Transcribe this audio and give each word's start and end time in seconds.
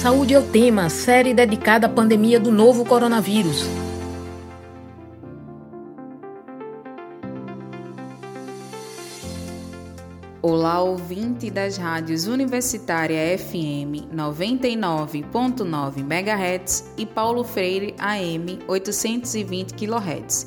Saúde 0.00 0.32
é 0.32 0.38
o 0.38 0.42
tema, 0.42 0.88
série 0.88 1.34
dedicada 1.34 1.86
à 1.86 1.90
pandemia 1.90 2.40
do 2.40 2.50
novo 2.50 2.86
coronavírus. 2.86 3.66
Olá, 10.40 10.80
ouvinte 10.80 11.50
das 11.50 11.76
rádios 11.76 12.26
Universitária 12.26 13.36
FM 13.38 14.08
99.9 14.10 15.98
MHz 15.98 16.94
e 16.96 17.04
Paulo 17.04 17.44
Freire 17.44 17.94
AM 17.98 18.58
820 18.66 19.74
kHz. 19.74 20.46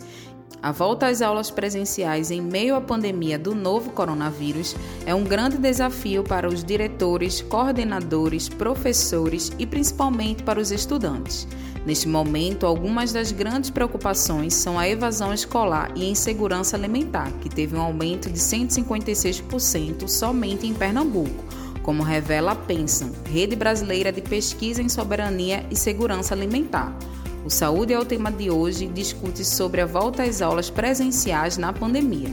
A 0.64 0.72
volta 0.72 1.08
às 1.08 1.22
aulas 1.22 1.52
presenciais 1.52 2.32
em 2.32 2.42
meio 2.42 2.74
à 2.74 2.80
pandemia 2.80 3.38
do 3.38 3.54
novo 3.54 3.90
coronavírus 3.90 4.74
é 5.06 5.14
um 5.14 5.26
grande 5.26 5.58
desafio 5.58 6.24
para 6.24 6.48
os 6.48 6.64
diretores, 6.64 7.42
coordenadores, 7.42 8.48
professores 8.48 9.52
e 9.60 9.68
principalmente 9.68 10.42
para 10.42 10.62
os 10.62 10.72
estudantes. 10.72 11.46
Neste 11.86 12.08
momento, 12.08 12.66
algumas 12.66 13.12
das 13.12 13.34
grandes 13.34 13.72
preocupações 13.72 14.54
são 14.54 14.80
a 14.80 14.88
evasão 14.88 15.34
escolar 15.34 15.92
e 15.98 16.04
a 16.04 16.10
insegurança 16.10 16.78
alimentar, 16.78 17.30
que 17.42 17.50
teve 17.50 17.76
um 17.76 17.82
aumento 17.82 18.30
de 18.30 18.40
156% 18.40 20.08
somente 20.08 20.66
em 20.66 20.74
Pernambuco, 20.74 21.44
como 21.82 22.04
revela 22.04 22.54
a 22.54 22.56
Pensam, 22.56 23.12
Rede 23.30 23.58
Brasileira 23.58 24.14
de 24.14 24.22
Pesquisa 24.22 24.82
em 24.82 24.88
Soberania 24.88 25.66
e 25.70 25.76
Segurança 25.76 26.34
Alimentar. 26.34 26.98
O 27.46 27.50
Saúde 27.50 27.92
é 27.92 28.00
o 28.00 28.06
tema 28.06 28.32
de 28.32 28.50
hoje 28.50 28.88
discute 28.88 29.44
sobre 29.44 29.82
a 29.82 29.86
volta 29.86 30.24
às 30.24 30.42
aulas 30.42 30.70
presenciais 30.70 31.58
na 31.58 31.74
pandemia. 31.74 32.30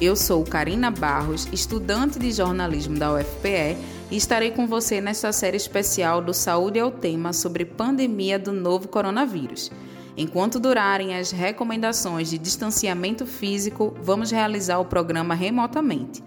Eu 0.00 0.14
sou 0.14 0.44
Karina 0.44 0.92
Barros, 0.92 1.48
estudante 1.52 2.20
de 2.20 2.30
jornalismo 2.30 2.96
da 2.96 3.12
UFPE, 3.12 3.76
e 4.12 4.16
estarei 4.16 4.52
com 4.52 4.64
você 4.64 5.00
nesta 5.00 5.32
série 5.32 5.56
especial 5.56 6.22
do 6.22 6.32
Saúde 6.32 6.78
é 6.78 6.84
o 6.84 6.90
tema 6.92 7.32
sobre 7.32 7.64
pandemia 7.64 8.38
do 8.38 8.52
novo 8.52 8.86
coronavírus. 8.86 9.72
Enquanto 10.16 10.60
durarem 10.60 11.16
as 11.16 11.32
recomendações 11.32 12.30
de 12.30 12.38
distanciamento 12.38 13.26
físico, 13.26 13.96
vamos 14.00 14.30
realizar 14.30 14.78
o 14.78 14.84
programa 14.84 15.34
remotamente. 15.34 16.22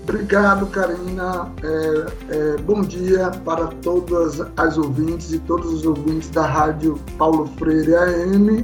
Obrigado, 0.08 0.68
Karina. 0.68 1.52
É, 1.64 2.06
é, 2.30 2.58
bom 2.62 2.82
dia 2.82 3.32
para 3.44 3.66
todas 3.82 4.40
as 4.56 4.78
ouvintes 4.78 5.34
e 5.34 5.40
todos 5.40 5.74
os 5.74 5.84
ouvintes 5.84 6.30
da 6.30 6.46
Rádio 6.46 7.00
Paulo 7.18 7.50
Freire 7.58 7.96
AM. 7.96 8.64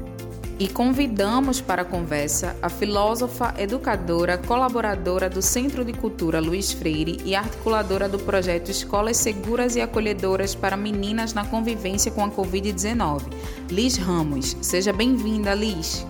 E 0.60 0.68
convidamos 0.68 1.60
para 1.60 1.82
a 1.82 1.86
conversa 1.86 2.56
a 2.62 2.70
filósofa, 2.70 3.56
educadora, 3.58 4.38
colaboradora 4.38 5.28
do 5.28 5.42
Centro 5.42 5.84
de 5.84 5.94
Cultura 5.94 6.40
Luiz 6.40 6.72
Freire 6.72 7.18
e 7.26 7.34
articuladora 7.34 8.08
do 8.08 8.20
projeto 8.20 8.70
Escolas 8.70 9.18
Seguras 9.18 9.76
e 9.76 9.82
Acolhedoras 9.82 10.54
para 10.54 10.78
Meninas 10.78 11.34
na 11.34 11.44
Convivência 11.44 12.12
com 12.12 12.24
a 12.24 12.30
Covid-19, 12.30 13.24
Liz 13.72 13.98
Ramos. 13.98 14.56
Seja 14.62 14.94
bem-vinda, 14.94 15.56
Liz. 15.56 16.06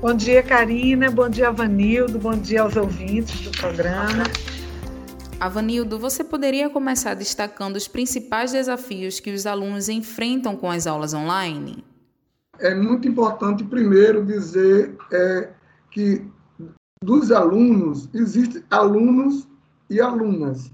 Bom 0.00 0.14
dia, 0.14 0.42
Karina. 0.42 1.10
Bom 1.10 1.28
dia, 1.28 1.50
Vanildo. 1.50 2.18
Bom 2.18 2.32
dia 2.32 2.62
aos 2.62 2.74
ouvintes 2.74 3.38
do 3.42 3.50
programa. 3.50 4.24
Avanildo, 5.38 5.98
você 5.98 6.24
poderia 6.24 6.70
começar 6.70 7.12
destacando 7.12 7.76
os 7.76 7.86
principais 7.86 8.50
desafios 8.50 9.20
que 9.20 9.30
os 9.30 9.44
alunos 9.44 9.90
enfrentam 9.90 10.56
com 10.56 10.70
as 10.70 10.86
aulas 10.86 11.12
online? 11.12 11.84
É 12.58 12.74
muito 12.74 13.06
importante, 13.06 13.62
primeiro, 13.62 14.24
dizer 14.24 14.96
é, 15.12 15.50
que 15.90 16.26
dos 17.04 17.30
alunos, 17.30 18.08
existem 18.14 18.64
alunos 18.70 19.46
e 19.90 20.00
alunas. 20.00 20.72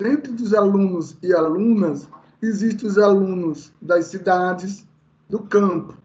Dentro 0.00 0.32
dos 0.32 0.54
alunos 0.54 1.18
e 1.22 1.34
alunas, 1.34 2.08
existem 2.40 2.88
os 2.88 2.96
alunos 2.96 3.74
das 3.82 4.06
cidades, 4.06 4.86
do 5.28 5.40
campo, 5.40 5.98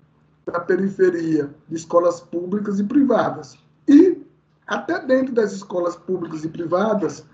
da 0.52 0.60
periferia 0.60 1.50
de 1.68 1.76
escolas 1.76 2.20
públicas 2.20 2.80
e 2.80 2.84
privadas. 2.84 3.58
E 3.88 4.22
até 4.68 5.00
dentro 5.00 5.34
das 5.34 5.52
escolas 5.52 5.96
públicas 5.96 6.44
e 6.44 6.50
privadas 6.50 7.26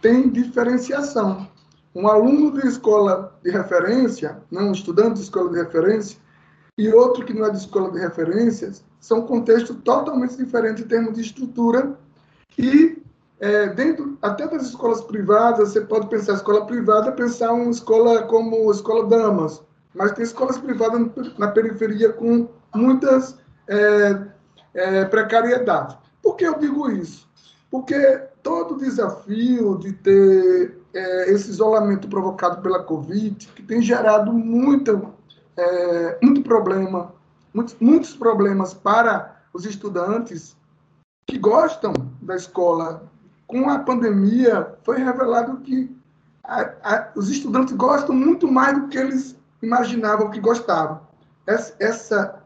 tem 0.00 0.28
diferenciação. 0.28 1.48
Um 1.94 2.08
aluno 2.08 2.52
de 2.52 2.66
escola 2.66 3.36
de 3.42 3.50
referência, 3.50 4.42
não 4.50 4.68
um 4.68 4.72
estudante 4.72 5.14
de 5.14 5.22
escola 5.22 5.50
de 5.50 5.58
referência, 5.58 6.18
e 6.78 6.88
outro 6.88 7.24
que 7.24 7.34
não 7.34 7.46
é 7.46 7.50
de 7.50 7.58
escola 7.58 7.90
de 7.90 7.98
referências, 7.98 8.82
são 9.00 9.22
contextos 9.22 9.76
totalmente 9.84 10.36
diferentes 10.36 10.84
em 10.84 10.88
termos 10.88 11.14
de 11.14 11.20
estrutura 11.20 11.98
e 12.58 13.00
é, 13.40 13.68
dentro 13.68 14.18
até 14.20 14.46
das 14.46 14.66
escolas 14.66 15.00
privadas, 15.00 15.70
você 15.70 15.80
pode 15.80 16.08
pensar 16.08 16.34
escola 16.34 16.66
privada, 16.66 17.10
pensar 17.10 17.52
uma 17.52 17.70
escola 17.70 18.22
como 18.24 18.70
escola 18.70 19.06
damas, 19.06 19.62
mas 19.94 20.12
tem 20.12 20.24
escolas 20.24 20.58
privadas 20.58 21.10
na 21.38 21.48
periferia 21.48 22.12
com 22.12 22.48
muitas 22.74 23.38
é, 23.68 24.22
é, 24.74 25.04
precariedades. 25.04 25.96
Por 26.22 26.36
que 26.36 26.44
eu 26.44 26.58
digo 26.58 26.90
isso? 26.90 27.28
Porque 27.70 27.96
todo 28.42 28.74
o 28.74 28.78
desafio 28.78 29.78
de 29.78 29.92
ter 29.92 30.80
é, 30.92 31.30
esse 31.30 31.50
isolamento 31.50 32.08
provocado 32.08 32.60
pela 32.62 32.82
Covid, 32.82 33.46
que 33.48 33.62
tem 33.62 33.80
gerado 33.80 34.32
muita, 34.32 35.00
é, 35.56 36.18
muito 36.22 36.42
problema, 36.42 37.14
muitos, 37.54 37.76
muitos 37.80 38.14
problemas 38.14 38.74
para 38.74 39.36
os 39.52 39.64
estudantes 39.64 40.56
que 41.26 41.38
gostam 41.38 41.92
da 42.20 42.36
escola. 42.36 43.08
Com 43.46 43.68
a 43.68 43.78
pandemia, 43.80 44.74
foi 44.82 44.98
revelado 44.98 45.58
que 45.58 45.94
a, 46.44 46.60
a, 46.82 47.08
os 47.14 47.28
estudantes 47.28 47.74
gostam 47.74 48.14
muito 48.14 48.50
mais 48.50 48.78
do 48.78 48.88
que 48.88 48.98
eles 48.98 49.36
imaginavam 49.62 50.30
que 50.30 50.40
gostavam. 50.40 51.00
Essa, 51.46 51.74
essa, 51.78 52.39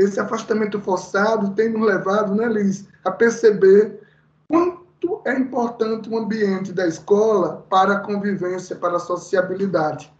esse 0.00 0.18
afastamento 0.18 0.80
forçado 0.80 1.50
tem 1.54 1.68
nos 1.68 1.86
levado, 1.86 2.34
né, 2.34 2.46
Liz, 2.46 2.86
a 3.04 3.10
perceber 3.10 4.00
quanto 4.48 5.20
é 5.24 5.38
importante 5.38 6.08
o 6.08 6.18
ambiente 6.18 6.72
da 6.72 6.86
escola 6.86 7.64
para 7.68 7.94
a 7.94 8.00
convivência, 8.00 8.76
para 8.76 8.96
a 8.96 9.00
sociabilidade. 9.00 10.12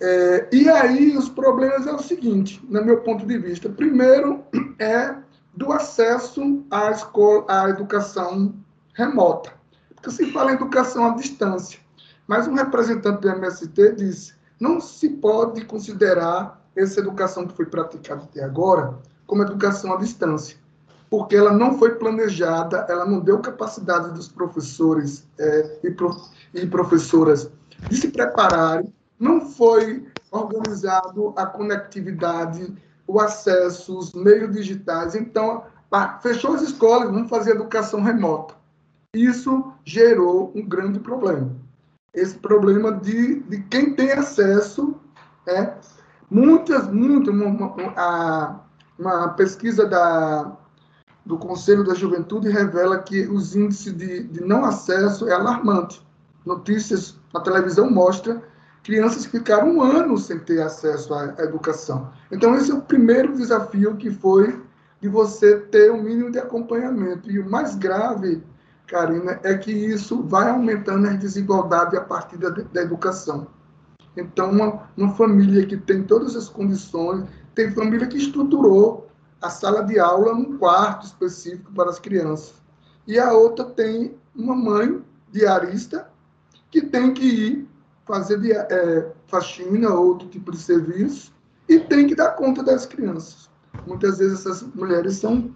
É, 0.00 0.48
e 0.52 0.68
aí 0.68 1.16
os 1.16 1.28
problemas 1.28 1.86
é 1.86 1.92
o 1.92 1.98
seguinte, 1.98 2.62
no 2.68 2.84
meu 2.84 3.00
ponto 3.00 3.26
de 3.26 3.38
vista. 3.38 3.68
Primeiro 3.68 4.44
é 4.78 5.14
do 5.54 5.72
acesso 5.72 6.64
à 6.70 6.90
escola, 6.90 7.44
à 7.48 7.68
educação 7.70 8.54
remota. 8.94 9.52
Porque 9.94 10.10
se 10.10 10.30
fala 10.32 10.52
em 10.52 10.54
educação 10.54 11.06
à 11.06 11.10
distância, 11.14 11.80
mas 12.26 12.46
um 12.46 12.54
representante 12.54 13.20
do 13.20 13.28
MST 13.28 13.92
disse 13.92 14.34
não 14.58 14.80
se 14.80 15.08
pode 15.08 15.64
considerar 15.64 16.65
essa 16.76 17.00
educação 17.00 17.46
que 17.46 17.54
foi 17.54 17.66
praticada 17.66 18.24
até 18.24 18.42
agora 18.44 18.98
como 19.26 19.42
educação 19.42 19.92
à 19.92 19.96
distância, 19.96 20.56
porque 21.10 21.34
ela 21.34 21.52
não 21.52 21.78
foi 21.78 21.96
planejada, 21.96 22.86
ela 22.88 23.04
não 23.04 23.20
deu 23.20 23.40
capacidade 23.40 24.12
dos 24.12 24.28
professores 24.28 25.26
é, 25.38 25.78
e, 25.82 25.90
prof, 25.90 26.30
e 26.54 26.66
professoras 26.66 27.50
de 27.88 27.96
se 27.96 28.08
prepararem, 28.08 28.92
não 29.18 29.40
foi 29.40 30.06
organizado 30.30 31.32
a 31.36 31.46
conectividade, 31.46 32.72
o 33.06 33.20
acesso, 33.20 33.98
os 33.98 34.12
meios 34.12 34.52
digitais. 34.52 35.14
Então, 35.14 35.64
fechou 36.20 36.54
as 36.54 36.62
escolas, 36.62 37.10
vamos 37.10 37.28
fazer 37.28 37.52
educação 37.52 38.02
remota. 38.02 38.54
Isso 39.14 39.72
gerou 39.84 40.52
um 40.54 40.62
grande 40.66 40.98
problema 41.00 41.50
esse 42.16 42.38
problema 42.38 42.90
de, 42.92 43.40
de 43.40 43.62
quem 43.64 43.94
tem 43.94 44.10
acesso. 44.12 44.96
É, 45.46 45.74
muitas, 46.30 46.88
muitas, 46.88 47.34
uma, 47.34 47.48
uma, 47.48 48.60
uma 48.98 49.28
pesquisa 49.30 49.86
da, 49.86 50.52
do 51.24 51.36
Conselho 51.38 51.84
da 51.84 51.94
Juventude 51.94 52.48
revela 52.48 52.98
que 52.98 53.26
os 53.26 53.54
índices 53.54 53.96
de, 53.96 54.22
de 54.24 54.40
não 54.42 54.64
acesso 54.64 55.28
é 55.28 55.32
alarmante. 55.32 56.04
Notícias 56.44 57.18
na 57.34 57.40
televisão 57.40 57.90
mostram 57.90 58.40
crianças 58.86 59.26
ficaram 59.26 59.74
um 59.74 59.82
ano 59.82 60.16
sem 60.16 60.38
ter 60.38 60.62
acesso 60.62 61.12
à, 61.12 61.34
educação. 61.38 62.08
Então, 62.30 62.54
esse 62.54 62.70
é 62.70 62.74
o 62.74 62.80
primeiro 62.80 63.36
desafio 63.36 63.96
que 63.96 64.12
foi 64.12 64.62
de 65.00 65.08
você 65.08 65.58
ter 65.58 65.90
um 65.90 66.00
mínimo 66.00 66.30
de 66.30 66.38
acompanhamento. 66.38 67.28
E 67.28 67.40
o 67.40 67.50
mais 67.50 67.74
grave 67.74 68.44
Karina, 68.86 69.40
é 69.42 69.54
que 69.58 69.72
isso 69.72 70.22
vai 70.22 70.48
aumentando 70.48 71.08
as 71.08 71.18
desigualdades 71.18 71.98
a 71.98 72.00
partir 72.00 72.36
da, 72.36 72.50
da 72.50 72.82
educação. 72.82 73.48
Então, 74.16 74.50
uma, 74.50 74.88
uma 74.96 75.14
família 75.14 75.66
que 75.66 75.76
tem 75.76 76.02
todas 76.02 76.34
as 76.34 76.48
condições, 76.48 77.26
tem 77.54 77.70
família 77.70 78.06
que 78.06 78.16
estruturou 78.16 79.08
a 79.40 79.50
sala 79.50 79.82
de 79.82 79.98
aula 79.98 80.34
num 80.34 80.56
quarto 80.58 81.06
específico 81.06 81.70
para 81.72 81.90
as 81.90 81.98
crianças. 81.98 82.54
E 83.06 83.18
a 83.18 83.32
outra 83.32 83.64
tem 83.64 84.16
uma 84.34 84.54
mãe 84.54 85.02
diarista 85.30 86.10
que 86.70 86.80
tem 86.80 87.12
que 87.12 87.24
ir 87.24 87.68
fazer 88.06 88.38
é, 88.50 89.12
faxina 89.26 89.90
ou 89.90 90.08
outro 90.08 90.28
tipo 90.28 90.50
de 90.50 90.58
serviço 90.58 91.32
e 91.68 91.78
tem 91.78 92.06
que 92.06 92.14
dar 92.14 92.32
conta 92.32 92.62
das 92.62 92.86
crianças. 92.86 93.50
Muitas 93.86 94.18
vezes 94.18 94.40
essas 94.40 94.62
mulheres 94.74 95.16
são 95.16 95.50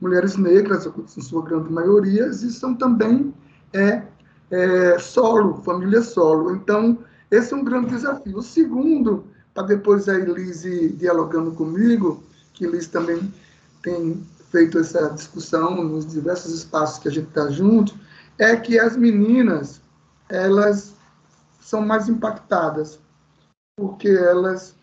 mulheres 0.00 0.36
negras, 0.36 0.84
em 0.84 1.20
sua 1.20 1.44
grande 1.44 1.72
maioria, 1.72 2.26
e 2.26 2.34
são 2.34 2.74
também 2.74 3.32
é, 3.72 4.02
é, 4.50 4.98
solo, 4.98 5.62
família 5.62 6.02
solo. 6.02 6.56
Então, 6.56 6.98
esse 7.32 7.54
é 7.54 7.56
um 7.56 7.64
grande 7.64 7.88
desafio. 7.88 8.36
O 8.36 8.42
segundo, 8.42 9.24
para 9.54 9.66
depois 9.66 10.06
a 10.06 10.14
Elise 10.18 10.90
dialogando 10.92 11.52
comigo, 11.52 12.22
que 12.52 12.66
Elise 12.66 12.90
também 12.90 13.32
tem 13.82 14.22
feito 14.50 14.78
essa 14.78 15.08
discussão 15.08 15.82
nos 15.82 16.06
diversos 16.06 16.52
espaços 16.52 16.98
que 16.98 17.08
a 17.08 17.10
gente 17.10 17.28
está 17.28 17.48
junto, 17.50 17.94
é 18.38 18.54
que 18.54 18.78
as 18.78 18.98
meninas, 18.98 19.80
elas 20.28 20.94
são 21.58 21.80
mais 21.80 22.06
impactadas, 22.06 23.00
porque 23.78 24.08
elas, 24.10 24.74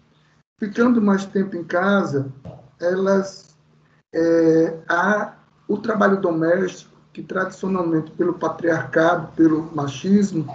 ficando 0.60 1.00
mais 1.00 1.25
tempo 1.25 1.56
em 1.56 1.63
casa, 1.63 2.34
elas, 2.80 3.56
é, 4.12 4.75
há 4.90 5.36
o 5.68 5.78
trabalho 5.78 6.19
doméstico, 6.19 6.98
que 7.13 7.22
tradicionalmente, 7.22 8.10
pelo 8.12 8.34
patriarcado, 8.34 9.31
pelo 9.36 9.69
machismo, 9.75 10.48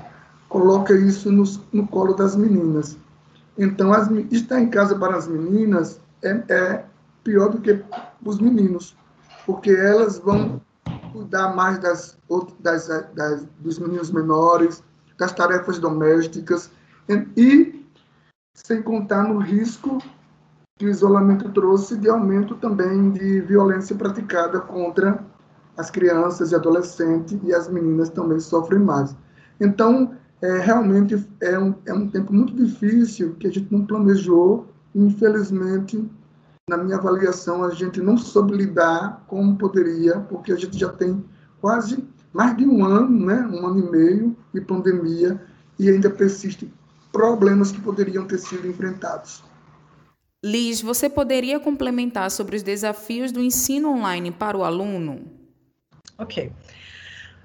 coloca 0.55 0.95
isso 0.95 1.33
no, 1.33 1.43
no 1.73 1.85
colo 1.89 2.15
das 2.15 2.37
meninas. 2.37 2.97
Então, 3.59 3.93
as, 3.93 4.09
estar 4.31 4.61
em 4.61 4.71
casa 4.71 4.97
para 4.97 5.17
as 5.17 5.27
meninas 5.27 6.01
é, 6.23 6.31
é 6.49 6.85
pior 7.25 7.49
do 7.49 7.61
que 7.61 7.83
os 8.25 8.39
meninos, 8.39 8.97
porque 9.45 9.73
elas 9.73 10.21
vão 10.21 10.63
cuidar 11.13 11.57
mais 11.57 11.81
das, 11.81 12.17
das, 12.61 12.87
das, 12.87 13.45
dos 13.59 13.81
meninos 13.81 14.13
menores, 14.13 14.81
das 15.19 15.33
tarefas 15.33 15.81
domésticas 15.81 16.71
e 17.37 17.85
sem 18.55 18.81
contar 18.81 19.25
no 19.25 19.39
risco 19.39 19.99
que 20.79 20.87
o 20.87 20.89
isolamento 20.89 21.51
trouxe 21.51 21.97
de 21.97 22.09
aumento 22.09 22.55
também 22.55 23.11
de 23.11 23.41
violência 23.41 23.97
praticada 23.97 24.61
contra 24.61 25.19
as 25.77 25.91
crianças 25.91 26.53
e 26.53 26.55
adolescentes 26.55 27.41
e 27.43 27.53
as 27.53 27.69
meninas 27.69 28.09
também 28.09 28.39
sofrem 28.39 28.79
mais. 28.79 29.17
Então, 29.61 30.17
é, 30.45 30.59
realmente 30.59 31.27
é 31.41 31.59
um, 31.59 31.75
é 31.87 31.95
um 31.95 32.09
tempo 32.09 32.33
muito 32.33 32.55
difícil 32.55 33.35
que 33.37 33.47
a 33.47 33.51
gente 33.51 33.73
não 33.73 33.85
planejou 33.87 34.69
infelizmente, 34.95 36.09
na 36.69 36.77
minha 36.77 36.97
avaliação, 36.97 37.65
a 37.65 37.75
gente 37.75 38.01
não 38.01 38.17
soube 38.17 38.57
lidar 38.57 39.25
como 39.27 39.57
poderia, 39.57 40.21
porque 40.21 40.53
a 40.53 40.57
gente 40.57 40.79
já 40.79 40.89
tem 40.89 41.23
quase 41.61 42.07
mais 42.33 42.57
de 42.57 42.65
um 42.65 42.85
ano, 42.85 43.27
né, 43.27 43.47
um 43.51 43.67
ano 43.67 43.87
e 43.87 43.91
meio 43.91 44.37
de 44.53 44.61
pandemia, 44.61 45.41
e 45.79 45.91
ainda 45.91 46.09
persistem 46.09 46.73
problemas 47.13 47.73
que 47.73 47.81
poderiam 47.81 48.27
ter 48.27 48.39
sido 48.39 48.67
enfrentados. 48.67 49.43
Liz, 50.45 50.81
você 50.81 51.09
poderia 51.09 51.59
complementar 51.59 52.31
sobre 52.31 52.57
os 52.57 52.63
desafios 52.63 53.33
do 53.33 53.41
ensino 53.41 53.91
online 53.91 54.31
para 54.31 54.57
o 54.57 54.63
aluno? 54.63 55.23
Ok. 56.19 56.53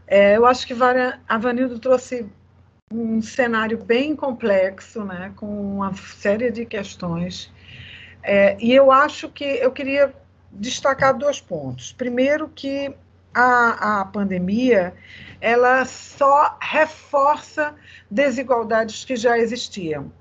É, 0.05 0.37
eu 0.37 0.45
acho 0.45 0.67
que 0.67 0.73
a 0.73 1.37
Vanildo 1.37 1.79
trouxe 1.79 2.29
um 2.91 3.21
cenário 3.21 3.77
bem 3.77 4.15
complexo, 4.15 5.03
né, 5.03 5.31
com 5.35 5.75
uma 5.75 5.93
série 5.93 6.51
de 6.51 6.65
questões. 6.65 7.51
É, 8.23 8.57
e 8.59 8.73
eu 8.73 8.91
acho 8.91 9.29
que 9.29 9.43
eu 9.43 9.71
queria 9.71 10.13
destacar 10.51 11.15
dois 11.15 11.39
pontos. 11.39 11.91
Primeiro, 11.91 12.49
que 12.49 12.93
a, 13.33 14.01
a 14.01 14.05
pandemia 14.05 14.93
ela 15.39 15.85
só 15.85 16.57
reforça 16.59 17.75
desigualdades 18.09 19.05
que 19.05 19.15
já 19.15 19.37
existiam. 19.37 20.11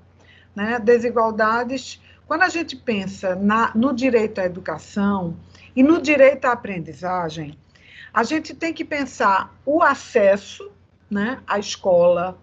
Né? 0.55 0.79
Desigualdades, 0.79 2.01
quando 2.27 2.43
a 2.43 2.49
gente 2.49 2.75
pensa 2.75 3.35
na, 3.35 3.71
no 3.75 3.93
direito 3.93 4.39
à 4.39 4.45
educação 4.45 5.35
e 5.75 5.81
no 5.81 5.99
direito 6.01 6.45
à 6.45 6.51
aprendizagem, 6.51 7.57
a 8.13 8.23
gente 8.23 8.53
tem 8.53 8.73
que 8.73 8.85
pensar 8.85 9.55
o 9.65 9.81
acesso 9.81 10.71
né, 11.09 11.39
à 11.47 11.57
escola, 11.57 12.37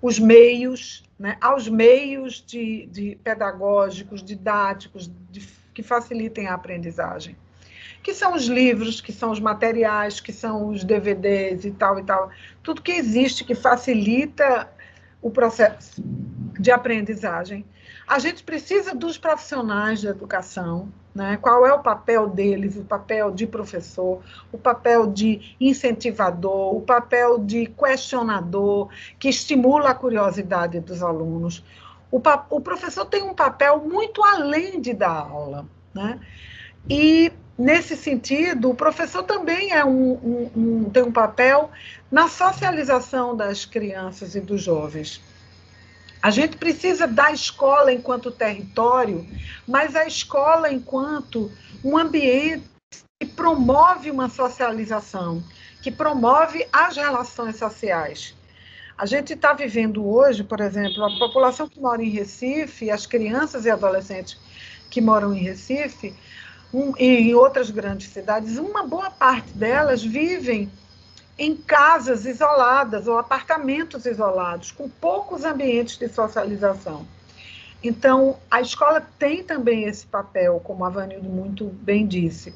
os 0.00 0.18
meios, 0.18 1.04
né, 1.18 1.36
aos 1.40 1.68
meios 1.68 2.44
de, 2.46 2.86
de 2.86 3.18
pedagógicos, 3.22 4.22
didáticos, 4.22 5.10
de, 5.30 5.40
que 5.72 5.82
facilitem 5.82 6.46
a 6.46 6.54
aprendizagem 6.54 7.36
que 8.06 8.14
são 8.14 8.34
os 8.34 8.46
livros, 8.46 9.00
que 9.00 9.12
são 9.12 9.32
os 9.32 9.40
materiais, 9.40 10.20
que 10.20 10.32
são 10.32 10.68
os 10.68 10.84
DVDs 10.84 11.64
e 11.64 11.72
tal 11.72 11.98
e 11.98 12.04
tal, 12.04 12.30
tudo 12.62 12.80
que 12.80 12.92
existe 12.92 13.42
que 13.42 13.52
facilita 13.52 14.70
o 15.20 15.28
processo 15.28 16.00
de 16.56 16.70
aprendizagem. 16.70 17.66
A 18.06 18.20
gente 18.20 18.44
precisa 18.44 18.94
dos 18.94 19.18
profissionais 19.18 20.00
de 20.00 20.06
educação, 20.06 20.88
né? 21.16 21.38
Qual 21.40 21.66
é 21.66 21.72
o 21.72 21.78
papel 21.78 22.28
deles, 22.28 22.76
o 22.76 22.84
papel 22.84 23.30
de 23.30 23.46
professor, 23.46 24.20
o 24.52 24.58
papel 24.58 25.06
de 25.06 25.56
incentivador, 25.58 26.76
o 26.76 26.82
papel 26.82 27.38
de 27.38 27.64
questionador, 27.66 28.90
que 29.18 29.30
estimula 29.30 29.90
a 29.90 29.94
curiosidade 29.94 30.78
dos 30.78 31.02
alunos. 31.02 31.64
O, 32.10 32.20
o 32.50 32.60
professor 32.60 33.06
tem 33.06 33.22
um 33.22 33.32
papel 33.32 33.78
muito 33.78 34.22
além 34.22 34.78
de 34.78 34.92
dar 34.92 35.20
aula, 35.20 35.66
né? 35.94 36.20
E 36.88 37.32
nesse 37.58 37.96
sentido, 37.96 38.68
o 38.68 38.74
professor 38.74 39.22
também 39.22 39.72
é 39.72 39.82
um, 39.82 40.12
um, 40.12 40.50
um, 40.54 40.90
tem 40.90 41.02
um 41.02 41.12
papel 41.12 41.70
na 42.10 42.28
socialização 42.28 43.34
das 43.34 43.64
crianças 43.64 44.34
e 44.34 44.40
dos 44.40 44.62
jovens. 44.62 45.22
A 46.26 46.30
gente 46.30 46.56
precisa 46.56 47.06
da 47.06 47.30
escola 47.30 47.92
enquanto 47.92 48.32
território, 48.32 49.24
mas 49.64 49.94
a 49.94 50.08
escola 50.08 50.68
enquanto 50.72 51.52
um 51.84 51.96
ambiente 51.96 52.68
que 53.20 53.28
promove 53.28 54.10
uma 54.10 54.28
socialização, 54.28 55.40
que 55.80 55.88
promove 55.88 56.66
as 56.72 56.96
relações 56.96 57.54
sociais. 57.54 58.34
A 58.98 59.06
gente 59.06 59.34
está 59.34 59.52
vivendo 59.52 60.04
hoje, 60.04 60.42
por 60.42 60.60
exemplo, 60.60 61.04
a 61.04 61.16
população 61.16 61.68
que 61.68 61.78
mora 61.78 62.02
em 62.02 62.10
Recife, 62.10 62.90
as 62.90 63.06
crianças 63.06 63.64
e 63.64 63.70
adolescentes 63.70 64.36
que 64.90 65.00
moram 65.00 65.32
em 65.32 65.44
Recife, 65.44 66.12
um, 66.74 66.92
e 66.98 67.06
em 67.06 67.34
outras 67.34 67.70
grandes 67.70 68.08
cidades, 68.08 68.58
uma 68.58 68.82
boa 68.82 69.12
parte 69.12 69.52
delas 69.52 70.02
vivem 70.02 70.68
em 71.38 71.54
casas 71.56 72.24
isoladas 72.24 73.06
ou 73.06 73.18
apartamentos 73.18 74.06
isolados, 74.06 74.70
com 74.70 74.88
poucos 74.88 75.44
ambientes 75.44 75.98
de 75.98 76.08
socialização. 76.08 77.06
Então, 77.82 78.38
a 78.50 78.60
escola 78.60 79.06
tem 79.18 79.42
também 79.42 79.84
esse 79.84 80.06
papel, 80.06 80.60
como 80.64 80.84
a 80.84 80.88
Vanildo 80.88 81.28
muito 81.28 81.66
bem 81.66 82.06
disse. 82.06 82.54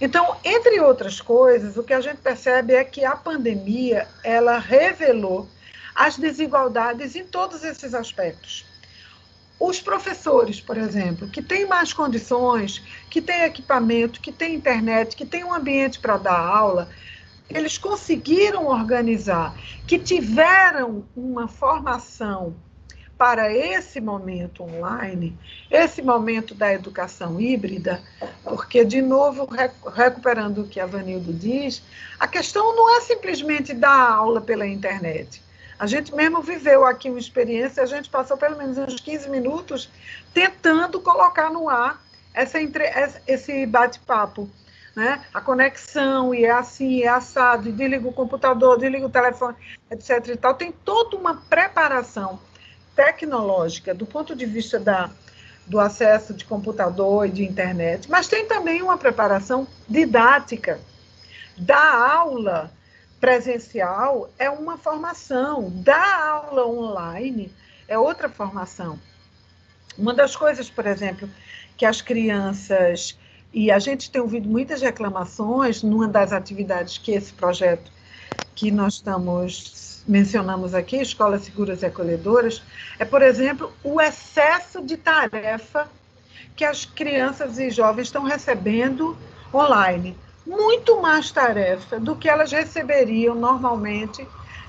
Então, 0.00 0.36
entre 0.44 0.80
outras 0.80 1.20
coisas, 1.20 1.76
o 1.76 1.82
que 1.82 1.92
a 1.92 2.00
gente 2.00 2.18
percebe 2.18 2.72
é 2.72 2.84
que 2.84 3.04
a 3.04 3.16
pandemia 3.16 4.08
ela 4.22 4.58
revelou 4.58 5.48
as 5.94 6.16
desigualdades 6.16 7.14
em 7.14 7.24
todos 7.24 7.62
esses 7.62 7.94
aspectos. 7.94 8.64
Os 9.58 9.80
professores, 9.80 10.60
por 10.60 10.76
exemplo, 10.76 11.28
que 11.28 11.40
têm 11.40 11.66
mais 11.66 11.92
condições, 11.92 12.82
que 13.08 13.22
têm 13.22 13.44
equipamento, 13.44 14.20
que 14.20 14.32
têm 14.32 14.54
internet, 14.54 15.14
que 15.14 15.24
têm 15.24 15.44
um 15.44 15.54
ambiente 15.54 16.00
para 16.00 16.16
dar 16.16 16.38
aula, 16.38 16.88
eles 17.54 17.78
conseguiram 17.78 18.66
organizar, 18.66 19.56
que 19.86 19.98
tiveram 19.98 21.04
uma 21.16 21.46
formação 21.46 22.54
para 23.16 23.52
esse 23.52 24.00
momento 24.00 24.64
online, 24.64 25.38
esse 25.70 26.02
momento 26.02 26.52
da 26.52 26.72
educação 26.74 27.40
híbrida, 27.40 28.02
porque, 28.42 28.84
de 28.84 29.00
novo, 29.00 29.48
recuperando 29.94 30.62
o 30.62 30.68
que 30.68 30.80
a 30.80 30.86
Vanildo 30.86 31.32
diz, 31.32 31.80
a 32.18 32.26
questão 32.26 32.74
não 32.74 32.96
é 32.96 33.00
simplesmente 33.00 33.72
dar 33.72 34.10
aula 34.10 34.40
pela 34.40 34.66
internet. 34.66 35.40
A 35.78 35.86
gente 35.86 36.14
mesmo 36.14 36.42
viveu 36.42 36.84
aqui 36.84 37.08
uma 37.08 37.18
experiência, 37.18 37.82
a 37.82 37.86
gente 37.86 38.10
passou 38.10 38.36
pelo 38.36 38.56
menos 38.56 38.78
uns 38.78 39.00
15 39.00 39.28
minutos 39.30 39.88
tentando 40.32 41.00
colocar 41.00 41.50
no 41.50 41.68
ar 41.68 42.02
essa 42.32 42.58
esse 43.26 43.64
bate-papo. 43.66 44.50
Né? 44.94 45.24
A 45.34 45.40
conexão, 45.40 46.34
e 46.34 46.44
é 46.44 46.50
assim, 46.50 47.02
é 47.02 47.08
assado, 47.08 47.68
e 47.68 47.72
desliga 47.72 48.08
o 48.08 48.12
computador, 48.12 48.78
desliga 48.78 49.06
o 49.06 49.10
telefone, 49.10 49.56
etc. 49.90 50.28
E 50.28 50.36
tal. 50.36 50.54
Tem 50.54 50.70
toda 50.70 51.16
uma 51.16 51.34
preparação 51.34 52.38
tecnológica 52.94 53.92
do 53.92 54.06
ponto 54.06 54.36
de 54.36 54.46
vista 54.46 54.78
da, 54.78 55.10
do 55.66 55.80
acesso 55.80 56.32
de 56.32 56.44
computador 56.44 57.26
e 57.26 57.30
de 57.30 57.44
internet, 57.44 58.08
mas 58.08 58.28
tem 58.28 58.46
também 58.46 58.82
uma 58.82 58.96
preparação 58.96 59.66
didática 59.88 60.80
da 61.56 62.12
aula 62.12 62.70
presencial 63.20 64.30
é 64.38 64.50
uma 64.50 64.76
formação, 64.76 65.70
da 65.76 66.28
aula 66.28 66.66
online 66.66 67.50
é 67.88 67.98
outra 67.98 68.28
formação. 68.28 68.98
Uma 69.96 70.12
das 70.12 70.36
coisas, 70.36 70.68
por 70.68 70.86
exemplo, 70.86 71.28
que 71.76 71.86
as 71.86 72.02
crianças, 72.02 73.18
e 73.54 73.70
a 73.70 73.78
gente 73.78 74.10
tem 74.10 74.20
ouvido 74.20 74.48
muitas 74.48 74.82
reclamações 74.82 75.82
numa 75.82 76.08
das 76.08 76.32
atividades 76.32 76.98
que 76.98 77.12
esse 77.12 77.32
projeto 77.32 77.90
que 78.54 78.70
nós 78.70 78.94
estamos 78.94 80.02
mencionamos 80.06 80.74
aqui, 80.74 80.96
Escolas 80.96 81.44
Seguras 81.44 81.82
e 81.82 81.86
Acolhedoras, 81.86 82.62
é, 82.98 83.04
por 83.04 83.22
exemplo, 83.22 83.72
o 83.82 84.00
excesso 84.00 84.82
de 84.82 84.96
tarefa 84.96 85.88
que 86.54 86.64
as 86.64 86.84
crianças 86.84 87.58
e 87.58 87.70
jovens 87.70 88.08
estão 88.08 88.22
recebendo 88.22 89.16
online. 89.52 90.16
Muito 90.46 91.00
mais 91.00 91.30
tarefa 91.30 91.98
do 91.98 92.14
que 92.14 92.28
elas 92.28 92.52
receberiam 92.52 93.34
normalmente 93.34 94.26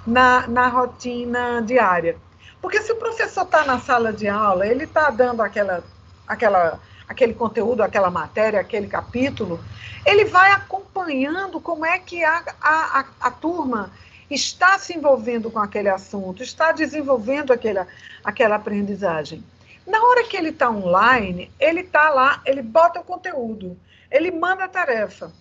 na, 0.08 0.48
na 0.48 0.68
rotina 0.68 1.62
diária. 1.62 2.16
Porque 2.62 2.82
se 2.82 2.94
o 2.94 2.96
professor 2.96 3.44
está 3.44 3.66
na 3.66 3.80
sala 3.80 4.14
de 4.14 4.28
aula, 4.28 4.66
ele 4.66 4.86
está 4.86 5.10
dando 5.10 5.42
aquela, 5.42 5.84
aquela, 6.26 6.80
aquele 7.08 7.34
conteúdo, 7.34 7.82
aquela 7.82 8.10
matéria, 8.10 8.60
aquele 8.60 8.88
capítulo, 8.88 9.60
ele 10.06 10.26
vai 10.26 10.52
acompanhando 10.52 11.60
como 11.60 11.86
é 11.86 11.98
que 12.00 12.24
a, 12.24 12.44
a, 12.62 13.06
a, 13.20 13.32
turma 13.32 13.92
está 14.30 14.78
se 14.78 14.96
envolvendo 14.96 15.50
com 15.50 15.60
aquele 15.60 15.90
assunto, 15.90 16.44
está 16.44 16.72
desenvolvendo 16.72 17.52
aquela, 17.52 17.88
aquela 18.24 18.56
aprendizagem. 18.56 19.44
Na 19.86 20.02
hora 20.04 20.24
que 20.24 20.36
ele 20.36 20.50
está 20.50 20.70
online, 20.70 21.52
ele 21.60 21.82
está 21.82 22.10
lá, 22.10 22.42
ele 22.46 22.62
bota 22.62 23.00
o 23.00 23.04
conteúdo, 23.04 23.78
ele 24.12 24.32
manda 24.32 24.64
a 24.64 24.68
tarefa. 24.68 25.32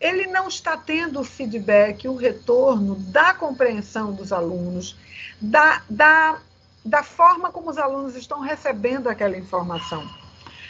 Ele 0.00 0.26
não 0.26 0.48
está 0.48 0.76
tendo 0.76 1.20
o 1.20 1.24
feedback, 1.24 2.06
o 2.08 2.16
retorno 2.16 2.96
da 2.96 3.32
compreensão 3.32 4.12
dos 4.12 4.32
alunos, 4.32 4.96
da, 5.40 5.82
da, 5.88 6.38
da 6.84 7.02
forma 7.02 7.50
como 7.50 7.70
os 7.70 7.78
alunos 7.78 8.14
estão 8.14 8.40
recebendo 8.40 9.08
aquela 9.08 9.36
informação. 9.36 10.06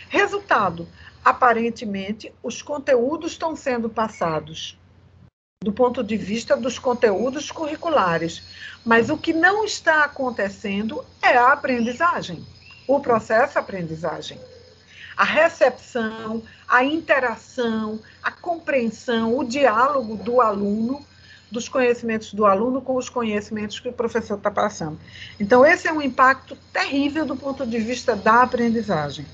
Resultado: 0.09 0.89
aparentemente, 1.25 2.33
os 2.43 2.63
conteúdos 2.63 3.33
estão 3.33 3.55
sendo 3.55 3.89
passados 3.89 4.79
do 5.63 5.73
ponto 5.73 6.05
de 6.05 6.17
vista 6.17 6.57
dos 6.57 6.79
conteúdos 6.79 7.51
curriculares, 7.51 8.43
mas 8.85 9.09
o 9.09 9.17
que 9.17 9.33
não 9.33 9.65
está 9.65 10.05
acontecendo 10.05 11.03
é 11.23 11.39
a 11.39 11.53
aprendizagem 11.53 12.45
o 12.87 13.01
processo 13.01 13.59
aprendizagem. 13.59 14.39
A 15.17 15.25
recepção, 15.25 16.43
a 16.69 16.85
interação, 16.85 18.01
a 18.23 18.31
compreensão, 18.31 19.39
o 19.39 19.45
diálogo 19.45 20.17
do 20.17 20.41
aluno, 20.41 21.05
dos 21.51 21.69
conhecimentos 21.69 22.35
do 22.35 22.45
aluno 22.45 22.83
com 22.83 22.97
os 22.97 23.09
conhecimentos 23.09 23.79
que 23.79 23.89
o 23.89 23.93
professor 23.93 24.37
está 24.37 24.51
passando. 24.51 24.99
Então, 25.39 25.65
esse 25.65 25.87
é 25.87 25.93
um 25.93 26.03
impacto 26.03 26.57
terrível 26.73 27.25
do 27.25 27.37
ponto 27.37 27.65
de 27.65 27.79
vista 27.79 28.17
da 28.17 28.43
aprendizagem. 28.43 29.25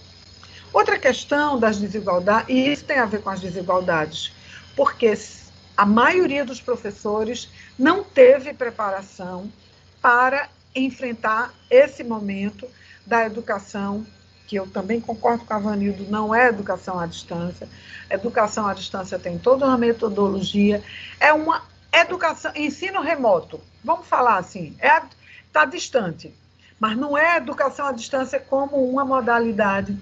Outra 0.72 0.98
questão 0.98 1.58
das 1.58 1.78
desigualdades, 1.78 2.48
e 2.48 2.72
isso 2.72 2.84
tem 2.84 2.98
a 2.98 3.06
ver 3.06 3.22
com 3.22 3.30
as 3.30 3.40
desigualdades, 3.40 4.32
porque 4.76 5.12
a 5.76 5.84
maioria 5.84 6.44
dos 6.44 6.60
professores 6.60 7.50
não 7.78 8.04
teve 8.04 8.54
preparação 8.54 9.50
para 10.00 10.48
enfrentar 10.74 11.52
esse 11.68 12.04
momento 12.04 12.68
da 13.04 13.26
educação, 13.26 14.06
que 14.46 14.56
eu 14.56 14.66
também 14.66 15.00
concordo 15.00 15.44
com 15.44 15.54
a 15.54 15.58
Vanildo, 15.58 16.04
não 16.08 16.34
é 16.34 16.48
educação 16.48 16.98
à 16.98 17.06
distância. 17.06 17.68
Educação 18.08 18.66
à 18.66 18.74
distância 18.74 19.18
tem 19.18 19.38
toda 19.38 19.66
uma 19.66 19.78
metodologia, 19.78 20.82
é 21.18 21.32
uma 21.32 21.62
educação, 21.92 22.52
ensino 22.54 23.00
remoto, 23.00 23.60
vamos 23.82 24.06
falar 24.06 24.38
assim, 24.38 24.74
está 24.76 24.96
é, 24.96 25.02
tá 25.52 25.64
distante, 25.64 26.32
mas 26.78 26.96
não 26.96 27.18
é 27.18 27.36
educação 27.36 27.86
à 27.86 27.92
distância 27.92 28.38
como 28.38 28.88
uma 28.88 29.04
modalidade, 29.04 29.96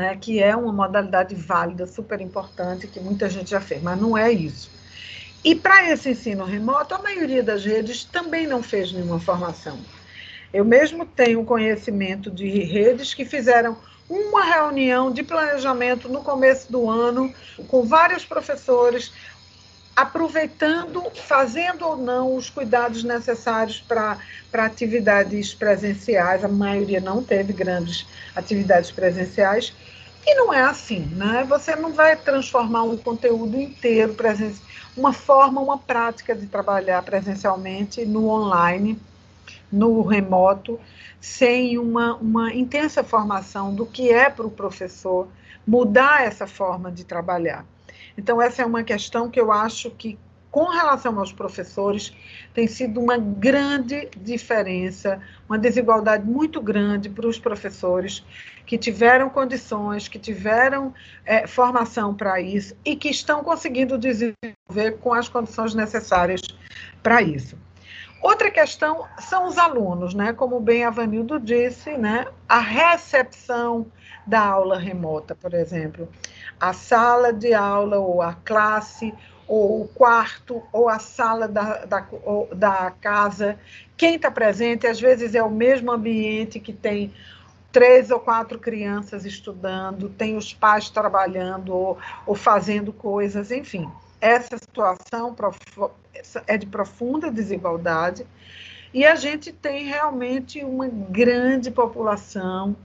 né, 0.00 0.16
que 0.18 0.42
é 0.42 0.56
uma 0.56 0.72
modalidade 0.72 1.34
válida, 1.34 1.86
super 1.86 2.22
importante, 2.22 2.86
que 2.86 2.98
muita 2.98 3.28
gente 3.28 3.50
já 3.50 3.60
fez, 3.60 3.82
mas 3.82 4.00
não 4.00 4.16
é 4.16 4.32
isso. 4.32 4.70
E 5.44 5.54
para 5.54 5.90
esse 5.90 6.08
ensino 6.08 6.42
remoto, 6.46 6.94
a 6.94 7.02
maioria 7.02 7.42
das 7.42 7.66
redes 7.66 8.02
também 8.04 8.46
não 8.46 8.62
fez 8.62 8.90
nenhuma 8.92 9.20
formação. 9.20 9.78
Eu 10.54 10.64
mesmo 10.64 11.04
tenho 11.04 11.44
conhecimento 11.44 12.30
de 12.30 12.48
redes 12.60 13.12
que 13.12 13.26
fizeram 13.26 13.76
uma 14.08 14.42
reunião 14.42 15.12
de 15.12 15.22
planejamento 15.22 16.08
no 16.08 16.22
começo 16.22 16.72
do 16.72 16.88
ano 16.88 17.32
com 17.68 17.82
vários 17.82 18.24
professores, 18.24 19.12
aproveitando, 20.00 21.02
fazendo 21.14 21.86
ou 21.86 21.96
não 21.96 22.34
os 22.34 22.48
cuidados 22.48 23.04
necessários 23.04 23.80
para 23.80 24.18
atividades 24.54 25.54
presenciais. 25.54 26.44
A 26.44 26.48
maioria 26.48 27.00
não 27.00 27.22
teve 27.22 27.52
grandes 27.52 28.06
atividades 28.34 28.90
presenciais. 28.90 29.74
E 30.26 30.34
não 30.34 30.52
é 30.52 30.62
assim, 30.62 31.00
né? 31.12 31.44
Você 31.48 31.74
não 31.74 31.92
vai 31.92 32.14
transformar 32.16 32.82
um 32.82 32.96
conteúdo 32.96 33.58
inteiro, 33.58 34.14
uma 34.96 35.12
forma, 35.12 35.60
uma 35.60 35.78
prática 35.78 36.34
de 36.34 36.46
trabalhar 36.46 37.02
presencialmente 37.02 38.04
no 38.04 38.28
online 38.28 39.00
no 39.70 40.02
remoto, 40.02 40.80
sem 41.20 41.78
uma, 41.78 42.16
uma 42.16 42.52
intensa 42.54 43.04
formação 43.04 43.74
do 43.74 43.86
que 43.86 44.10
é 44.10 44.28
para 44.28 44.46
o 44.46 44.50
professor 44.50 45.28
mudar 45.66 46.24
essa 46.24 46.46
forma 46.46 46.90
de 46.90 47.04
trabalhar. 47.04 47.64
Então, 48.16 48.40
essa 48.40 48.62
é 48.62 48.66
uma 48.66 48.82
questão 48.82 49.30
que 49.30 49.40
eu 49.40 49.52
acho 49.52 49.90
que, 49.90 50.18
com 50.50 50.64
relação 50.64 51.18
aos 51.18 51.32
professores, 51.32 52.12
tem 52.52 52.66
sido 52.66 53.00
uma 53.00 53.16
grande 53.16 54.08
diferença, 54.16 55.20
uma 55.48 55.58
desigualdade 55.58 56.26
muito 56.26 56.60
grande 56.60 57.08
para 57.08 57.26
os 57.26 57.38
professores 57.38 58.24
que 58.66 58.78
tiveram 58.78 59.28
condições, 59.28 60.08
que 60.08 60.18
tiveram 60.18 60.94
é, 61.24 61.46
formação 61.46 62.14
para 62.14 62.40
isso 62.40 62.76
e 62.84 62.94
que 62.94 63.08
estão 63.08 63.42
conseguindo 63.42 63.98
desenvolver 63.98 64.98
com 65.00 65.12
as 65.12 65.28
condições 65.28 65.74
necessárias 65.74 66.40
para 67.02 67.20
isso. 67.22 67.56
Outra 68.22 68.50
questão 68.50 69.06
são 69.18 69.46
os 69.46 69.56
alunos, 69.56 70.12
né? 70.12 70.32
Como 70.34 70.60
bem 70.60 70.84
a 70.84 70.90
Vanildo 70.90 71.40
disse, 71.40 71.96
né? 71.96 72.26
A 72.46 72.60
recepção 72.60 73.86
da 74.26 74.40
aula 74.40 74.78
remota, 74.78 75.34
por 75.34 75.54
exemplo. 75.54 76.06
A 76.58 76.72
sala 76.72 77.32
de 77.32 77.52
aula, 77.54 77.98
ou 77.98 78.22
a 78.22 78.34
classe, 78.34 79.14
ou 79.46 79.82
o 79.82 79.88
quarto, 79.88 80.62
ou 80.72 80.88
a 80.88 80.98
sala 80.98 81.48
da, 81.48 81.84
da, 81.84 82.06
da 82.54 82.90
casa. 83.00 83.58
Quem 83.96 84.14
está 84.14 84.30
presente, 84.30 84.86
às 84.86 85.00
vezes, 85.00 85.34
é 85.34 85.42
o 85.42 85.50
mesmo 85.50 85.90
ambiente 85.90 86.60
que 86.60 86.72
tem 86.72 87.12
três 87.72 88.10
ou 88.10 88.18
quatro 88.18 88.58
crianças 88.58 89.24
estudando, 89.24 90.08
tem 90.08 90.36
os 90.36 90.52
pais 90.52 90.90
trabalhando 90.90 91.74
ou, 91.74 91.98
ou 92.26 92.34
fazendo 92.34 92.92
coisas, 92.92 93.50
enfim. 93.50 93.90
Essa 94.20 94.58
situação 94.58 95.34
é 96.46 96.56
de 96.58 96.66
profunda 96.66 97.30
desigualdade 97.30 98.26
e 98.92 99.04
a 99.04 99.14
gente 99.14 99.52
tem 99.52 99.86
realmente 99.86 100.62
uma 100.64 100.88
grande 100.88 101.70
população. 101.70 102.76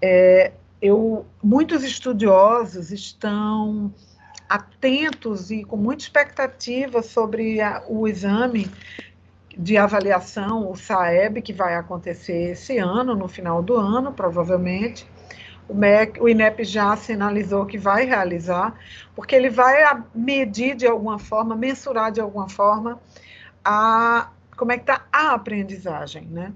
É, 0.00 0.52
eu, 0.80 1.26
muitos 1.42 1.82
estudiosos 1.82 2.90
estão 2.90 3.92
atentos 4.48 5.50
e 5.50 5.64
com 5.64 5.76
muita 5.76 6.02
expectativa 6.02 7.02
sobre 7.02 7.60
a, 7.60 7.82
o 7.88 8.08
exame 8.08 8.70
de 9.56 9.76
avaliação, 9.76 10.70
o 10.70 10.76
SAEB, 10.76 11.42
que 11.42 11.52
vai 11.52 11.74
acontecer 11.74 12.52
esse 12.52 12.78
ano, 12.78 13.14
no 13.14 13.28
final 13.28 13.62
do 13.62 13.76
ano, 13.76 14.12
provavelmente 14.12 15.06
o, 15.68 15.74
MEC, 15.74 16.20
o 16.20 16.28
INEP 16.28 16.64
já 16.64 16.96
sinalizou 16.96 17.66
que 17.66 17.76
vai 17.76 18.06
realizar, 18.06 18.74
porque 19.14 19.36
ele 19.36 19.50
vai 19.50 20.02
medir 20.14 20.74
de 20.74 20.86
alguma 20.86 21.18
forma, 21.18 21.54
mensurar 21.54 22.10
de 22.10 22.20
alguma 22.20 22.48
forma 22.48 22.98
a 23.64 24.30
como 24.56 24.72
é 24.72 24.76
que 24.76 24.82
está 24.82 25.04
a 25.12 25.34
aprendizagem, 25.34 26.24
né? 26.24 26.52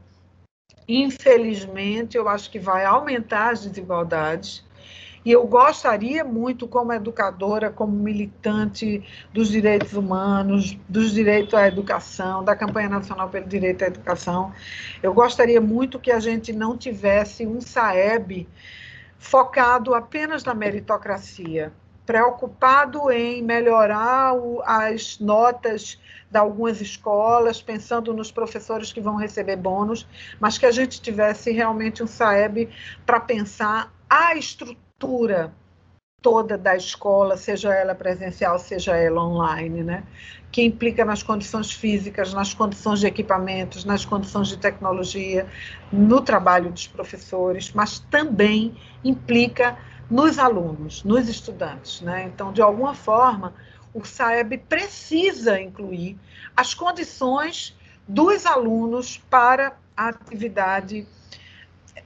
Infelizmente, 0.94 2.18
eu 2.18 2.28
acho 2.28 2.50
que 2.50 2.58
vai 2.58 2.84
aumentar 2.84 3.50
as 3.52 3.64
desigualdades. 3.64 4.62
E 5.24 5.30
eu 5.32 5.46
gostaria 5.46 6.22
muito, 6.22 6.68
como 6.68 6.92
educadora, 6.92 7.70
como 7.70 7.92
militante 7.92 9.02
dos 9.32 9.48
direitos 9.48 9.94
humanos, 9.94 10.76
dos 10.86 11.12
direitos 11.12 11.54
à 11.54 11.66
educação, 11.66 12.44
da 12.44 12.54
campanha 12.54 12.90
nacional 12.90 13.30
pelo 13.30 13.46
direito 13.46 13.84
à 13.84 13.86
educação, 13.86 14.52
eu 15.02 15.14
gostaria 15.14 15.62
muito 15.62 15.98
que 15.98 16.10
a 16.10 16.20
gente 16.20 16.52
não 16.52 16.76
tivesse 16.76 17.46
um 17.46 17.58
SAEB 17.58 18.46
focado 19.18 19.94
apenas 19.94 20.44
na 20.44 20.52
meritocracia, 20.52 21.72
preocupado 22.04 23.10
em 23.10 23.42
melhorar 23.42 24.34
o, 24.34 24.62
as 24.64 25.18
notas 25.18 26.00
de 26.30 26.38
algumas 26.38 26.80
escolas, 26.80 27.62
pensando 27.62 28.12
nos 28.12 28.32
professores 28.32 28.92
que 28.92 29.00
vão 29.00 29.16
receber 29.16 29.56
bônus, 29.56 30.06
mas 30.40 30.58
que 30.58 30.66
a 30.66 30.70
gente 30.70 31.00
tivesse 31.00 31.52
realmente 31.52 32.02
um 32.02 32.06
SAEB 32.06 32.68
para 33.04 33.20
pensar 33.20 33.92
a 34.08 34.34
estrutura 34.34 35.52
toda 36.22 36.56
da 36.56 36.76
escola, 36.76 37.36
seja 37.36 37.74
ela 37.74 37.94
presencial, 37.94 38.58
seja 38.58 38.96
ela 38.96 39.22
online, 39.22 39.82
né? 39.82 40.04
que 40.52 40.62
implica 40.62 41.04
nas 41.04 41.22
condições 41.22 41.72
físicas, 41.72 42.32
nas 42.34 42.52
condições 42.52 43.00
de 43.00 43.06
equipamentos, 43.06 43.84
nas 43.84 44.04
condições 44.04 44.48
de 44.48 44.58
tecnologia, 44.58 45.46
no 45.90 46.20
trabalho 46.20 46.70
dos 46.70 46.86
professores, 46.86 47.72
mas 47.72 47.98
também 47.98 48.76
implica 49.02 49.76
nos 50.12 50.38
alunos, 50.38 51.02
nos 51.04 51.26
estudantes. 51.26 52.02
Né? 52.02 52.24
Então, 52.24 52.52
de 52.52 52.60
alguma 52.60 52.94
forma, 52.94 53.54
o 53.94 54.04
SAEB 54.04 54.58
precisa 54.58 55.58
incluir 55.58 56.18
as 56.54 56.74
condições 56.74 57.74
dos 58.06 58.44
alunos 58.44 59.16
para 59.30 59.74
a 59.96 60.08
atividade 60.08 61.06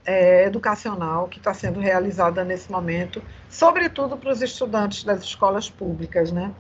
é, 0.05 0.45
educacional 0.45 1.27
que 1.27 1.39
está 1.39 1.53
sendo 1.53 1.81
realizada 1.81 2.45
nesse 2.45 2.71
momento, 2.71 3.21
sobretudo 3.51 4.17
para 4.17 4.31
os 4.31 4.41
estudantes 4.41 5.03
das 5.03 5.23
escolas 5.23 5.69
públicas, 5.69 6.31
né? 6.31 6.55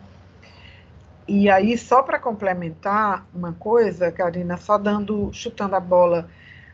E 1.28 1.48
aí, 1.48 1.76
só 1.78 2.02
para 2.02 2.18
complementar 2.18 3.24
uma 3.32 3.52
coisa, 3.52 4.10
Karina, 4.10 4.56
só 4.56 4.78
dando, 4.78 5.30
chutando 5.32 5.76
a 5.76 5.80
bola 5.80 6.28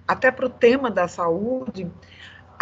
até 0.06 0.30
para 0.30 0.46
o 0.46 0.50
tema 0.50 0.90
da 0.90 1.08
saúde, 1.08 1.90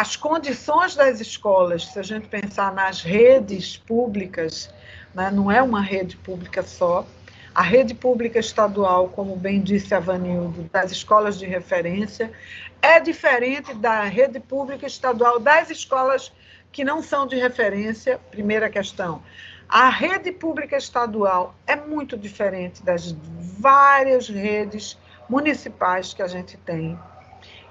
as 0.01 0.17
condições 0.17 0.97
das 0.97 1.21
escolas, 1.21 1.89
se 1.89 1.99
a 1.99 2.03
gente 2.03 2.27
pensar 2.27 2.73
nas 2.73 3.03
redes 3.03 3.77
públicas, 3.77 4.73
né, 5.15 5.31
não 5.31 5.53
é 5.53 5.61
uma 5.61 5.83
rede 5.83 6.17
pública 6.17 6.63
só, 6.63 7.07
a 7.55 7.61
rede 7.61 7.93
pública 7.93 8.39
estadual, 8.39 9.11
como 9.11 9.37
bem 9.37 9.61
disse 9.61 9.95
a 9.95 10.01
Vanildo, 10.01 10.63
das 10.73 10.91
escolas 10.91 11.39
de 11.39 11.45
referência, 11.45 12.33
é 12.81 12.99
diferente 12.99 13.75
da 13.75 14.05
rede 14.05 14.41
pública 14.41 14.87
estadual 14.87 15.39
das 15.39 15.69
escolas 15.69 16.33
que 16.73 16.83
não 16.83 17.03
são 17.03 17.27
de 17.27 17.37
referência, 17.37 18.19
primeira 18.31 18.71
questão. 18.71 19.23
A 19.69 19.91
rede 19.91 20.33
pública 20.33 20.79
estadual 20.79 21.55
é 21.67 21.77
muito 21.77 22.17
diferente 22.17 22.83
das 22.83 23.15
várias 23.39 24.31
redes 24.31 24.97
municipais 25.29 26.15
que 26.15 26.23
a 26.23 26.27
gente 26.27 26.57
tem. 26.57 26.99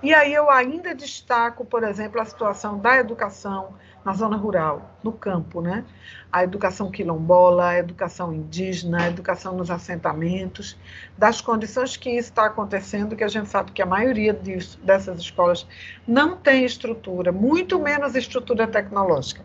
E 0.01 0.13
aí 0.13 0.33
eu 0.33 0.49
ainda 0.49 0.95
destaco, 0.95 1.65
por 1.65 1.83
exemplo, 1.83 2.21
a 2.21 2.25
situação 2.25 2.79
da 2.79 2.97
educação 2.97 3.73
na 4.03 4.13
zona 4.13 4.37
rural, 4.37 4.91
no 5.03 5.11
campo, 5.11 5.61
né? 5.61 5.83
A 6.31 6.43
educação 6.43 6.89
quilombola, 6.89 7.69
a 7.69 7.77
educação 7.77 8.33
indígena, 8.33 9.03
a 9.03 9.07
educação 9.07 9.57
nos 9.57 9.69
assentamentos, 9.69 10.77
das 11.17 11.41
condições 11.41 11.97
que 11.97 12.09
isso 12.09 12.29
está 12.29 12.45
acontecendo, 12.45 13.15
que 13.15 13.23
a 13.23 13.27
gente 13.27 13.49
sabe 13.49 13.73
que 13.73 13.81
a 13.81 13.85
maioria 13.85 14.33
disso, 14.33 14.79
dessas 14.81 15.19
escolas 15.19 15.67
não 16.07 16.37
tem 16.37 16.63
estrutura, 16.63 17.31
muito 17.31 17.77
menos 17.77 18.15
estrutura 18.15 18.65
tecnológica. 18.67 19.43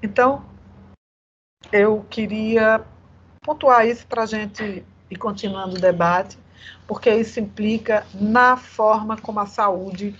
Então, 0.00 0.44
eu 1.72 2.06
queria 2.08 2.84
pontuar 3.42 3.86
isso 3.86 4.06
para 4.06 4.22
a 4.22 4.26
gente 4.26 4.84
ir 5.10 5.16
continuando 5.16 5.76
o 5.76 5.80
debate, 5.80 6.38
porque 6.86 7.10
isso 7.14 7.40
implica 7.40 8.06
na 8.14 8.56
forma 8.56 9.16
como 9.16 9.40
a 9.40 9.46
saúde 9.46 10.14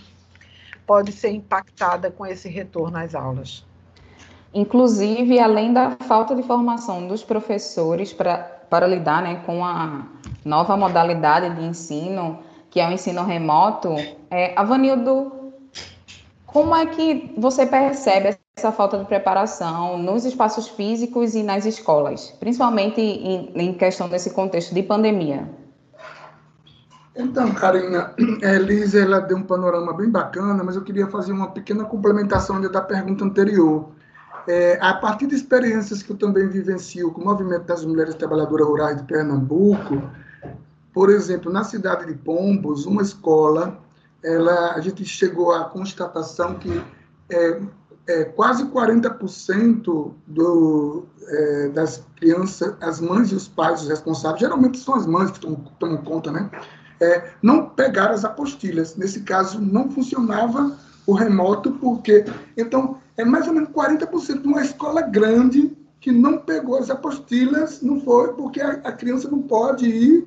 pode 0.86 1.12
ser 1.12 1.30
impactada 1.30 2.10
com 2.10 2.26
esse 2.26 2.48
retorno 2.48 2.98
às 2.98 3.14
aulas. 3.14 3.64
Inclusive, 4.52 5.38
além 5.38 5.72
da 5.72 5.96
falta 6.08 6.34
de 6.34 6.42
formação 6.42 7.06
dos 7.06 7.22
professores 7.22 8.12
para 8.12 8.86
lidar 8.88 9.22
né, 9.22 9.42
com 9.46 9.64
a 9.64 10.06
nova 10.44 10.76
modalidade 10.76 11.54
de 11.54 11.64
ensino, 11.64 12.40
que 12.68 12.80
é 12.80 12.88
o 12.88 12.92
ensino 12.92 13.24
remoto, 13.24 13.94
é, 14.28 14.52
Avanildo, 14.56 15.52
como 16.44 16.74
é 16.74 16.84
que 16.86 17.32
você 17.36 17.64
percebe 17.64 18.36
essa 18.56 18.72
falta 18.72 18.98
de 18.98 19.04
preparação 19.04 19.96
nos 19.96 20.24
espaços 20.24 20.66
físicos 20.66 21.36
e 21.36 21.44
nas 21.44 21.64
escolas, 21.64 22.36
principalmente 22.40 23.00
em, 23.00 23.52
em 23.54 23.72
questão 23.72 24.08
desse 24.08 24.34
contexto 24.34 24.74
de 24.74 24.82
pandemia? 24.82 25.48
Então, 27.20 27.52
Karina, 27.54 28.14
a 28.42 28.54
Elisa 28.54 29.00
ela 29.00 29.20
deu 29.20 29.36
um 29.36 29.42
panorama 29.42 29.92
bem 29.92 30.08
bacana, 30.10 30.64
mas 30.64 30.74
eu 30.74 30.82
queria 30.82 31.06
fazer 31.06 31.32
uma 31.32 31.50
pequena 31.50 31.84
complementação 31.84 32.60
da 32.60 32.80
pergunta 32.80 33.24
anterior. 33.24 33.90
É, 34.48 34.78
a 34.80 34.94
partir 34.94 35.26
de 35.26 35.34
experiências 35.34 36.02
que 36.02 36.10
eu 36.10 36.16
também 36.16 36.48
vivencio 36.48 37.10
com 37.12 37.20
o 37.20 37.24
movimento 37.24 37.64
das 37.64 37.84
mulheres 37.84 38.14
trabalhadoras 38.14 38.66
rurais 38.66 38.96
de 38.96 39.02
Pernambuco, 39.04 40.02
por 40.94 41.10
exemplo, 41.10 41.52
na 41.52 41.62
cidade 41.62 42.06
de 42.06 42.14
Pombos, 42.14 42.86
uma 42.86 43.02
escola, 43.02 43.78
ela, 44.24 44.72
a 44.72 44.80
gente 44.80 45.04
chegou 45.04 45.52
à 45.52 45.64
constatação 45.64 46.54
que 46.54 46.82
é, 47.30 47.60
é, 48.06 48.24
quase 48.24 48.64
40% 48.64 50.12
do, 50.26 51.04
é, 51.28 51.68
das 51.68 52.02
crianças, 52.16 52.74
as 52.80 52.98
mães 53.00 53.30
e 53.30 53.34
os 53.34 53.46
pais, 53.46 53.82
os 53.82 53.88
responsáveis, 53.88 54.40
geralmente 54.40 54.78
são 54.78 54.94
as 54.94 55.06
mães 55.06 55.30
que 55.30 55.40
tomam 55.40 55.98
conta, 55.98 56.32
né? 56.32 56.50
É, 57.00 57.30
não 57.42 57.68
pegaram 57.70 58.14
as 58.14 58.24
apostilhas. 58.24 58.96
Nesse 58.96 59.20
caso, 59.20 59.60
não 59.60 59.90
funcionava 59.90 60.76
o 61.06 61.12
remoto, 61.14 61.72
porque. 61.72 62.24
Então, 62.56 62.98
é 63.16 63.24
mais 63.24 63.46
ou 63.46 63.54
menos 63.54 63.70
40% 63.70 64.42
de 64.42 64.48
uma 64.48 64.62
escola 64.62 65.02
grande 65.02 65.76
que 66.00 66.10
não 66.10 66.38
pegou 66.38 66.78
as 66.78 66.90
apostilhas, 66.90 67.82
não 67.82 68.00
foi, 68.00 68.32
porque 68.32 68.60
a, 68.60 68.70
a 68.84 68.92
criança 68.92 69.30
não 69.30 69.42
pode 69.42 69.86
ir, 69.86 70.26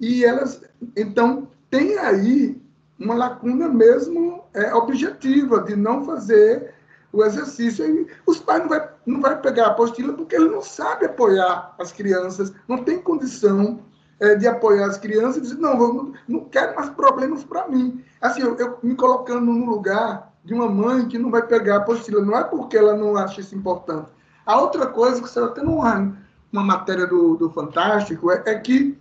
e 0.00 0.24
elas. 0.24 0.60
Então, 0.96 1.48
tem 1.70 1.98
aí 1.98 2.60
uma 2.98 3.14
lacuna 3.14 3.68
mesmo 3.68 4.44
é, 4.54 4.74
objetiva 4.74 5.62
de 5.62 5.76
não 5.76 6.04
fazer 6.04 6.74
o 7.12 7.24
exercício. 7.24 7.84
E 7.84 8.06
os 8.26 8.38
pais 8.38 8.60
não 8.60 8.68
vai, 8.68 8.88
não 9.06 9.20
vai 9.20 9.40
pegar 9.40 9.66
a 9.66 9.68
apostila 9.68 10.12
porque 10.12 10.36
ele 10.36 10.48
não 10.48 10.62
sabe 10.62 11.06
apoiar 11.06 11.74
as 11.78 11.92
crianças, 11.92 12.52
não 12.66 12.84
tem 12.84 13.00
condição 13.00 13.80
é, 14.20 14.34
de 14.34 14.46
apoiar 14.46 14.86
as 14.86 14.98
crianças 14.98 15.36
e 15.36 15.40
dizer, 15.42 15.58
não, 15.58 15.80
eu 15.80 16.12
não 16.26 16.44
quero 16.44 16.74
mais 16.74 16.90
problemas 16.90 17.44
para 17.44 17.68
mim. 17.68 18.04
Assim, 18.20 18.42
eu, 18.42 18.56
eu, 18.56 18.78
me 18.82 18.94
colocando 18.94 19.46
no 19.46 19.66
lugar 19.66 20.32
de 20.44 20.54
uma 20.54 20.68
mãe 20.68 21.06
que 21.06 21.18
não 21.18 21.30
vai 21.30 21.42
pegar 21.46 21.74
a 21.74 21.78
apostila, 21.78 22.24
não 22.24 22.36
é 22.36 22.44
porque 22.44 22.76
ela 22.76 22.96
não 22.96 23.16
acha 23.16 23.40
isso 23.40 23.54
importante. 23.54 24.10
A 24.46 24.60
outra 24.60 24.86
coisa, 24.86 25.20
que 25.20 25.28
você 25.28 25.40
está 25.40 25.52
tendo 25.52 25.72
uma, 25.72 26.14
matéria 26.52 27.06
do, 27.06 27.36
do 27.36 27.50
Fantástico, 27.50 28.30
é, 28.30 28.42
é 28.46 28.54
que 28.58 28.98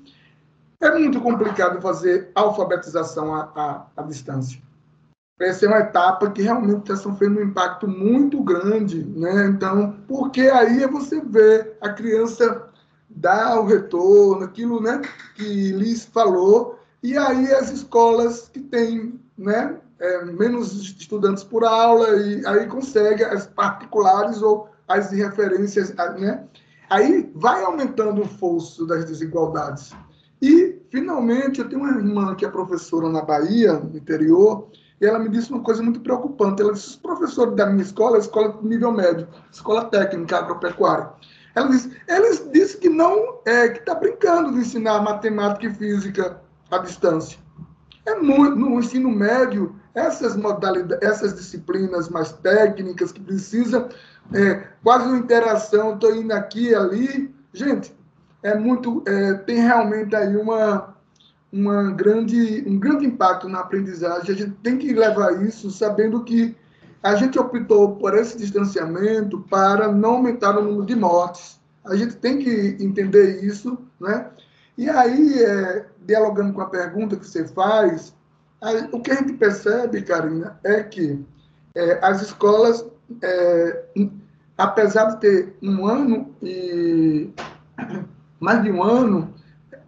é 0.82 0.92
muito 0.92 1.20
complicado 1.22 1.82
fazer 1.82 2.30
alfabetização 2.36 3.34
à, 3.34 3.50
à, 3.56 3.86
à 3.98 4.04
distância 4.04 4.62
essa 5.40 5.66
é 5.66 5.68
uma 5.68 5.80
etapa 5.80 6.32
que 6.32 6.42
realmente 6.42 6.80
está 6.80 6.96
sofrendo 6.96 7.40
um 7.40 7.44
impacto 7.44 7.88
muito 7.88 8.42
grande, 8.42 9.04
né? 9.04 9.46
Então, 9.46 9.96
porque 10.08 10.42
aí 10.42 10.84
é 10.84 10.88
você 10.88 11.22
vê 11.22 11.76
a 11.80 11.90
criança 11.90 12.67
dar 13.10 13.60
o 13.60 13.66
retorno, 13.66 14.44
aquilo, 14.46 14.82
né, 14.82 15.02
que 15.36 15.72
Liz 15.72 16.06
falou, 16.06 16.80
e 17.02 17.18
aí 17.18 17.52
as 17.54 17.72
escolas 17.72 18.50
que 18.50 18.60
têm, 18.60 19.20
né, 19.38 19.78
é, 20.00 20.26
menos 20.26 20.74
estudantes 20.74 21.44
por 21.44 21.64
aula 21.64 22.18
e 22.18 22.46
aí 22.46 22.68
consegue 22.68 23.24
as 23.24 23.48
particulares 23.48 24.42
ou 24.42 24.70
as 24.88 25.12
referências, 25.12 25.94
né? 26.20 26.44
Aí 26.90 27.30
vai 27.36 27.64
aumentando 27.64 28.22
o 28.22 28.28
fosso 28.28 28.86
das 28.86 29.06
desigualdades. 29.06 29.94
E 30.42 30.80
finalmente 30.90 31.60
eu 31.60 31.68
tenho 31.68 31.82
uma 31.82 31.90
irmã 31.90 32.36
que 32.36 32.46
é 32.46 32.50
professora 32.50 33.10
na 33.10 33.22
Bahia, 33.22 33.74
no 33.74 33.98
interior, 33.98 34.70
e 35.02 35.06
ela 35.06 35.20
me 35.20 35.30
disse 35.30 35.52
uma 35.52 35.62
coisa 35.62 35.84
muito 35.84 36.00
preocupante. 36.00 36.62
Ela 36.62 36.74
disse: 36.74 36.88
os 36.88 36.96
professores 36.96 37.56
da 37.56 37.66
minha 37.66 37.84
escola, 37.84 38.18
escola 38.18 38.54
de 38.54 38.68
nível 38.68 38.92
médio, 38.92 39.28
escola 39.52 39.86
técnica 39.86 40.38
agropecuária, 40.38 41.10
ela 41.58 41.70
disse, 41.70 41.92
eles 42.08 42.48
disse 42.52 42.78
que 42.78 42.88
não 42.88 43.40
é 43.46 43.70
que 43.70 43.80
está 43.80 43.96
brincando 43.96 44.54
de 44.54 44.60
ensinar 44.60 45.02
matemática 45.02 45.66
e 45.66 45.74
física 45.74 46.40
à 46.70 46.78
distância. 46.78 47.40
É 48.06 48.16
muito 48.16 48.56
no 48.56 48.80
ensino 48.80 49.10
médio 49.10 49.76
essas 49.96 50.38
modalidades, 50.38 51.02
essas 51.02 51.34
disciplinas 51.34 52.10
mais 52.10 52.32
técnicas 52.32 53.12
que 53.12 53.20
precisam 53.20 53.90
é, 54.34 54.68
quase 54.84 55.08
uma 55.08 55.18
interação, 55.18 55.96
estou 55.96 56.16
indo 56.16 56.32
aqui 56.32 56.76
ali, 56.76 57.34
gente, 57.52 57.92
é 58.44 58.56
muito 58.56 59.04
é, 59.08 59.34
tem 59.34 59.60
realmente 59.60 60.16
aí 60.16 60.38
uma 60.38 60.96
uma 61.52 61.92
grande, 61.92 62.64
um 62.68 62.78
grande 62.78 63.06
impacto 63.06 63.48
na 63.48 63.62
aprendizagem. 63.62 64.36
A 64.36 64.38
gente 64.38 64.52
tem 64.62 64.78
que 64.78 64.94
levar 64.94 65.44
isso 65.44 65.72
sabendo 65.72 66.24
que 66.24 66.56
a 67.02 67.16
gente 67.16 67.38
optou 67.40 67.96
por 67.96 68.16
esse 68.16 68.38
distanciamento 68.38 69.40
para 69.50 69.92
não 69.92 70.16
aumentar 70.16 70.58
o 70.58 70.64
número 70.64 70.86
de 70.86 70.96
mortes. 70.96 71.60
A 71.86 71.96
gente 71.96 72.16
tem 72.16 72.40
que 72.40 72.78
entender 72.80 73.44
isso, 73.44 73.78
né? 74.00 74.30
E 74.78 74.90
aí, 74.90 75.44
é, 75.44 75.86
dialogando 76.06 76.54
com 76.54 76.62
a 76.62 76.70
pergunta 76.70 77.16
que 77.16 77.26
você 77.26 77.48
faz, 77.48 78.14
o 78.92 79.00
que 79.00 79.12
a 79.12 79.16
gente 79.16 79.34
percebe, 79.34 80.02
Karina, 80.02 80.60
é 80.64 80.84
que 80.84 81.24
é, 81.76 82.00
as 82.06 82.22
escolas, 82.22 82.86
é, 83.22 83.86
apesar 84.58 85.06
de 85.12 85.20
ter 85.20 85.58
um 85.62 85.86
ano 85.86 86.36
e 86.42 87.30
mais 88.40 88.64
de 88.64 88.72
um 88.72 88.84
ano, 88.84 89.34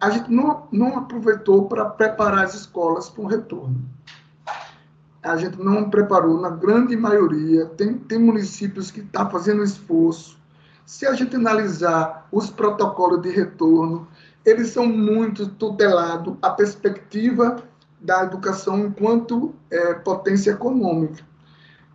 a 0.00 0.10
gente 0.10 0.30
não, 0.30 0.66
não 0.72 0.98
aproveitou 0.98 1.68
para 1.68 1.84
preparar 1.84 2.44
as 2.44 2.54
escolas 2.54 3.10
para 3.10 3.22
o 3.22 3.26
retorno. 3.26 3.84
A 5.22 5.36
gente 5.36 5.58
não 5.58 5.90
preparou, 5.90 6.40
na 6.40 6.50
grande 6.50 6.96
maioria. 6.96 7.66
Tem, 7.66 7.94
tem 7.94 8.18
municípios 8.18 8.90
que 8.90 9.00
estão 9.00 9.24
tá 9.24 9.30
fazendo 9.30 9.62
esforço, 9.62 10.40
se 10.90 11.06
a 11.06 11.14
gente 11.14 11.36
analisar 11.36 12.26
os 12.32 12.50
protocolos 12.50 13.22
de 13.22 13.30
retorno, 13.30 14.08
eles 14.44 14.70
são 14.70 14.86
muito 14.86 15.46
tutelados 15.46 16.34
a 16.42 16.50
perspectiva 16.50 17.62
da 18.00 18.24
educação 18.24 18.86
enquanto 18.86 19.54
é, 19.70 19.94
potência 19.94 20.50
econômica. 20.50 21.22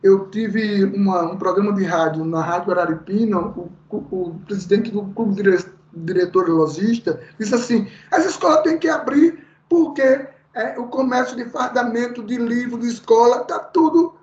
Eu 0.02 0.30
tive 0.30 0.86
uma, 0.86 1.24
um 1.24 1.36
programa 1.36 1.74
de 1.74 1.84
rádio 1.84 2.24
na 2.24 2.42
Rádio 2.42 2.72
Araripina, 2.72 3.38
o, 3.38 3.70
o, 3.90 4.40
presidente 4.46 4.92
do 4.92 5.04
clube 5.08 5.36
dire, 5.36 5.66
diretor 5.94 6.48
logista 6.48 7.20
disse 7.38 7.54
assim, 7.54 7.90
as 8.10 8.26
escolas 8.26 8.62
têm 8.62 8.80
que 8.80 8.88
abrir 8.88 9.46
porque 9.68 10.26
é, 10.56 10.80
o 10.80 10.88
comércio 10.88 11.36
de 11.36 11.46
fardamento 11.46 12.24
de 12.24 12.38
livro 12.38 12.80
de 12.80 12.88
escola 12.88 13.42
está 13.42 13.60
tudo 13.60 14.16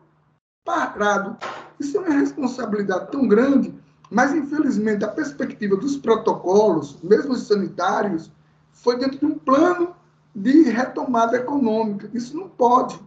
parado. 0.64 1.37
Isso 1.79 1.99
é 1.99 2.01
uma 2.01 2.18
responsabilidade 2.18 3.12
tão 3.12 3.29
grande, 3.29 3.75
mas 4.11 4.35
infelizmente 4.35 5.05
a 5.05 5.09
perspectiva 5.09 5.77
dos 5.77 5.97
protocolos, 5.97 6.99
mesmo 7.03 7.33
os 7.33 7.47
sanitários, 7.47 8.33
foi 8.73 8.99
dentro 8.99 9.18
de 9.18 9.27
um 9.27 9.38
plano 9.38 9.95
de 10.35 10.62
retomada 10.62 11.37
econômica. 11.37 12.11
Isso 12.14 12.35
não 12.35 12.49
pode. 12.49 12.99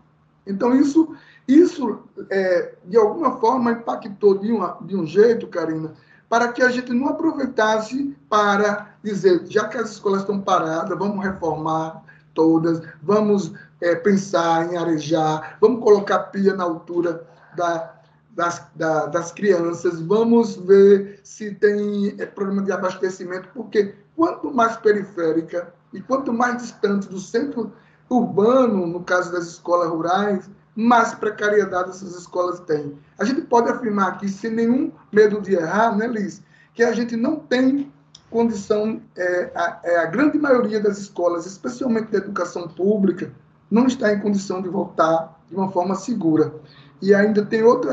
Então, 0.46 0.76
isso, 0.76 1.16
isso 1.48 2.04
é, 2.30 2.76
de 2.86 2.96
alguma 2.96 3.40
forma, 3.40 3.72
impactou 3.72 4.38
de, 4.38 4.52
uma, 4.52 4.78
de 4.82 4.96
um 4.96 5.06
jeito, 5.06 5.48
Karina, 5.48 5.94
para 6.30 6.50
que 6.54 6.62
a 6.62 6.70
gente 6.70 6.94
não 6.94 7.08
aproveitasse 7.08 8.16
para 8.30 8.96
dizer, 9.02 9.46
já 9.48 9.68
que 9.68 9.78
as 9.78 9.92
escolas 9.92 10.22
estão 10.22 10.40
paradas, 10.40 10.98
vamos 10.98 11.24
reformar 11.24 12.04
todas, 12.36 12.82
vamos 13.02 13.52
é, 13.82 13.96
pensar 13.96 14.72
em 14.72 14.78
arejar, 14.78 15.58
vamos 15.60 15.84
colocar 15.84 16.20
pia 16.20 16.54
na 16.54 16.64
altura 16.64 17.26
da, 17.56 17.96
das, 18.36 18.68
da, 18.76 19.08
das 19.08 19.32
crianças, 19.32 20.00
vamos 20.02 20.58
ver 20.58 21.20
se 21.24 21.56
tem 21.56 22.14
é, 22.20 22.26
problema 22.26 22.62
de 22.62 22.72
abastecimento, 22.72 23.50
porque 23.54 23.96
quanto 24.16 24.54
mais 24.54 24.76
periférica 24.78 25.74
e 25.92 26.02
quanto 26.02 26.32
mais 26.32 26.62
distante 26.62 27.08
do 27.08 27.20
centro 27.20 27.74
urbano, 28.10 28.86
no 28.86 29.04
caso 29.04 29.32
das 29.32 29.48
escolas 29.48 29.90
rurais, 29.90 30.50
mais 30.76 31.16
precariedade 31.16 31.90
essas 31.90 32.16
escolas 32.16 32.60
têm. 32.60 32.98
A 33.18 33.24
gente 33.24 33.42
pode 33.42 33.70
afirmar 33.70 34.10
aqui, 34.10 34.28
sem 34.28 34.52
nenhum 34.52 34.92
medo 35.12 35.42
de 35.42 35.56
errar, 35.56 35.96
né, 35.96 36.06
Liz, 36.06 36.44
que 36.74 36.84
a 36.84 36.92
gente 36.92 37.16
não 37.16 37.40
tem 37.40 37.92
condição, 38.30 39.02
é, 39.16 39.52
a, 39.56 39.80
é, 39.84 39.98
a 39.98 40.06
grande 40.06 40.38
maioria 40.38 40.80
das 40.80 40.98
escolas, 40.98 41.46
especialmente 41.46 42.12
da 42.12 42.18
educação 42.18 42.68
pública, 42.68 43.32
não 43.70 43.88
está 43.88 44.14
em 44.14 44.20
condição 44.20 44.62
de 44.62 44.70
voltar 44.70 45.40
de 45.50 45.56
uma 45.56 45.72
forma 45.72 45.96
segura. 45.96 46.54
E 47.02 47.14
ainda 47.14 47.46
tem 47.46 47.64
outro, 47.64 47.90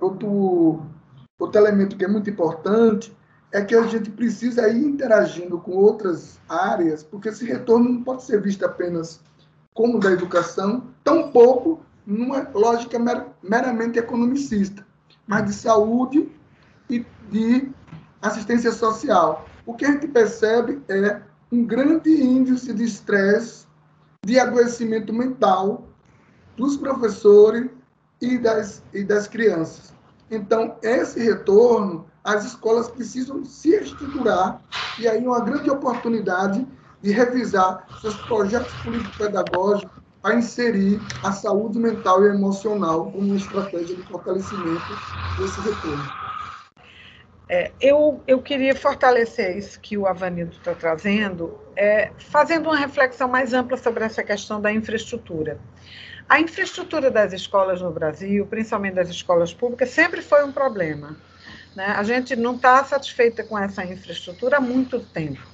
outro, 0.00 0.82
outro 1.38 1.60
elemento 1.60 1.96
que 1.96 2.04
é 2.04 2.08
muito 2.08 2.30
importante, 2.30 3.16
é 3.52 3.62
que 3.62 3.74
a 3.74 3.86
gente 3.86 4.10
precisa 4.10 4.68
ir 4.68 4.84
interagindo 4.84 5.58
com 5.58 5.72
outras 5.72 6.38
áreas, 6.48 7.02
porque 7.02 7.28
esse 7.28 7.44
retorno 7.44 7.88
não 7.88 8.02
pode 8.02 8.24
ser 8.24 8.40
visto 8.40 8.64
apenas 8.64 9.20
como 9.72 9.98
da 9.98 10.10
educação, 10.10 10.84
tampouco 11.04 11.80
numa 12.06 12.48
lógica 12.54 12.98
mer 12.98 13.26
meramente 13.42 13.98
economicista, 13.98 14.86
mas 15.26 15.46
de 15.46 15.52
saúde 15.52 16.28
e 16.88 17.04
de 17.30 17.70
assistência 18.22 18.72
social. 18.72 19.46
O 19.66 19.74
que 19.74 19.84
a 19.84 19.90
gente 19.90 20.06
percebe 20.06 20.80
é 20.88 21.20
um 21.50 21.66
grande 21.66 22.10
índice 22.10 22.72
de 22.72 22.84
estresse, 22.84 23.66
de 24.24 24.38
adoecimento 24.38 25.12
mental 25.12 25.88
dos 26.56 26.76
professores 26.76 27.68
e 28.20 28.38
das, 28.38 28.84
e 28.92 29.02
das 29.02 29.26
crianças. 29.26 29.92
Então, 30.30 30.78
esse 30.82 31.20
retorno, 31.20 32.06
as 32.22 32.44
escolas 32.44 32.88
precisam 32.88 33.44
se 33.44 33.74
estruturar, 33.74 34.62
e 34.96 35.06
aí 35.06 35.24
uma 35.26 35.40
grande 35.40 35.68
oportunidade 35.68 36.66
de 37.02 37.10
revisar 37.10 37.90
seus 37.92 38.16
projetos 38.16 38.74
político-pedagógicos 38.76 39.92
para 40.22 40.36
inserir 40.36 41.06
a 41.22 41.32
saúde 41.32 41.78
mental 41.78 42.24
e 42.24 42.28
emocional 42.28 43.12
como 43.12 43.26
uma 43.26 43.36
estratégia 43.36 43.96
de 43.96 44.02
fortalecimento 44.04 44.98
desse 45.36 45.60
retorno. 45.60 46.12
É, 47.48 47.70
eu, 47.80 48.20
eu 48.26 48.42
queria 48.42 48.74
fortalecer 48.74 49.56
isso 49.56 49.78
que 49.78 49.96
o 49.96 50.06
Avanildo 50.06 50.52
está 50.52 50.74
trazendo, 50.74 51.58
é, 51.76 52.10
fazendo 52.18 52.66
uma 52.66 52.76
reflexão 52.76 53.28
mais 53.28 53.52
ampla 53.52 53.76
sobre 53.76 54.04
essa 54.04 54.22
questão 54.24 54.60
da 54.60 54.72
infraestrutura. 54.72 55.58
A 56.28 56.40
infraestrutura 56.40 57.08
das 57.08 57.32
escolas 57.32 57.80
no 57.80 57.92
Brasil, 57.92 58.44
principalmente 58.46 58.94
das 58.94 59.08
escolas 59.08 59.54
públicas, 59.54 59.90
sempre 59.90 60.20
foi 60.20 60.44
um 60.44 60.50
problema. 60.50 61.16
Né? 61.76 61.84
A 61.86 62.02
gente 62.02 62.34
não 62.34 62.56
está 62.56 62.82
satisfeita 62.82 63.44
com 63.44 63.56
essa 63.56 63.84
infraestrutura 63.84 64.56
há 64.56 64.60
muito 64.60 64.98
tempo. 64.98 65.46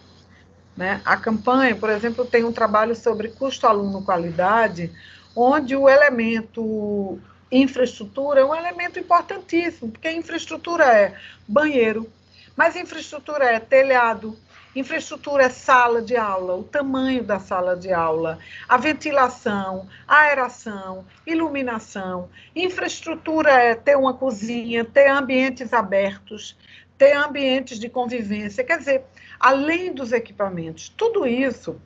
Né? 0.74 1.02
A 1.04 1.18
campanha, 1.18 1.76
por 1.76 1.90
exemplo, 1.90 2.24
tem 2.24 2.42
um 2.42 2.52
trabalho 2.52 2.94
sobre 2.94 3.28
custo-aluno-qualidade, 3.28 4.90
onde 5.36 5.76
o 5.76 5.90
elemento 5.90 7.20
infraestrutura 7.52 8.40
é 8.40 8.44
um 8.44 8.54
elemento 8.54 8.98
importantíssimo, 8.98 9.92
porque 9.92 10.10
infraestrutura 10.10 10.84
é 10.86 11.14
banheiro, 11.46 12.10
mas 12.56 12.76
infraestrutura 12.76 13.44
é 13.44 13.60
telhado, 13.60 14.36
infraestrutura 14.74 15.44
é 15.44 15.48
sala 15.50 16.00
de 16.00 16.16
aula, 16.16 16.56
o 16.56 16.64
tamanho 16.64 17.22
da 17.22 17.38
sala 17.38 17.76
de 17.76 17.92
aula, 17.92 18.38
a 18.68 18.76
ventilação, 18.78 19.86
a 20.08 20.20
aeração, 20.20 21.04
iluminação. 21.26 22.30
Infraestrutura 22.56 23.50
é 23.50 23.74
ter 23.74 23.96
uma 23.96 24.14
cozinha, 24.14 24.84
ter 24.84 25.08
ambientes 25.08 25.74
abertos, 25.74 26.56
ter 26.96 27.12
ambientes 27.12 27.78
de 27.78 27.88
convivência. 27.88 28.64
Quer 28.64 28.78
dizer, 28.78 29.04
além 29.38 29.92
dos 29.92 30.12
equipamentos. 30.12 30.88
Tudo 30.88 31.26
isso, 31.26 31.80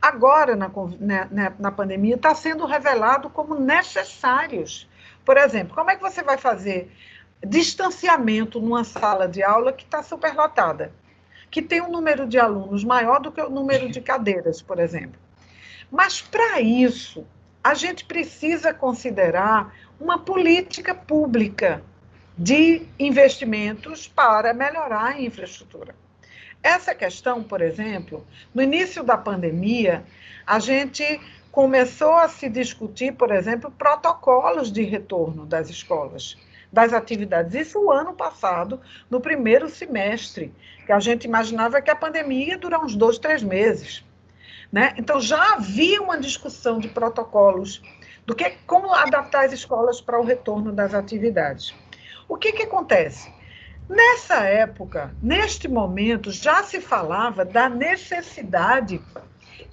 agora 0.00 0.54
na, 0.54 0.68
na, 0.68 0.86
né, 0.98 1.28
né, 1.30 1.54
na 1.58 1.72
pandemia, 1.72 2.14
está 2.14 2.34
sendo 2.34 2.64
revelado 2.64 3.28
como 3.28 3.54
necessários. 3.54 4.88
Por 5.30 5.38
exemplo, 5.38 5.76
como 5.76 5.88
é 5.88 5.94
que 5.94 6.02
você 6.02 6.24
vai 6.24 6.36
fazer 6.36 6.90
distanciamento 7.46 8.60
numa 8.60 8.82
sala 8.82 9.28
de 9.28 9.44
aula 9.44 9.72
que 9.72 9.84
está 9.84 10.02
superlotada, 10.02 10.92
que 11.48 11.62
tem 11.62 11.80
um 11.80 11.88
número 11.88 12.26
de 12.26 12.36
alunos 12.36 12.82
maior 12.82 13.20
do 13.20 13.30
que 13.30 13.40
o 13.40 13.48
número 13.48 13.88
de 13.88 14.00
cadeiras, 14.00 14.60
por 14.60 14.80
exemplo? 14.80 15.20
Mas, 15.88 16.20
para 16.20 16.60
isso, 16.60 17.24
a 17.62 17.74
gente 17.74 18.04
precisa 18.06 18.74
considerar 18.74 19.72
uma 20.00 20.18
política 20.18 20.96
pública 20.96 21.80
de 22.36 22.88
investimentos 22.98 24.08
para 24.08 24.52
melhorar 24.52 25.10
a 25.10 25.20
infraestrutura. 25.20 25.94
Essa 26.60 26.92
questão, 26.92 27.40
por 27.40 27.60
exemplo, 27.60 28.26
no 28.52 28.60
início 28.60 29.04
da 29.04 29.16
pandemia, 29.16 30.02
a 30.44 30.58
gente 30.58 31.20
começou 31.50 32.14
a 32.14 32.28
se 32.28 32.48
discutir, 32.48 33.12
por 33.12 33.30
exemplo, 33.32 33.70
protocolos 33.70 34.70
de 34.70 34.82
retorno 34.82 35.44
das 35.44 35.68
escolas, 35.68 36.36
das 36.72 36.92
atividades. 36.92 37.54
Isso 37.54 37.80
o 37.80 37.90
ano 37.90 38.14
passado, 38.14 38.80
no 39.08 39.20
primeiro 39.20 39.68
semestre, 39.68 40.54
que 40.86 40.92
a 40.92 41.00
gente 41.00 41.24
imaginava 41.24 41.82
que 41.82 41.90
a 41.90 41.96
pandemia 41.96 42.48
ia 42.48 42.58
durar 42.58 42.84
uns 42.84 42.94
dois, 42.94 43.18
três 43.18 43.42
meses. 43.42 44.04
Né? 44.72 44.94
Então 44.96 45.20
já 45.20 45.54
havia 45.54 46.00
uma 46.00 46.18
discussão 46.18 46.78
de 46.78 46.88
protocolos 46.88 47.82
do 48.24 48.34
que 48.34 48.50
como 48.66 48.94
adaptar 48.94 49.46
as 49.46 49.52
escolas 49.52 50.00
para 50.00 50.20
o 50.20 50.24
retorno 50.24 50.70
das 50.70 50.94
atividades. 50.94 51.74
O 52.28 52.36
que, 52.36 52.52
que 52.52 52.62
acontece? 52.62 53.32
Nessa 53.88 54.44
época, 54.44 55.12
neste 55.20 55.66
momento, 55.66 56.30
já 56.30 56.62
se 56.62 56.80
falava 56.80 57.44
da 57.44 57.68
necessidade 57.68 59.00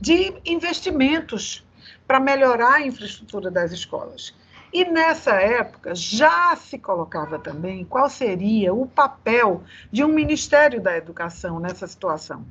de 0.02 0.34
investimentos 0.44 1.67
para 2.08 2.20
melhorar 2.20 2.76
a 2.76 2.82
infraestrutura 2.82 3.52
das 3.52 3.72
escolas. 3.72 4.34
E 4.72 4.86
nessa 4.86 5.32
época 5.36 5.96
já 5.96 6.56
se 6.56 6.78
colocava 6.78 7.40
também 7.40 7.86
qual 7.86 8.10
seria 8.10 8.74
o 8.74 8.86
papel 8.86 9.64
de 9.92 10.04
um 10.04 10.10
Ministério 10.10 10.82
da 10.82 10.96
Educação 10.96 11.60
nessa 11.60 11.88
situação. 11.88 12.46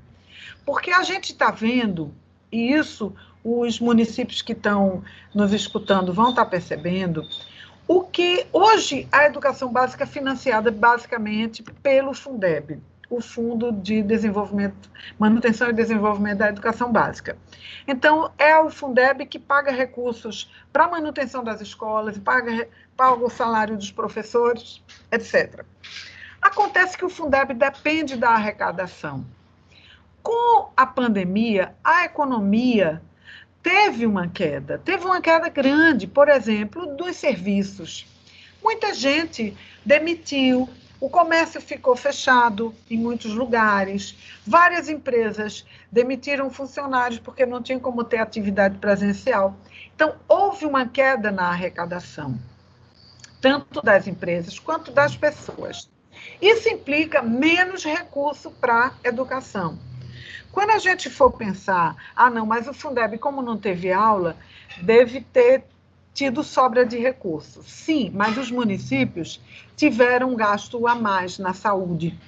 Porque 0.64 0.90
a 0.90 1.02
gente 1.02 1.32
está 1.32 1.50
vendo, 1.50 2.12
e 2.50 2.72
isso 2.72 3.14
os 3.44 3.78
municípios 3.78 4.42
que 4.42 4.52
estão 4.52 5.04
nos 5.32 5.52
escutando 5.52 6.12
vão 6.12 6.30
estar 6.30 6.44
tá 6.44 6.50
percebendo, 6.50 7.22
o 7.86 8.02
que 8.02 8.46
hoje 8.52 9.06
a 9.12 9.26
educação 9.26 9.70
básica 9.70 10.02
é 10.02 10.06
financiada 10.06 10.72
basicamente 10.72 11.62
pelo 11.62 12.12
Fundeb, 12.12 12.80
o 13.08 13.20
Fundo 13.20 13.70
de 13.72 14.02
Desenvolvimento, 14.02 14.90
Manutenção 15.18 15.68
e 15.70 15.72
Desenvolvimento 15.72 16.38
da 16.38 16.48
Educação 16.48 16.92
Básica. 16.92 17.36
Então, 17.86 18.30
é 18.36 18.58
o 18.58 18.70
Fundeb 18.70 19.26
que 19.26 19.38
paga 19.38 19.70
recursos 19.70 20.50
para 20.72 20.84
a 20.84 20.88
manutenção 20.88 21.44
das 21.44 21.60
escolas, 21.60 22.18
paga, 22.18 22.68
paga 22.96 23.24
o 23.24 23.30
salário 23.30 23.76
dos 23.76 23.92
professores, 23.92 24.82
etc. 25.10 25.64
Acontece 26.40 26.96
que 26.96 27.04
o 27.04 27.10
Fundeb 27.10 27.54
depende 27.54 28.16
da 28.16 28.30
arrecadação. 28.30 29.24
Com 30.22 30.70
a 30.76 30.84
pandemia, 30.84 31.74
a 31.84 32.04
economia 32.04 33.00
teve 33.62 34.06
uma 34.06 34.28
queda, 34.28 34.78
teve 34.78 35.04
uma 35.04 35.20
queda 35.20 35.48
grande, 35.48 36.06
por 36.06 36.28
exemplo, 36.28 36.96
dos 36.96 37.16
serviços. 37.16 38.06
Muita 38.62 38.94
gente 38.94 39.56
demitiu, 39.84 40.68
O 40.98 41.10
comércio 41.10 41.60
ficou 41.60 41.94
fechado 41.94 42.74
em 42.90 42.96
muitos 42.96 43.34
lugares. 43.34 44.16
Várias 44.46 44.88
empresas 44.88 45.66
demitiram 45.92 46.50
funcionários 46.50 47.20
porque 47.20 47.44
não 47.44 47.62
tinham 47.62 47.80
como 47.80 48.02
ter 48.02 48.18
atividade 48.18 48.78
presencial. 48.78 49.56
Então, 49.94 50.14
houve 50.26 50.64
uma 50.64 50.86
queda 50.86 51.30
na 51.30 51.48
arrecadação, 51.48 52.38
tanto 53.40 53.82
das 53.82 54.06
empresas 54.06 54.58
quanto 54.58 54.90
das 54.90 55.16
pessoas. 55.16 55.88
Isso 56.40 56.68
implica 56.68 57.20
menos 57.22 57.84
recurso 57.84 58.50
para 58.50 58.94
educação. 59.04 59.78
Quando 60.50 60.70
a 60.70 60.78
gente 60.78 61.10
for 61.10 61.30
pensar, 61.32 61.94
ah, 62.16 62.30
não, 62.30 62.46
mas 62.46 62.66
o 62.66 62.72
Fundeb, 62.72 63.18
como 63.18 63.42
não 63.42 63.58
teve 63.58 63.92
aula, 63.92 64.34
deve 64.80 65.20
ter 65.20 65.64
tido 66.16 66.42
sobra 66.42 66.86
de 66.86 66.98
recursos. 66.98 67.70
Sim, 67.70 68.10
mas 68.14 68.38
os 68.38 68.50
municípios 68.50 69.38
tiveram 69.76 70.34
gasto 70.34 70.88
a 70.88 70.94
mais 70.94 71.38
na 71.38 71.52
saúde. 71.52 72.18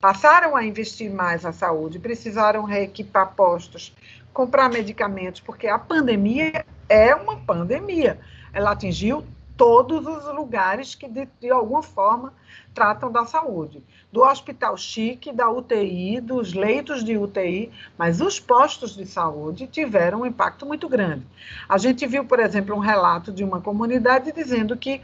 Passaram 0.00 0.54
a 0.54 0.64
investir 0.64 1.10
mais 1.10 1.42
na 1.42 1.52
saúde, 1.52 1.98
precisaram 1.98 2.62
reequipar 2.62 3.34
postos, 3.34 3.92
comprar 4.32 4.70
medicamentos, 4.70 5.40
porque 5.40 5.66
a 5.66 5.76
pandemia 5.76 6.64
é 6.88 7.12
uma 7.12 7.36
pandemia. 7.38 8.20
Ela 8.52 8.70
atingiu 8.70 9.26
todos 9.58 10.06
os 10.06 10.24
lugares 10.32 10.94
que, 10.94 11.08
de, 11.08 11.28
de, 11.40 11.50
alguma 11.50 11.82
forma, 11.82 12.32
tratam 12.72 13.10
da 13.10 13.26
saúde. 13.26 13.82
Do 14.12 14.22
hospital 14.22 14.76
chique, 14.76 15.32
da 15.32 15.50
UTI, 15.50 16.20
dos 16.20 16.54
leitos 16.54 17.02
de 17.02 17.18
UTI, 17.18 17.70
mas 17.98 18.20
os 18.20 18.38
postos 18.38 18.94
de 18.94 19.04
saúde 19.04 19.66
tiveram 19.66 20.20
um 20.20 20.26
impacto 20.26 20.64
muito 20.64 20.88
grande. 20.88 21.26
A 21.68 21.76
gente 21.76 22.06
viu, 22.06 22.24
por 22.24 22.38
exemplo, 22.38 22.74
um 22.74 22.78
relato 22.78 23.32
de 23.32 23.42
uma 23.42 23.60
comunidade 23.60 24.30
dizendo 24.30 24.76
que 24.76 25.02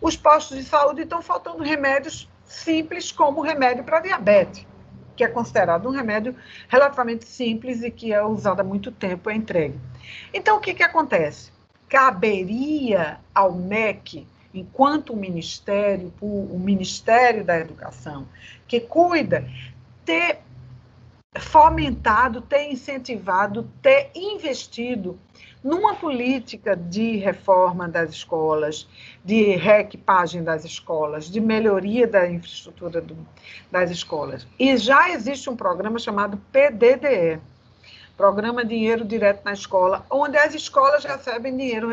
os 0.00 0.16
postos 0.16 0.56
de 0.56 0.62
saúde 0.62 1.02
estão 1.02 1.20
faltando 1.20 1.64
remédios 1.64 2.30
simples, 2.44 3.10
como 3.10 3.40
remédio 3.40 3.82
para 3.82 3.98
diabetes, 3.98 4.64
que 5.16 5.24
é 5.24 5.28
considerado 5.28 5.88
um 5.88 5.90
remédio 5.90 6.36
relativamente 6.68 7.24
simples 7.24 7.82
e 7.82 7.90
que 7.90 8.12
é 8.12 8.24
usado 8.24 8.60
há 8.60 8.64
muito 8.64 8.92
tempo, 8.92 9.28
é 9.28 9.34
entregue. 9.34 9.80
Então, 10.32 10.58
o 10.58 10.60
que, 10.60 10.74
que 10.74 10.82
acontece? 10.84 11.55
Caberia 11.88 13.18
ao 13.34 13.52
MEC, 13.52 14.26
enquanto 14.52 15.14
ministério, 15.14 16.12
o 16.20 16.58
Ministério 16.58 17.44
da 17.44 17.58
Educação, 17.58 18.26
que 18.66 18.80
cuida, 18.80 19.48
ter 20.04 20.40
fomentado, 21.38 22.40
ter 22.40 22.70
incentivado, 22.70 23.70
ter 23.82 24.10
investido 24.14 25.18
numa 25.62 25.96
política 25.96 26.76
de 26.76 27.16
reforma 27.16 27.88
das 27.88 28.10
escolas, 28.10 28.88
de 29.24 29.56
reequipagem 29.56 30.42
das 30.42 30.64
escolas, 30.64 31.28
de 31.28 31.40
melhoria 31.40 32.06
da 32.06 32.30
infraestrutura 32.30 33.00
do, 33.00 33.16
das 33.70 33.90
escolas. 33.90 34.46
E 34.58 34.76
já 34.76 35.10
existe 35.10 35.50
um 35.50 35.56
programa 35.56 35.98
chamado 35.98 36.40
PDDE, 36.52 37.40
Programa 38.16 38.64
Dinheiro 38.64 39.04
Direto 39.04 39.44
na 39.44 39.52
Escola, 39.52 40.04
onde 40.10 40.36
as 40.38 40.54
escolas 40.54 41.04
recebem 41.04 41.56
dinheiro 41.56 41.90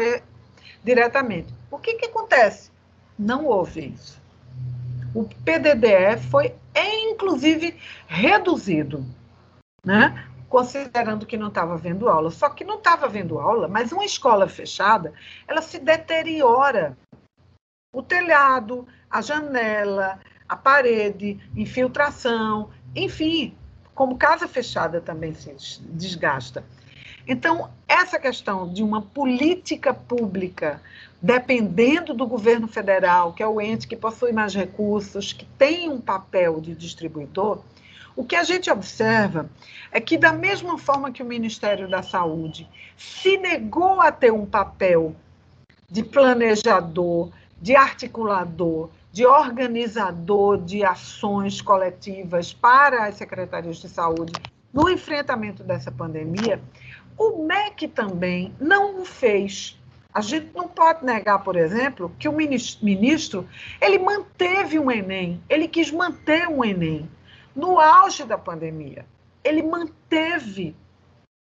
diretamente. 0.83 1.53
O 1.69 1.77
que, 1.77 1.95
que 1.95 2.05
acontece? 2.05 2.71
Não 3.17 3.45
houve 3.45 3.93
isso. 3.93 4.21
O 5.13 5.23
PDDE 5.23 6.17
foi, 6.29 6.55
inclusive, 6.75 7.77
reduzido, 8.07 9.05
né? 9.85 10.27
considerando 10.53 11.25
que 11.25 11.35
não 11.35 11.47
estava 11.47 11.75
vendo 11.75 12.07
aula. 12.07 12.29
Só 12.29 12.47
que 12.47 12.63
não 12.63 12.77
estava 12.77 13.07
vendo 13.07 13.39
aula, 13.39 13.67
mas 13.67 13.91
uma 13.91 14.05
escola 14.05 14.47
fechada, 14.47 15.11
ela 15.47 15.63
se 15.63 15.79
deteriora. 15.79 16.95
O 17.91 18.03
telhado, 18.03 18.87
a 19.09 19.19
janela, 19.19 20.19
a 20.47 20.55
parede, 20.55 21.39
infiltração, 21.55 22.69
enfim, 22.95 23.57
como 23.93 24.17
casa 24.17 24.47
fechada 24.47 24.99
também 24.99 25.33
se 25.33 25.81
desgasta. 25.81 26.63
Então, 27.27 27.69
essa 27.87 28.19
questão 28.19 28.71
de 28.71 28.83
uma 28.83 29.01
política 29.01 29.93
pública, 29.93 30.81
dependendo 31.21 32.13
do 32.13 32.27
governo 32.27 32.67
federal, 32.67 33.33
que 33.33 33.41
é 33.41 33.47
o 33.47 33.61
ente 33.61 33.87
que 33.87 33.95
possui 33.95 34.33
mais 34.33 34.53
recursos, 34.53 35.31
que 35.31 35.45
tem 35.57 35.89
um 35.89 36.01
papel 36.01 36.59
de 36.59 36.75
distribuidor, 36.75 37.61
o 38.15 38.23
que 38.23 38.35
a 38.35 38.43
gente 38.43 38.69
observa 38.69 39.49
é 39.91 39.99
que, 39.99 40.17
da 40.17 40.33
mesma 40.33 40.77
forma 40.77 41.11
que 41.11 41.23
o 41.23 41.25
Ministério 41.25 41.87
da 41.87 42.03
Saúde 42.03 42.67
se 42.97 43.37
negou 43.37 44.01
a 44.01 44.11
ter 44.11 44.31
um 44.31 44.45
papel 44.45 45.15
de 45.89 46.03
planejador, 46.03 47.31
de 47.61 47.75
articulador, 47.75 48.89
de 49.13 49.27
organizador 49.27 50.57
de 50.57 50.83
ações 50.83 51.61
coletivas 51.61 52.51
para 52.51 53.05
as 53.05 53.15
secretarias 53.15 53.77
de 53.77 53.87
saúde 53.87 54.33
no 54.73 54.89
enfrentamento 54.89 55.63
dessa 55.63 55.91
pandemia, 55.91 56.59
o 57.15 57.45
MEC 57.45 57.87
também 57.87 58.51
não 58.59 59.01
o 59.01 59.05
fez. 59.05 59.79
A 60.11 60.19
gente 60.19 60.49
não 60.55 60.67
pode 60.67 61.05
negar, 61.05 61.43
por 61.43 61.55
exemplo, 61.55 62.11
que 62.17 62.27
o 62.27 62.33
ministro 62.33 63.47
ele 63.79 63.99
manteve 63.99 64.79
um 64.79 64.89
Enem, 64.89 65.39
ele 65.47 65.67
quis 65.67 65.91
manter 65.91 66.47
um 66.47 66.65
Enem 66.65 67.07
no 67.55 67.79
auge 67.79 68.23
da 68.23 68.37
pandemia. 68.37 69.05
Ele 69.43 69.61
manteve 69.61 70.75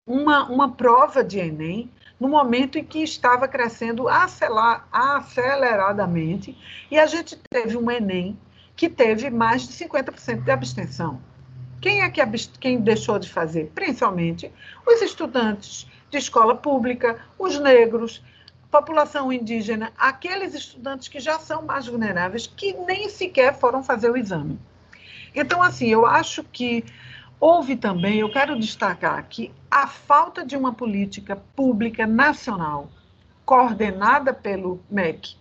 uma, 0.07 0.49
uma 0.49 0.73
prova 0.73 1.23
de 1.23 1.39
Enem 1.39 1.91
no 2.19 2.29
momento 2.29 2.79
em 2.79 2.85
que 2.85 3.03
estava 3.03 3.47
crescendo 3.47 4.09
aceleradamente, 4.09 6.57
e 6.91 6.99
a 6.99 7.07
gente 7.07 7.39
teve 7.51 7.77
um 7.77 7.91
Enem 7.91 8.39
que 8.75 8.89
teve 8.89 9.29
mais 9.31 9.69
de 9.69 9.75
50% 9.75 10.43
de 10.43 10.51
abstenção. 10.51 11.21
Quem 11.81 12.03
é 12.03 12.11
que 12.11 12.21
quem 12.59 12.81
deixou 12.81 13.19
de 13.19 13.29
fazer? 13.29 13.71
Principalmente 13.75 14.51
os 14.87 15.01
estudantes 15.01 15.87
de 16.11 16.19
escola 16.19 16.57
pública, 16.57 17.19
os 17.39 17.59
negros, 17.59 18.23
população 18.71 19.33
indígena, 19.33 19.93
aqueles 19.97 20.55
estudantes 20.55 21.09
que 21.09 21.21
já 21.21 21.39
são 21.39 21.63
mais 21.63 21.87
vulneráveis, 21.87 22.47
que 22.47 22.73
nem 22.73 23.09
sequer 23.09 23.59
foram 23.59 23.83
fazer 23.83 24.11
o 24.11 24.17
exame. 24.17 24.59
Então, 25.35 25.63
assim, 25.63 25.89
eu 25.89 26.05
acho 26.05 26.43
que 26.45 26.85
Houve 27.41 27.77
também, 27.77 28.19
eu 28.19 28.31
quero 28.31 28.59
destacar 28.59 29.17
aqui, 29.17 29.53
a 29.71 29.87
falta 29.87 30.45
de 30.45 30.57
uma 30.57 30.73
política 30.73 31.37
pública 31.55 32.05
nacional 32.05 32.91
coordenada 33.45 34.35
pelo 34.35 34.81
MEC, 34.91 35.37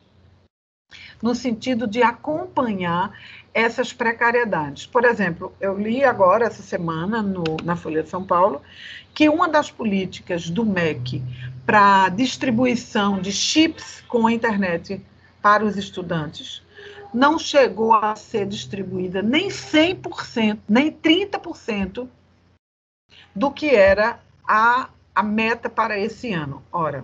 no 1.22 1.34
sentido 1.34 1.88
de 1.88 2.04
acompanhar 2.04 3.12
essas 3.52 3.92
precariedades. 3.92 4.86
Por 4.86 5.06
exemplo, 5.06 5.52
eu 5.60 5.76
li 5.76 6.04
agora, 6.04 6.46
essa 6.46 6.62
semana, 6.62 7.24
no, 7.24 7.44
na 7.64 7.76
Folha 7.76 8.04
de 8.04 8.10
São 8.10 8.24
Paulo, 8.24 8.62
que 9.12 9.28
uma 9.28 9.50
das 9.50 9.72
políticas 9.72 10.52
do 10.52 10.64
MEC 10.64 11.24
para 11.66 12.10
distribuição 12.10 13.20
de 13.20 13.32
chips 13.32 14.04
com 14.08 14.28
a 14.28 14.32
internet 14.32 15.04
para 15.42 15.66
os 15.66 15.76
estudantes 15.76 16.62
não 17.18 17.40
chegou 17.40 17.96
a 17.96 18.16
ser 18.16 18.46
distribuída 18.46 19.24
nem 19.24 19.48
100%, 19.48 20.60
nem 20.70 20.92
30% 20.92 22.08
do 23.34 23.50
que 23.50 23.76
era 23.76 24.20
a, 24.48 24.90
a 25.16 25.24
meta 25.24 25.68
para 25.68 25.98
esse 25.98 26.32
ano. 26.32 26.62
Ora, 26.72 27.04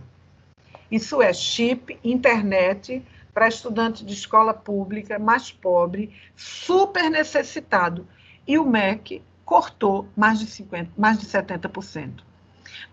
isso 0.91 1.19
é 1.19 1.33
chip, 1.33 1.97
internet 2.03 3.03
para 3.33 3.47
estudante 3.47 4.05
de 4.05 4.13
escola 4.13 4.53
pública 4.53 5.17
mais 5.17 5.51
pobre, 5.51 6.15
super 6.35 7.09
necessitado. 7.09 8.07
E 8.47 8.59
o 8.59 8.65
MEC 8.65 9.23
cortou 9.43 10.07
mais 10.15 10.37
de 10.37 10.45
50, 10.45 10.91
mais 10.95 11.17
de 11.17 11.25
70% 11.25 12.32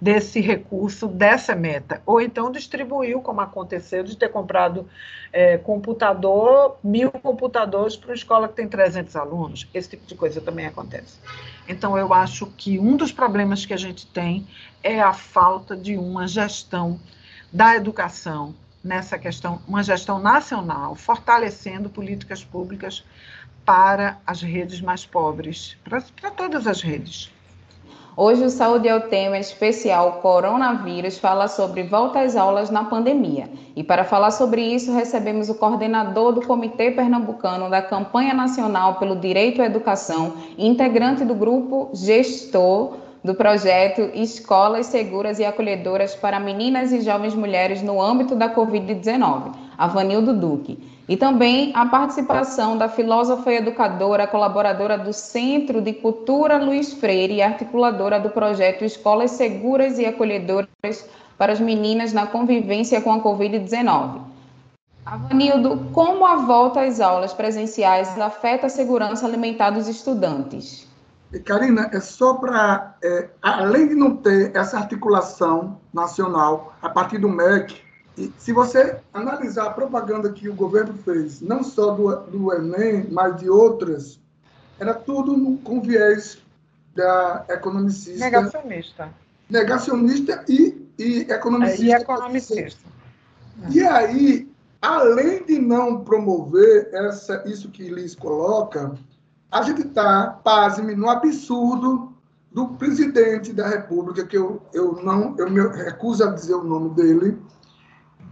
desse 0.01 0.41
recurso, 0.41 1.07
dessa 1.07 1.55
meta. 1.55 2.03
Ou 2.07 2.21
então 2.21 2.51
distribuiu, 2.51 3.21
como 3.21 3.41
aconteceu, 3.41 4.03
de 4.03 4.17
ter 4.17 4.29
comprado 4.29 4.89
é, 5.33 5.59
computador, 5.59 6.79
mil 6.83 7.11
computadores 7.11 7.97
para 7.97 8.11
uma 8.11 8.15
escola 8.15 8.49
que 8.49 8.55
tem 8.55 8.69
300 8.69 9.17
alunos. 9.17 9.69
Esse 9.73 9.91
tipo 9.91 10.07
de 10.07 10.15
coisa 10.15 10.41
também 10.41 10.67
acontece. 10.67 11.19
Então, 11.69 11.97
eu 11.97 12.13
acho 12.13 12.47
que 12.57 12.79
um 12.79 12.97
dos 12.97 13.13
problemas 13.13 13.65
que 13.65 13.73
a 13.73 13.77
gente 13.77 14.07
tem 14.07 14.47
é 14.83 15.01
a 15.01 15.13
falta 15.13 15.77
de 15.77 15.97
uma 15.97 16.27
gestão 16.27 16.99
da 17.53 17.77
educação 17.77 18.55
nessa 18.83 19.19
questão, 19.19 19.61
uma 19.69 19.83
gestão 19.83 20.19
nacional, 20.19 20.95
fortalecendo 20.95 21.91
políticas 21.91 22.43
públicas 22.43 23.05
para 23.65 24.19
as 24.27 24.41
redes 24.41 24.81
mais 24.81 25.05
pobres, 25.05 25.77
para, 25.85 26.01
para 26.01 26.31
todas 26.31 26.67
as 26.67 26.81
redes. 26.81 27.31
Hoje 28.23 28.45
o 28.45 28.51
Saúde 28.51 28.87
é 28.87 28.95
o 28.95 29.09
tema 29.09 29.39
especial 29.39 30.21
Coronavírus 30.21 31.17
fala 31.17 31.49
sobre 31.49 31.85
volta 31.85 32.21
às 32.21 32.37
aulas 32.37 32.69
na 32.69 32.85
pandemia. 32.85 33.49
E 33.75 33.83
para 33.83 34.05
falar 34.05 34.31
sobre 34.31 34.61
isso, 34.61 34.93
recebemos 34.93 35.49
o 35.49 35.55
coordenador 35.55 36.35
do 36.35 36.47
Comitê 36.47 36.91
Pernambucano 36.91 37.71
da 37.71 37.81
Campanha 37.81 38.35
Nacional 38.35 38.97
pelo 38.97 39.17
Direito 39.17 39.63
à 39.63 39.65
Educação, 39.65 40.35
integrante 40.59 41.25
do 41.25 41.35
grupo 41.35 41.89
gestor 41.95 42.99
do 43.25 43.35
projeto 43.35 44.03
Escolas 44.13 44.89
Seguras 44.89 45.39
e 45.39 45.45
Acolhedoras 45.47 46.15
para 46.15 46.39
Meninas 46.39 46.93
e 46.93 47.01
Jovens 47.01 47.35
Mulheres 47.35 47.81
no 47.81 48.03
âmbito 48.03 48.35
da 48.35 48.55
Covid-19, 48.55 49.55
Avanildo 49.79 50.35
Duque. 50.35 50.79
E 51.11 51.17
também 51.17 51.73
a 51.75 51.85
participação 51.87 52.79
da 52.79 52.89
filósofa 52.89 53.51
e 53.51 53.57
educadora, 53.57 54.29
colaboradora 54.29 54.97
do 54.97 55.13
Centro 55.13 55.83
de 55.83 55.93
Cultura 55.93 56.57
Luiz 56.57 56.93
Freire 56.93 57.35
e 57.35 57.43
articuladora 57.43 58.21
do 58.21 58.31
projeto 58.31 58.85
Escolas 58.85 59.33
Seguras 59.33 59.99
e 59.99 60.07
Acolhedoras 60.07 60.69
para 61.37 61.53
as 61.53 61.59
Meninas 61.59 62.13
na 62.13 62.29
Convivência 62.29 63.01
com 63.01 63.13
a 63.13 63.21
Covid-19. 63.21 64.21
Avanildo, 65.05 65.85
como 65.93 66.25
a 66.25 66.37
volta 66.37 66.83
às 66.83 67.01
aulas 67.01 67.33
presenciais 67.33 68.17
afeta 68.17 68.69
a 68.69 68.71
segurança 68.71 69.27
alimentar 69.27 69.71
dos 69.71 69.89
estudantes? 69.89 70.87
Karina, 71.45 71.91
é 71.93 71.99
só 71.99 72.35
para, 72.35 72.95
é, 73.03 73.29
além 73.43 73.89
de 73.89 73.97
não 73.97 74.15
ter 74.15 74.55
essa 74.55 74.79
articulação 74.79 75.77
nacional 75.93 76.73
a 76.81 76.89
partir 76.89 77.19
do 77.19 77.29
MEC, 77.29 77.90
e 78.17 78.33
se 78.39 78.53
você 78.53 78.99
analisar 79.13 79.67
a 79.67 79.71
propaganda 79.71 80.33
que 80.33 80.49
o 80.49 80.55
governo 80.55 80.95
fez, 80.95 81.41
não 81.41 81.63
só 81.63 81.93
do, 81.93 82.15
do 82.27 82.53
Enem, 82.53 83.07
mas 83.11 83.37
de 83.37 83.49
outras, 83.49 84.21
era 84.79 84.95
tudo 84.95 85.59
com 85.59 85.81
viés 85.81 86.39
da 86.95 87.45
economicista. 87.49 88.25
Negacionista. 88.25 89.09
Negacionista 89.49 90.45
e, 90.49 90.87
e 90.99 91.21
economicista. 91.31 91.85
E 91.85 91.93
economicista. 91.93 92.91
E 93.71 93.81
aí, 93.81 94.51
além 94.81 95.45
de 95.45 95.59
não 95.59 96.03
promover 96.03 96.89
essa, 96.93 97.43
isso 97.47 97.71
que 97.71 97.89
Liz 97.89 98.15
coloca, 98.15 98.95
a 99.51 99.63
gente 99.63 99.83
está, 99.83 100.39
pasme, 100.43 100.95
no 100.95 101.09
absurdo 101.11 102.13
do 102.53 102.69
presidente 102.69 103.53
da 103.53 103.69
República, 103.69 104.27
que 104.27 104.37
eu, 104.37 104.63
eu 104.73 104.95
não 105.03 105.37
eu 105.39 105.49
me 105.51 105.61
recuso 105.85 106.25
a 106.25 106.33
dizer 106.33 106.55
o 106.55 106.65
nome 106.65 106.91
dele, 106.91 107.39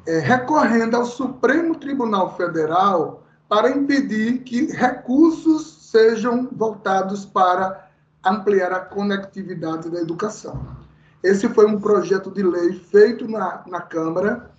é, 0.08 0.20
recorrendo 0.20 0.96
ao 0.96 1.04
Supremo 1.04 1.74
Tribunal 1.74 2.34
Federal 2.34 3.22
para 3.46 3.70
impedir 3.70 4.38
que 4.38 4.72
recursos 4.72 5.90
sejam 5.90 6.48
voltados 6.50 7.26
para 7.26 7.90
ampliar 8.24 8.72
a 8.72 8.80
conectividade 8.80 9.90
da 9.90 10.00
educação. 10.00 10.66
Esse 11.22 11.46
foi 11.50 11.66
um 11.66 11.78
projeto 11.78 12.30
de 12.30 12.42
lei 12.42 12.72
feito 12.72 13.28
na, 13.28 13.62
na 13.66 13.82
Câmara, 13.82 14.50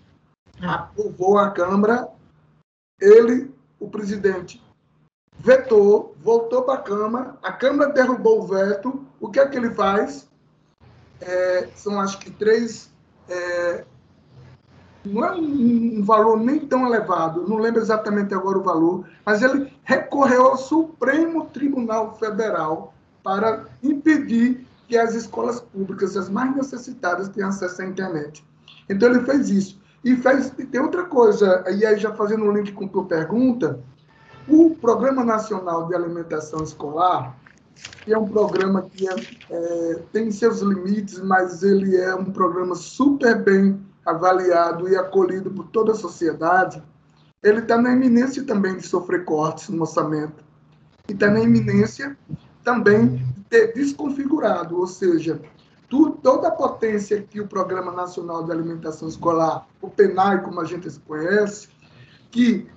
aprovou 0.62 1.40
a 1.40 1.50
Câmara, 1.50 2.08
ele, 3.02 3.52
o 3.80 3.90
presidente, 3.90 4.64
vetou, 5.40 6.16
voltou 6.22 6.62
para 6.62 6.76
a 6.76 6.84
Câmara, 6.84 7.38
a 7.42 7.52
Câmara 7.52 7.92
derrubou 7.92 8.44
o 8.44 8.48
veto, 8.48 9.04
o 9.20 9.30
que 9.30 9.40
é 9.40 9.48
que 9.48 9.58
ele 9.58 9.72
faz? 9.72 10.30
É, 11.20 11.70
são 11.76 12.00
acho 12.00 12.20
que 12.20 12.30
três 12.30 12.92
é, 13.28 13.84
não 15.06 15.26
é 15.26 15.32
um, 15.32 16.04
valor 16.04 16.40
nem 16.40 16.60
tão 16.60 16.86
elevado, 16.86 17.48
não 17.48 17.58
lembro 17.58 17.82
exatamente 17.82 18.34
agora 18.34 18.58
o 18.58 18.64
valor, 18.64 19.06
mas 19.26 19.42
ele 19.42 19.72
recorreu 19.84 20.48
ao 20.48 20.58
Supremo 20.58 21.46
Tribunal 21.46 22.18
Federal 22.18 22.94
para 23.24 23.66
impedir 23.82 24.66
que 24.88 24.98
as 24.98 25.14
escolas 25.14 25.62
públicas, 25.62 26.18
as 26.18 26.30
mais 26.30 26.56
necessitadas, 26.56 27.30
tenham 27.30 27.50
acesso 27.50 27.82
à 27.82 27.86
internet. 27.86 28.44
Então 28.90 29.10
ele 29.10 29.22
fez 29.22 29.50
isso. 29.50 29.80
E 30.04 30.16
fez, 30.16 30.54
e 30.58 30.66
tem 30.66 30.82
outra 30.82 31.04
coisa, 31.04 31.64
e 31.70 31.86
aí 31.86 31.98
já 31.98 32.14
fazendo 32.14 32.46
um 32.46 32.52
link 32.52 32.72
com 32.72 32.86
a 32.86 32.88
tua 32.88 33.06
pergunta, 33.06 33.80
o 34.48 34.72
Programa 34.76 35.24
Nacional 35.24 35.88
de 35.88 35.96
Alimentação 35.96 36.64
Escolar, 36.64 37.36
que 38.04 38.14
é 38.14 38.18
um 38.18 38.28
programa 38.28 38.90
que 38.90 39.08
é, 39.08 39.16
é, 39.50 40.04
tem 40.12 40.32
seus 40.32 40.62
limites, 40.62 41.20
mas 41.20 41.64
ele 41.64 41.98
é 41.98 42.16
um 42.16 42.26
programa 42.26 42.76
super 42.76 43.44
bem 43.44 43.80
avaliado 44.06 44.88
e 44.90 44.96
acolhido 44.96 45.52
por 45.52 45.68
toda 45.68 45.92
a 45.92 45.96
sociedade, 45.96 46.82
ele 47.42 47.60
está 47.60 47.78
na 47.78 47.94
iminência 47.94 48.44
também 48.44 48.78
de 48.78 48.88
sofrer 48.88 49.24
cortes 49.24 49.70
no 49.70 49.82
orçamento. 49.82 50.44
E 51.08 51.14
está 51.14 51.30
na 51.30 51.40
iminência 51.40 52.18
também 52.64 53.16
de 53.16 53.44
ter 53.50 53.74
desconfigurado, 53.74 54.78
ou 54.78 54.88
seja, 54.88 55.42
tudo, 55.90 56.18
toda 56.18 56.50
a 56.50 56.52
potência 56.52 57.22
que 57.22 57.42
o 57.42 57.48
Programa 57.48 57.92
Nacional 57.92 58.44
de 58.44 58.52
Alimentação 58.52 59.08
Escolar, 59.08 59.66
o 59.82 59.90
PENAI, 59.90 60.44
como 60.44 60.62
a 60.62 60.66
gente 60.66 60.88
conhece, 61.00 61.70
que 62.30 62.68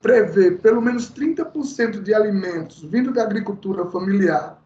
prevê 0.00 0.52
pelo 0.52 0.80
menos 0.80 1.12
30% 1.12 2.02
de 2.02 2.14
alimentos 2.14 2.82
vindo 2.82 3.12
da 3.12 3.22
agricultura 3.22 3.86
familiar, 3.86 4.60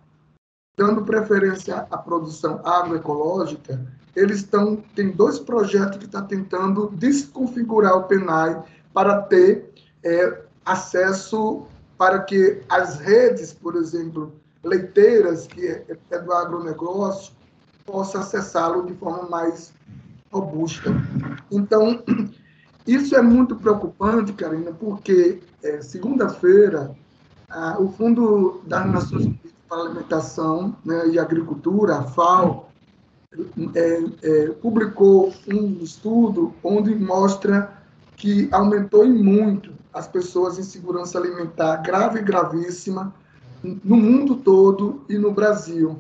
dando 0.77 1.05
preferência 1.05 1.87
à 1.91 1.99
produção 1.99 2.61
agroecológica, 2.65 3.85
eles 4.15 4.39
estão 4.39 4.77
tem 4.95 5.11
dois 5.11 5.39
projetos 5.39 5.99
que 5.99 6.05
estão 6.05 6.23
tá 6.23 6.27
tentando 6.27 6.91
desconfigurar 6.95 7.97
o 7.97 8.05
PENAI 8.05 8.63
para 8.93 9.23
ter 9.23 9.73
é, 10.05 10.43
acesso 10.65 11.67
para 11.97 12.21
que 12.21 12.61
as 12.69 12.99
redes, 12.99 13.53
por 13.53 13.77
exemplo, 13.77 14.33
leiteiras, 14.65 15.47
que 15.47 15.67
é, 15.67 15.97
é 16.11 16.19
do 16.19 16.33
agronegócio, 16.33 17.33
possa 17.87 18.21
acessá-lo 18.21 18.87
de 18.87 18.95
forma 18.95 19.29
mais 19.29 19.73
robusta. 20.33 20.91
Então, 21.51 22.03
isso 22.87 23.15
é 23.15 23.23
muito 23.23 23.57
preocupante, 23.57 24.33
Karina, 24.33 24.73
porque 24.73 25.41
é, 25.63 25.81
segunda-feira 25.81 26.95
o 27.79 27.89
Fundo 27.89 28.63
das 28.67 28.87
Nações 28.87 29.27
Unidas 29.27 29.53
para 29.69 29.79
a 29.79 29.81
Alimentação 29.83 30.77
né, 30.85 31.09
e 31.09 31.19
Agricultura, 31.19 31.99
a 31.99 32.03
FAO, 32.03 32.72
é, 34.23 34.47
publicou 34.61 35.33
um 35.49 35.79
estudo 35.83 36.53
onde 36.63 36.95
mostra 36.95 37.73
que 38.17 38.49
aumentou 38.53 39.05
em 39.05 39.13
muito 39.13 39.73
as 39.93 40.07
pessoas 40.07 40.59
em 40.59 40.63
segurança 40.63 41.19
alimentar 41.19 41.77
grave 41.79 42.21
e 42.21 42.23
gravíssima 42.23 43.15
no 43.63 43.97
mundo 43.97 44.37
todo 44.37 45.03
e 45.09 45.17
no 45.17 45.33
Brasil. 45.33 45.99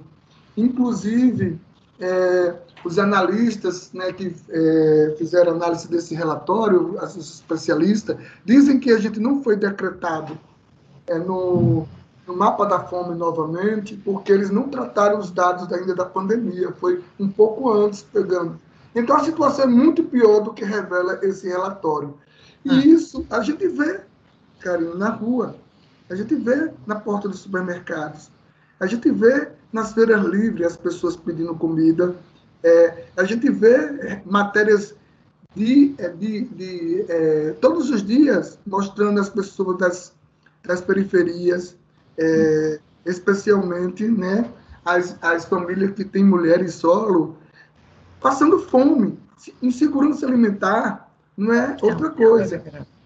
Inclusive, 0.57 1.59
é, 2.01 2.55
os 2.85 2.99
analistas 2.99 3.93
né, 3.93 4.13
que 4.13 4.35
é, 4.51 5.15
fizeram 5.17 5.53
análise 5.53 5.89
desse 5.89 6.15
relatório, 6.15 6.97
os 7.01 7.17
especialistas, 7.17 8.17
dizem 8.45 8.79
que 8.79 8.91
a 8.91 8.99
gente 8.99 9.21
não 9.21 9.43
foi 9.43 9.57
decretado 9.57 10.39
é, 11.07 11.19
no 11.19 11.87
no 12.27 12.37
mapa 12.37 12.65
da 12.67 12.81
fome 12.81 13.15
novamente, 13.15 13.97
porque 13.97 14.33
eles 14.33 14.51
não 14.51 14.69
trataram 14.69 15.19
os 15.19 15.31
dados 15.31 15.73
ainda 15.73 15.95
da 15.95 16.05
pandemia, 16.05 16.73
foi 16.73 17.03
um 17.19 17.29
pouco 17.29 17.71
antes 17.71 18.03
pegando. 18.03 18.59
Então 18.95 19.17
a 19.17 19.25
situação 19.25 19.65
é 19.65 19.69
muito 19.69 20.05
pior 20.05 20.41
do 20.41 20.53
que 20.53 20.65
revela 20.65 21.19
esse 21.23 21.49
relatório. 21.49 22.15
E 22.65 22.71
ah. 22.71 22.75
isso 22.75 23.27
a 23.31 23.41
gente 23.41 23.67
vê, 23.67 24.01
carinho, 24.61 24.97
na 24.97 25.11
rua, 25.11 25.57
a 26.09 26.15
gente 26.15 26.35
vê 26.35 26.71
na 26.87 26.97
porta 26.97 27.29
dos 27.29 27.41
supermercados, 27.41 28.31
a 28.79 28.87
gente 28.87 29.11
vê 29.11 29.49
nas 29.73 29.93
feiras 29.93 30.25
livres 30.25 30.67
as 30.67 30.77
pessoas 30.77 31.17
pedindo 31.17 31.55
comida, 31.55 32.15
é, 32.63 33.07
a 33.17 33.25
gente 33.25 33.51
vê 33.51 34.21
matérias 34.25 34.95
de, 35.55 35.95
é, 35.99 36.09
de, 36.09 36.45
de 36.45 37.05
é, 37.09 37.57
todos 37.61 37.91
os 37.91 38.03
dias 38.03 38.59
mostrando 38.67 39.21
as 39.21 39.29
pessoas 39.29 39.79
das, 39.79 40.13
das 40.65 40.81
periferias, 40.81 41.77
é, 42.19 42.81
especialmente 43.07 44.07
né, 44.09 44.51
as, 44.85 45.17
as 45.23 45.45
famílias 45.45 45.93
que 45.93 46.05
têm 46.05 46.25
mulheres 46.25 46.75
solo, 46.75 47.37
passando 48.21 48.59
fome. 48.59 49.19
Insegurança 49.61 50.27
alimentar 50.27 51.11
não 51.37 51.53
é 51.53 51.77
outra 51.83 52.11
coisa. 52.11 52.63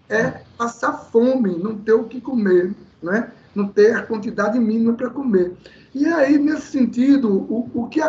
É 0.09 0.41
passar 0.57 0.93
fome, 0.93 1.57
não 1.57 1.75
ter 1.75 1.93
o 1.93 2.05
que 2.05 2.21
comer, 2.21 2.73
né? 3.01 3.31
não 3.57 3.67
ter 3.67 3.95
a 3.95 4.03
quantidade 4.03 4.59
mínima 4.59 4.93
para 4.93 5.09
comer. 5.09 5.53
E 5.93 6.05
aí, 6.05 6.37
nesse 6.37 6.67
sentido, 6.67 7.29
o, 7.33 7.69
o, 7.73 7.87
que, 7.87 7.99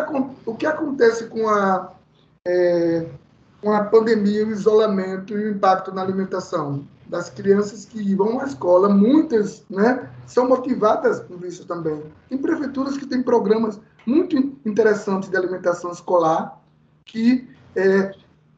o 0.45 0.55
que 0.55 0.65
acontece 0.65 1.25
com 1.25 1.49
a, 1.49 1.91
é, 2.45 3.07
com 3.59 3.73
a 3.73 3.83
pandemia, 3.83 4.45
o 4.45 4.51
isolamento 4.51 5.33
e 5.33 5.45
o 5.45 5.51
impacto 5.51 5.91
na 5.91 6.03
alimentação? 6.03 6.85
Das 7.09 7.29
crianças 7.29 7.85
que 7.85 8.15
vão 8.15 8.39
à 8.39 8.45
escola, 8.45 8.87
muitas 8.87 9.65
né, 9.69 10.07
são 10.27 10.47
motivadas 10.47 11.19
por 11.19 11.43
isso 11.43 11.65
também. 11.65 12.03
Tem 12.29 12.37
prefeituras 12.37 12.97
que 12.97 13.07
têm 13.07 13.23
programas 13.23 13.81
muito 14.05 14.37
interessantes 14.65 15.27
de 15.27 15.35
alimentação 15.35 15.91
escolar, 15.91 16.61
que 17.03 17.49
é, 17.75 18.13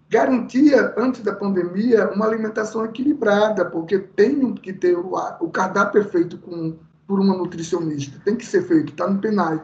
garantia, 0.09 0.93
antes 0.97 1.21
da 1.21 1.34
pandemia, 1.34 2.11
uma 2.13 2.26
alimentação 2.26 2.84
equilibrada, 2.84 3.63
porque 3.63 3.97
tem 3.97 4.53
que 4.55 4.73
ter 4.73 4.97
o, 4.97 5.13
o 5.39 5.49
cardápio 5.49 6.01
é 6.01 6.03
feito 6.03 6.38
com, 6.38 6.76
por 7.07 7.19
uma 7.21 7.36
nutricionista, 7.36 8.19
tem 8.26 8.36
que 8.36 8.45
ser 8.45 8.63
feito, 8.63 8.91
está 8.91 9.09
no 9.09 9.19
PENAI. 9.19 9.61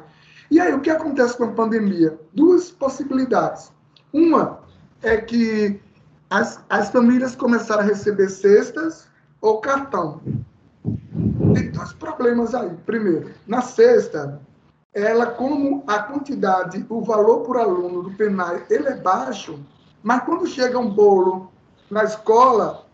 E 0.49 0.61
aí, 0.61 0.73
o 0.73 0.79
que 0.79 0.89
acontece 0.89 1.35
com 1.35 1.43
a 1.43 1.51
pandemia? 1.51 2.17
Duas 2.33 2.71
possibilidades. 2.71 3.69
Uma 4.13 4.61
é 5.01 5.17
que 5.17 5.81
as, 6.29 6.59
as 6.69 6.89
famílias 6.89 7.35
começaram 7.35 7.81
a 7.81 7.85
receber 7.85 8.29
cestas 8.29 9.07
ou 9.41 9.59
cartão. 9.59 10.21
Tem 11.53 11.71
dois 11.71 11.93
problemas 11.93 12.53
aí. 12.53 12.75
Primeiro, 12.85 13.31
na 13.45 13.61
cesta, 13.61 14.41
ela, 14.93 15.27
como 15.27 15.83
a 15.87 15.99
quantidade, 15.99 16.85
o 16.89 17.01
valor 17.01 17.41
por 17.41 17.57
aluno 17.57 18.03
do 18.03 18.11
PENAI, 18.11 18.65
ele 18.69 18.87
é 18.87 18.95
baixo, 18.95 19.59
mas 20.03 20.23
quando 20.23 20.47
chega 20.47 20.77
um 20.77 20.89
bolo 20.89 21.51
na 21.89 22.03
escola, 22.03 22.85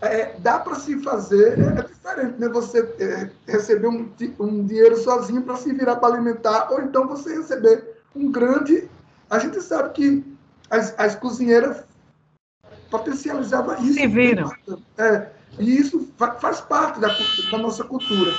é, 0.00 0.38
dá 0.38 0.58
para 0.58 0.76
se 0.76 0.98
fazer, 1.02 1.58
é, 1.58 1.78
é, 1.78 1.82
diferente, 1.82 2.40
né? 2.40 2.48
Você 2.48 2.80
é, 2.98 3.30
receber 3.46 3.88
um, 3.88 4.10
um 4.40 4.64
dinheiro 4.64 4.96
sozinho 4.96 5.42
para 5.42 5.56
se 5.56 5.72
virar 5.72 5.96
para 5.96 6.14
alimentar, 6.14 6.68
ou 6.72 6.80
então 6.80 7.06
você 7.06 7.36
receber 7.36 8.02
um 8.14 8.30
grande. 8.30 8.88
A 9.28 9.38
gente 9.38 9.60
sabe 9.60 9.90
que 9.90 10.36
as, 10.70 10.94
as 10.98 11.14
cozinheiras 11.14 11.84
potencializavam 12.90 13.74
isso. 13.82 13.94
Se 13.94 14.06
viram. 14.06 14.50
É, 14.98 15.30
e 15.58 15.76
isso 15.76 16.08
faz 16.16 16.60
parte 16.60 17.00
da, 17.00 17.08
da 17.50 17.58
nossa 17.58 17.84
cultura. 17.84 18.32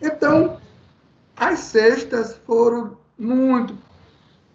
Então, 0.00 0.58
as 1.36 1.58
cestas 1.60 2.40
foram 2.46 2.96
muito 3.18 3.76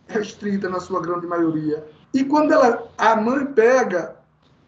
restritas 0.08 0.70
na 0.70 0.80
sua 0.80 1.02
grande 1.02 1.28
maioria. 1.28 1.86
E 2.14 2.24
quando 2.24 2.52
ela, 2.52 2.90
a 2.98 3.16
mãe 3.16 3.46
pega 3.46 4.16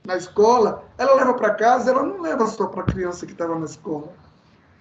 na 0.05 0.15
escola, 0.15 0.83
ela 0.97 1.15
leva 1.15 1.33
para 1.33 1.55
casa, 1.55 1.91
ela 1.91 2.03
não 2.03 2.21
leva 2.21 2.45
só 2.47 2.67
para 2.67 2.81
a 2.81 2.85
criança 2.85 3.25
que 3.25 3.31
estava 3.31 3.57
na 3.57 3.65
escola. 3.65 4.13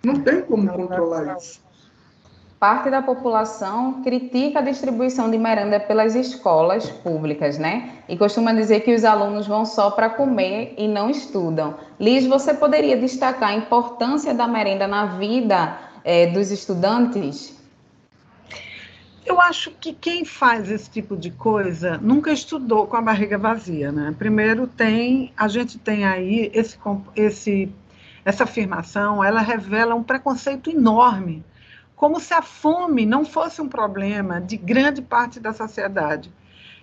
Não 0.05 0.21
tem 0.23 0.43
como 0.43 0.71
controlar 0.73 1.37
isso. 1.37 1.61
Parte 2.61 2.91
da 2.91 3.01
população 3.01 4.03
critica 4.03 4.59
a 4.59 4.63
distribuição 4.63 5.31
de 5.31 5.39
merenda 5.39 5.81
pelas 5.81 6.15
escolas 6.15 6.91
públicas, 6.91 7.57
né? 7.57 7.95
E 8.07 8.19
costuma 8.19 8.53
dizer 8.53 8.81
que 8.81 8.95
os 8.95 9.03
alunos 9.03 9.47
vão 9.47 9.65
só 9.65 9.91
para 9.91 10.11
comer 10.11 10.75
e 10.77 10.87
não 10.87 11.09
estudam. 11.09 11.77
Liz, 11.99 12.27
você 12.27 12.53
poderia 12.53 12.99
destacar 12.99 13.49
a 13.49 13.55
importância 13.55 14.35
da 14.35 14.47
merenda 14.47 14.87
na 14.87 15.07
vida 15.07 15.79
é, 16.05 16.27
dos 16.27 16.51
estudantes? 16.51 17.59
Eu 19.25 19.41
acho 19.41 19.71
que 19.71 19.95
quem 19.95 20.27
faz 20.27 20.71
esse 20.71 20.91
tipo 20.91 21.17
de 21.17 21.31
coisa 21.31 21.97
nunca 21.97 22.31
estudou 22.31 22.87
com 22.87 22.97
a 22.99 23.01
barriga 23.01 23.39
vazia, 23.39 23.91
né? 23.91 24.15
Primeiro 24.19 24.67
tem, 24.67 25.33
a 25.35 25.49
gente 25.49 25.79
tem 25.79 26.05
aí 26.05 26.51
esse, 26.53 26.79
esse, 27.17 27.73
essa 28.23 28.45
afirmação, 28.45 29.25
ela 29.25 29.41
revela 29.41 29.95
um 29.95 30.03
preconceito 30.03 30.69
enorme, 30.69 31.43
como 32.01 32.19
se 32.19 32.33
a 32.33 32.41
fome 32.41 33.05
não 33.05 33.27
fosse 33.27 33.61
um 33.61 33.69
problema 33.69 34.41
de 34.41 34.57
grande 34.57 35.03
parte 35.03 35.39
da 35.39 35.53
sociedade. 35.53 36.33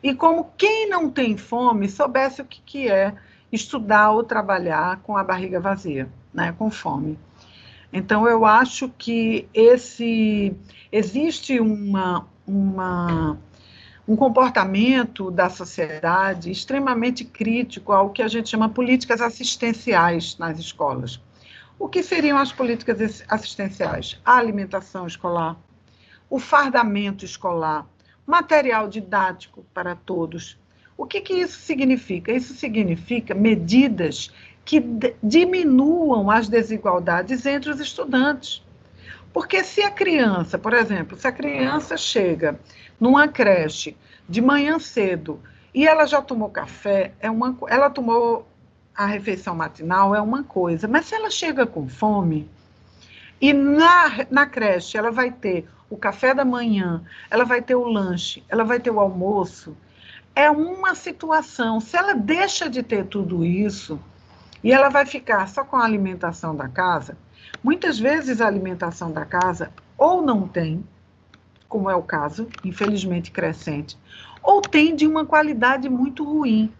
E 0.03 0.13
como 0.13 0.51
quem 0.55 0.87
não 0.87 1.09
tem 1.09 1.35
fome 1.35 1.89
soubesse 1.89 2.39
o 2.39 2.45
que, 2.45 2.61
que 2.61 2.87
é 2.87 3.15
estudar 3.51 4.11
ou 4.11 4.23
trabalhar 4.23 4.97
com 4.97 5.17
a 5.17 5.23
barriga 5.23 5.59
vazia, 5.59 6.07
né? 6.31 6.53
Com 6.55 6.69
fome. 6.69 7.17
Então, 7.91 8.27
eu 8.27 8.45
acho 8.45 8.89
que 8.95 9.49
esse 9.55 10.55
existe 10.91 11.59
uma, 11.59 12.27
uma, 12.45 13.39
um 14.07 14.15
comportamento 14.15 15.31
da 15.31 15.49
sociedade 15.49 16.51
extremamente 16.51 17.25
crítico 17.25 17.91
ao 17.91 18.11
que 18.11 18.21
a 18.21 18.27
gente 18.27 18.49
chama 18.49 18.69
políticas 18.69 19.19
assistenciais 19.19 20.37
nas 20.37 20.59
escolas. 20.59 21.19
O 21.79 21.87
que 21.87 22.01
seriam 22.01 22.37
as 22.37 22.51
políticas 22.51 23.23
assistenciais? 23.27 24.19
A 24.25 24.37
alimentação 24.37 25.05
escolar, 25.05 25.55
o 26.29 26.39
fardamento 26.39 27.23
escolar, 27.23 27.85
material 28.25 28.87
didático 28.87 29.63
para 29.73 29.95
todos. 29.95 30.57
O 30.97 31.05
que, 31.05 31.21
que 31.21 31.33
isso 31.33 31.59
significa? 31.59 32.31
Isso 32.31 32.55
significa 32.55 33.35
medidas 33.35 34.31
que 34.65 34.83
diminuam 35.21 36.29
as 36.29 36.49
desigualdades 36.49 37.45
entre 37.45 37.69
os 37.69 37.79
estudantes. 37.79 38.63
Porque 39.31 39.63
se 39.63 39.83
a 39.83 39.91
criança, 39.91 40.57
por 40.57 40.73
exemplo, 40.73 41.15
se 41.15 41.27
a 41.27 41.31
criança 41.31 41.95
chega 41.95 42.59
numa 42.99 43.27
creche 43.27 43.95
de 44.27 44.41
manhã 44.41 44.79
cedo 44.79 45.39
e 45.73 45.87
ela 45.87 46.07
já 46.07 46.21
tomou 46.23 46.49
café, 46.49 47.13
é 47.19 47.29
uma, 47.29 47.55
ela 47.69 47.89
tomou 47.89 48.47
a 48.97 49.05
refeição 49.05 49.55
matinal, 49.55 50.15
é 50.15 50.19
uma 50.19 50.43
coisa. 50.43 50.87
Mas 50.87 51.05
se 51.05 51.13
ela 51.15 51.29
chega 51.29 51.67
com 51.67 51.87
fome 51.87 52.49
e 53.39 53.53
na, 53.53 54.25
na 54.31 54.45
creche 54.47 54.97
ela 54.97 55.11
vai 55.11 55.31
ter 55.31 55.69
o 55.87 55.95
café 55.95 56.33
da 56.33 56.43
manhã, 56.43 57.03
ela 57.29 57.45
vai 57.45 57.61
ter 57.61 57.75
o 57.75 57.87
lanche, 57.87 58.43
ela 58.49 58.63
vai 58.63 58.79
ter 58.79 58.89
o 58.89 58.99
almoço, 58.99 59.77
é 60.35 60.49
uma 60.49 60.95
situação. 60.95 61.79
Se 61.79 61.95
ela 61.95 62.13
deixa 62.13 62.69
de 62.69 62.81
ter 62.81 63.05
tudo 63.05 63.45
isso, 63.45 63.99
e 64.63 64.71
ela 64.71 64.89
vai 64.89 65.05
ficar 65.05 65.47
só 65.47 65.63
com 65.63 65.75
a 65.75 65.85
alimentação 65.85 66.55
da 66.55 66.67
casa. 66.67 67.17
Muitas 67.63 67.99
vezes 67.99 68.41
a 68.41 68.47
alimentação 68.47 69.11
da 69.11 69.25
casa 69.25 69.71
ou 69.97 70.21
não 70.21 70.47
tem, 70.47 70.83
como 71.69 71.89
é 71.89 71.95
o 71.95 72.03
caso, 72.03 72.47
infelizmente 72.63 73.31
crescente, 73.31 73.97
ou 74.41 74.61
tem 74.61 74.95
de 74.95 75.05
uma 75.05 75.25
qualidade 75.25 75.87
muito 75.89 76.23
ruim. 76.23 76.71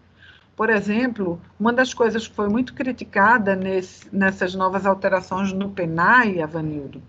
Por 0.58 0.70
exemplo, 0.70 1.40
uma 1.56 1.72
das 1.72 1.94
coisas 1.94 2.26
que 2.26 2.34
foi 2.34 2.48
muito 2.48 2.74
criticada 2.74 3.54
nesse, 3.54 4.12
nessas 4.12 4.56
novas 4.56 4.84
alterações 4.84 5.52
no 5.52 5.70
PENAI, 5.70 6.42
Avanildo, 6.42 7.00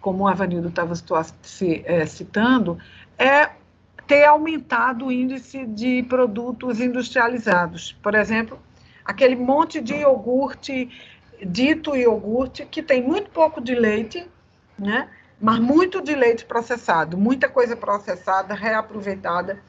como 0.00 0.22
o 0.22 0.28
Avanildo 0.28 0.68
estava 0.68 0.94
é, 1.84 2.06
citando, 2.06 2.78
é 3.18 3.50
ter 4.06 4.26
aumentado 4.26 5.06
o 5.06 5.12
índice 5.12 5.66
de 5.66 6.04
produtos 6.04 6.78
industrializados. 6.78 7.98
Por 8.00 8.14
exemplo, 8.14 8.56
aquele 9.04 9.34
monte 9.34 9.80
de 9.80 9.94
iogurte, 9.94 10.88
dito 11.44 11.96
iogurte, 11.96 12.64
que 12.64 12.80
tem 12.80 13.02
muito 13.02 13.28
pouco 13.30 13.60
de 13.60 13.74
leite, 13.74 14.24
né? 14.78 15.08
mas 15.40 15.58
muito 15.58 16.00
de 16.00 16.14
leite 16.14 16.44
processado, 16.44 17.18
muita 17.18 17.48
coisa 17.48 17.76
processada, 17.76 18.54
reaproveitada. 18.54 19.60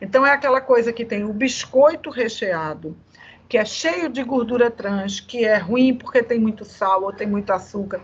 Então, 0.00 0.24
é 0.24 0.30
aquela 0.30 0.60
coisa 0.60 0.92
que 0.92 1.04
tem 1.04 1.24
o 1.24 1.32
biscoito 1.32 2.10
recheado, 2.10 2.96
que 3.48 3.58
é 3.58 3.64
cheio 3.64 4.08
de 4.08 4.22
gordura 4.22 4.70
trans, 4.70 5.20
que 5.20 5.44
é 5.44 5.56
ruim 5.56 5.94
porque 5.94 6.22
tem 6.22 6.38
muito 6.38 6.64
sal 6.64 7.02
ou 7.02 7.12
tem 7.12 7.26
muito 7.26 7.50
açúcar. 7.52 8.00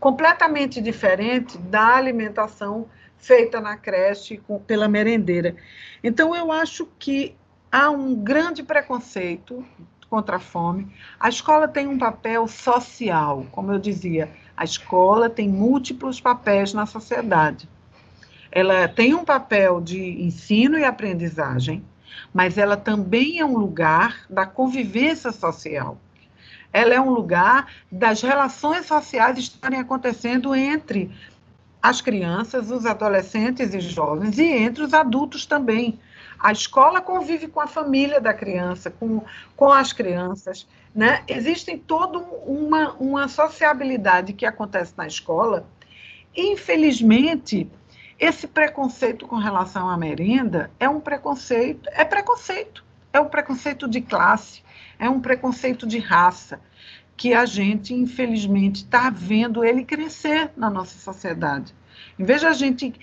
Completamente 0.00 0.80
diferente 0.80 1.56
da 1.58 1.96
alimentação 1.96 2.88
feita 3.16 3.60
na 3.60 3.76
creche 3.76 4.38
com, 4.38 4.58
pela 4.58 4.88
merendeira. 4.88 5.56
Então, 6.02 6.34
eu 6.34 6.50
acho 6.50 6.86
que 6.98 7.36
há 7.70 7.90
um 7.90 8.14
grande 8.14 8.62
preconceito 8.62 9.64
contra 10.08 10.36
a 10.36 10.40
fome. 10.40 10.90
A 11.18 11.28
escola 11.28 11.68
tem 11.68 11.86
um 11.86 11.98
papel 11.98 12.46
social, 12.46 13.46
como 13.50 13.72
eu 13.72 13.78
dizia, 13.78 14.30
a 14.56 14.64
escola 14.64 15.28
tem 15.28 15.48
múltiplos 15.48 16.20
papéis 16.20 16.72
na 16.72 16.86
sociedade. 16.86 17.68
Ela 18.56 18.88
tem 18.88 19.12
um 19.12 19.22
papel 19.22 19.82
de 19.82 20.00
ensino 20.00 20.78
e 20.78 20.84
aprendizagem, 20.86 21.84
mas 22.32 22.56
ela 22.56 22.74
também 22.74 23.38
é 23.38 23.44
um 23.44 23.58
lugar 23.58 24.24
da 24.30 24.46
convivência 24.46 25.30
social. 25.30 25.98
Ela 26.72 26.94
é 26.94 27.00
um 27.00 27.10
lugar 27.10 27.70
das 27.92 28.22
relações 28.22 28.86
sociais 28.86 29.36
estarem 29.36 29.78
acontecendo 29.78 30.54
entre 30.54 31.10
as 31.82 32.00
crianças, 32.00 32.70
os 32.70 32.86
adolescentes 32.86 33.74
e 33.74 33.80
jovens, 33.80 34.38
e 34.38 34.46
entre 34.46 34.84
os 34.84 34.94
adultos 34.94 35.44
também. 35.44 36.00
A 36.38 36.50
escola 36.50 37.02
convive 37.02 37.48
com 37.48 37.60
a 37.60 37.66
família 37.66 38.22
da 38.22 38.32
criança, 38.32 38.90
com, 38.90 39.20
com 39.54 39.70
as 39.70 39.92
crianças. 39.92 40.66
Né? 40.94 41.22
Existem 41.28 41.76
toda 41.76 42.18
uma, 42.18 42.94
uma 42.94 43.28
sociabilidade 43.28 44.32
que 44.32 44.46
acontece 44.46 44.94
na 44.96 45.06
escola. 45.06 45.68
Infelizmente, 46.34 47.68
esse 48.18 48.46
preconceito 48.46 49.26
com 49.26 49.36
relação 49.36 49.88
à 49.88 49.96
merenda 49.96 50.70
é 50.80 50.88
um 50.88 51.00
preconceito, 51.00 51.88
é 51.92 52.04
preconceito, 52.04 52.84
é 53.12 53.20
um 53.20 53.28
preconceito 53.28 53.86
de 53.86 54.00
classe, 54.00 54.62
é 54.98 55.08
um 55.08 55.20
preconceito 55.20 55.86
de 55.86 55.98
raça, 55.98 56.60
que 57.16 57.32
a 57.32 57.46
gente, 57.46 57.94
infelizmente, 57.94 58.84
está 58.84 59.08
vendo 59.10 59.64
ele 59.64 59.84
crescer 59.84 60.50
na 60.56 60.68
nossa 60.68 60.98
sociedade. 60.98 61.74
Em 62.18 62.24
vez 62.24 62.40
de 62.40 62.46
a 62.46 62.52
gente 62.52 62.94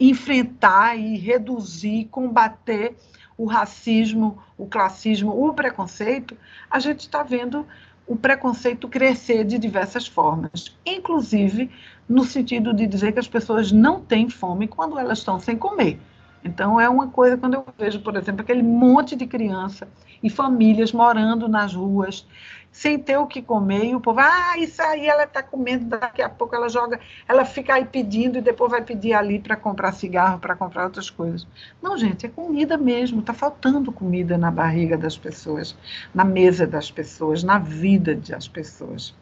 enfrentar 0.00 0.96
e 0.96 1.16
reduzir, 1.16 2.06
combater 2.10 2.96
o 3.36 3.44
racismo, 3.46 4.42
o 4.56 4.66
classismo, 4.66 5.30
o 5.30 5.52
preconceito, 5.52 6.36
a 6.70 6.78
gente 6.78 7.00
está 7.00 7.22
vendo 7.22 7.66
o 8.06 8.16
preconceito 8.16 8.88
crescer 8.88 9.44
de 9.44 9.58
diversas 9.58 10.06
formas, 10.06 10.74
inclusive 10.84 11.70
no 12.08 12.24
sentido 12.24 12.72
de 12.72 12.86
dizer 12.86 13.12
que 13.12 13.18
as 13.18 13.28
pessoas 13.28 13.70
não 13.70 14.00
têm 14.00 14.30
fome 14.30 14.66
quando 14.66 14.98
elas 14.98 15.18
estão 15.18 15.38
sem 15.38 15.56
comer. 15.56 15.98
Então, 16.44 16.80
é 16.80 16.88
uma 16.88 17.08
coisa 17.08 17.36
quando 17.36 17.54
eu 17.54 17.66
vejo, 17.76 18.00
por 18.00 18.16
exemplo, 18.16 18.42
aquele 18.42 18.62
monte 18.62 19.16
de 19.16 19.26
criança 19.26 19.88
e 20.22 20.30
famílias 20.30 20.92
morando 20.92 21.48
nas 21.48 21.74
ruas, 21.74 22.26
sem 22.70 22.98
ter 22.98 23.16
o 23.16 23.26
que 23.26 23.42
comer, 23.42 23.86
e 23.86 23.94
o 23.94 24.00
povo, 24.00 24.20
ah, 24.20 24.56
isso 24.58 24.80
aí 24.80 25.06
ela 25.06 25.24
está 25.24 25.42
comendo, 25.42 25.86
daqui 25.86 26.22
a 26.22 26.28
pouco 26.28 26.54
ela 26.54 26.68
joga, 26.68 27.00
ela 27.26 27.44
fica 27.44 27.74
aí 27.74 27.84
pedindo 27.84 28.38
e 28.38 28.40
depois 28.40 28.70
vai 28.70 28.82
pedir 28.82 29.14
ali 29.14 29.38
para 29.40 29.56
comprar 29.56 29.92
cigarro, 29.92 30.38
para 30.38 30.54
comprar 30.54 30.84
outras 30.84 31.10
coisas. 31.10 31.46
Não, 31.82 31.96
gente, 31.98 32.26
é 32.26 32.28
comida 32.28 32.76
mesmo, 32.76 33.20
está 33.20 33.34
faltando 33.34 33.90
comida 33.90 34.38
na 34.38 34.50
barriga 34.50 34.96
das 34.96 35.16
pessoas, 35.16 35.76
na 36.14 36.24
mesa 36.24 36.66
das 36.66 36.90
pessoas, 36.90 37.42
na 37.42 37.58
vida 37.58 38.14
das 38.14 38.46
pessoas. 38.46 39.14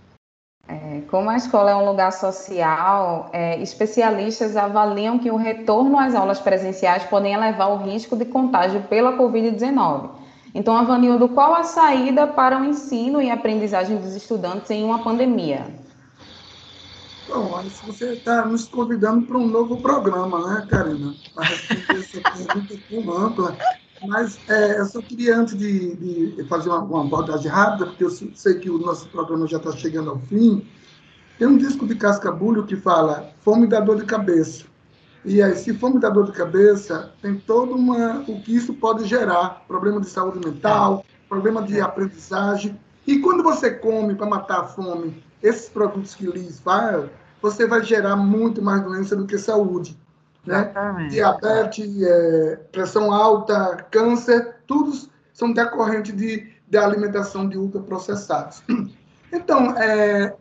É, 0.68 1.02
como 1.08 1.30
a 1.30 1.36
escola 1.36 1.70
é 1.70 1.76
um 1.76 1.88
lugar 1.88 2.12
social, 2.12 3.30
é, 3.32 3.60
especialistas 3.62 4.56
avaliam 4.56 5.18
que 5.18 5.30
o 5.30 5.36
retorno 5.36 5.96
às 5.96 6.14
aulas 6.14 6.40
presenciais 6.40 7.04
podem 7.04 7.34
elevar 7.34 7.70
o 7.70 7.84
risco 7.84 8.16
de 8.16 8.24
contágio 8.24 8.82
pela 8.84 9.16
Covid-19. 9.16 10.10
Então, 10.52 10.76
Avanildo, 10.76 11.28
qual 11.28 11.54
a 11.54 11.62
saída 11.62 12.26
para 12.26 12.60
o 12.60 12.64
ensino 12.64 13.22
e 13.22 13.30
aprendizagem 13.30 13.98
dos 13.98 14.16
estudantes 14.16 14.70
em 14.70 14.82
uma 14.82 15.04
pandemia? 15.04 15.66
Bom, 17.28 17.62
você 17.84 18.14
está 18.14 18.44
nos 18.44 18.66
convidando 18.66 19.26
para 19.26 19.36
um 19.36 19.46
novo 19.46 19.76
programa, 19.82 20.46
né, 20.48 20.66
Karina? 20.68 21.14
Para 21.34 21.44
responder 21.44 22.00
essa 22.00 22.20
pergunta 22.20 22.74
tão 22.88 23.12
ampla. 23.12 23.56
Mas 24.06 24.38
é, 24.48 24.80
eu 24.80 24.86
só 24.86 25.00
queria, 25.00 25.36
antes 25.36 25.56
de, 25.56 25.96
de 26.34 26.44
fazer 26.44 26.68
uma, 26.68 26.78
uma 26.80 27.04
abordagem 27.04 27.50
rápida, 27.50 27.86
porque 27.86 28.04
eu 28.04 28.10
sei 28.10 28.58
que 28.58 28.70
o 28.70 28.78
nosso 28.78 29.08
programa 29.08 29.46
já 29.46 29.56
está 29.58 29.72
chegando 29.72 30.10
ao 30.10 30.18
fim, 30.18 30.66
tem 31.38 31.46
um 31.46 31.56
disco 31.56 31.86
de 31.86 31.94
Cascabulho 31.94 32.64
que 32.64 32.76
fala 32.76 33.30
fome 33.40 33.66
da 33.66 33.80
dor 33.80 33.96
de 33.96 34.04
cabeça. 34.04 34.64
E 35.24 35.42
aí, 35.42 35.54
se 35.56 35.74
fome 35.74 35.98
da 35.98 36.08
dor 36.08 36.26
de 36.26 36.32
cabeça, 36.32 37.12
tem 37.20 37.34
todo 37.34 37.74
uma, 37.74 38.20
o 38.20 38.40
que 38.40 38.54
isso 38.54 38.72
pode 38.74 39.04
gerar: 39.04 39.64
problema 39.66 40.00
de 40.00 40.08
saúde 40.08 40.46
mental, 40.46 41.04
problema 41.28 41.62
de 41.62 41.80
aprendizagem. 41.80 42.78
E 43.06 43.18
quando 43.18 43.42
você 43.42 43.70
come 43.70 44.14
para 44.14 44.26
matar 44.26 44.60
a 44.60 44.64
fome 44.64 45.22
esses 45.42 45.68
produtos 45.68 46.14
que 46.14 46.26
Liz 46.26 46.60
fala, 46.60 47.10
você 47.42 47.66
vai 47.66 47.82
gerar 47.82 48.16
muito 48.16 48.62
mais 48.62 48.82
doença 48.82 49.14
do 49.14 49.26
que 49.26 49.36
saúde. 49.36 49.98
Né? 50.46 50.72
Diabetes, 51.10 52.02
é, 52.02 52.56
pressão 52.70 53.12
alta, 53.12 53.86
câncer, 53.90 54.56
todos 54.66 55.10
são 55.32 55.52
decorrentes 55.52 56.16
de, 56.16 56.52
de 56.68 56.78
alimentação 56.78 57.48
de 57.48 57.58
ultraprocessados. 57.58 58.62
Então, 59.32 59.76
é, 59.76 60.36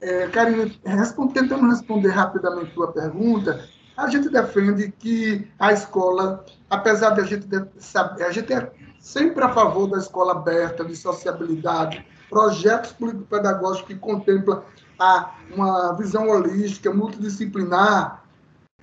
é, 0.00 0.26
Karina, 0.28 0.68
responde, 0.84 1.34
tentando 1.34 1.68
responder 1.68 2.08
rapidamente 2.08 2.70
a 2.70 2.74
tua 2.74 2.90
pergunta, 2.90 3.62
a 3.96 4.08
gente 4.08 4.30
defende 4.30 4.90
que 4.98 5.46
a 5.58 5.70
escola, 5.70 6.44
apesar 6.70 7.10
de 7.10 7.20
a 7.20 7.24
gente 7.24 7.46
saber, 7.78 8.24
a 8.24 8.32
gente 8.32 8.52
é 8.52 8.72
sempre 8.98 9.44
a 9.44 9.50
favor 9.50 9.86
da 9.86 9.98
escola 9.98 10.32
aberta, 10.32 10.84
de 10.84 10.96
sociabilidade, 10.96 12.04
projetos 12.30 12.92
político-pedagógicos 12.92 13.88
que 13.88 13.94
contemplam 13.94 14.62
a, 14.98 15.34
uma 15.54 15.92
visão 15.92 16.28
holística, 16.28 16.92
multidisciplinar, 16.92 18.24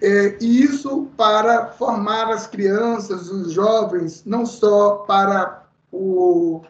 é, 0.02 0.38
e 0.39 0.64
isso 0.64 1.08
para 1.18 1.68
formar 1.68 2.30
as 2.30 2.47
crianças, 2.47 3.30
os 3.30 3.52
jovens, 3.52 4.24
não 4.26 4.45
só 4.45 4.97
para 5.08 5.64
o 5.91 6.62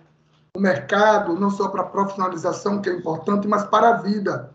o 0.56 0.60
mercado, 0.60 1.40
não 1.40 1.50
só 1.50 1.70
para 1.70 1.82
a 1.82 1.86
profissionalização, 1.86 2.82
que 2.82 2.90
é 2.90 2.94
importante, 2.94 3.48
mas 3.48 3.64
para 3.64 3.90
a 3.90 3.98
vida, 3.98 4.52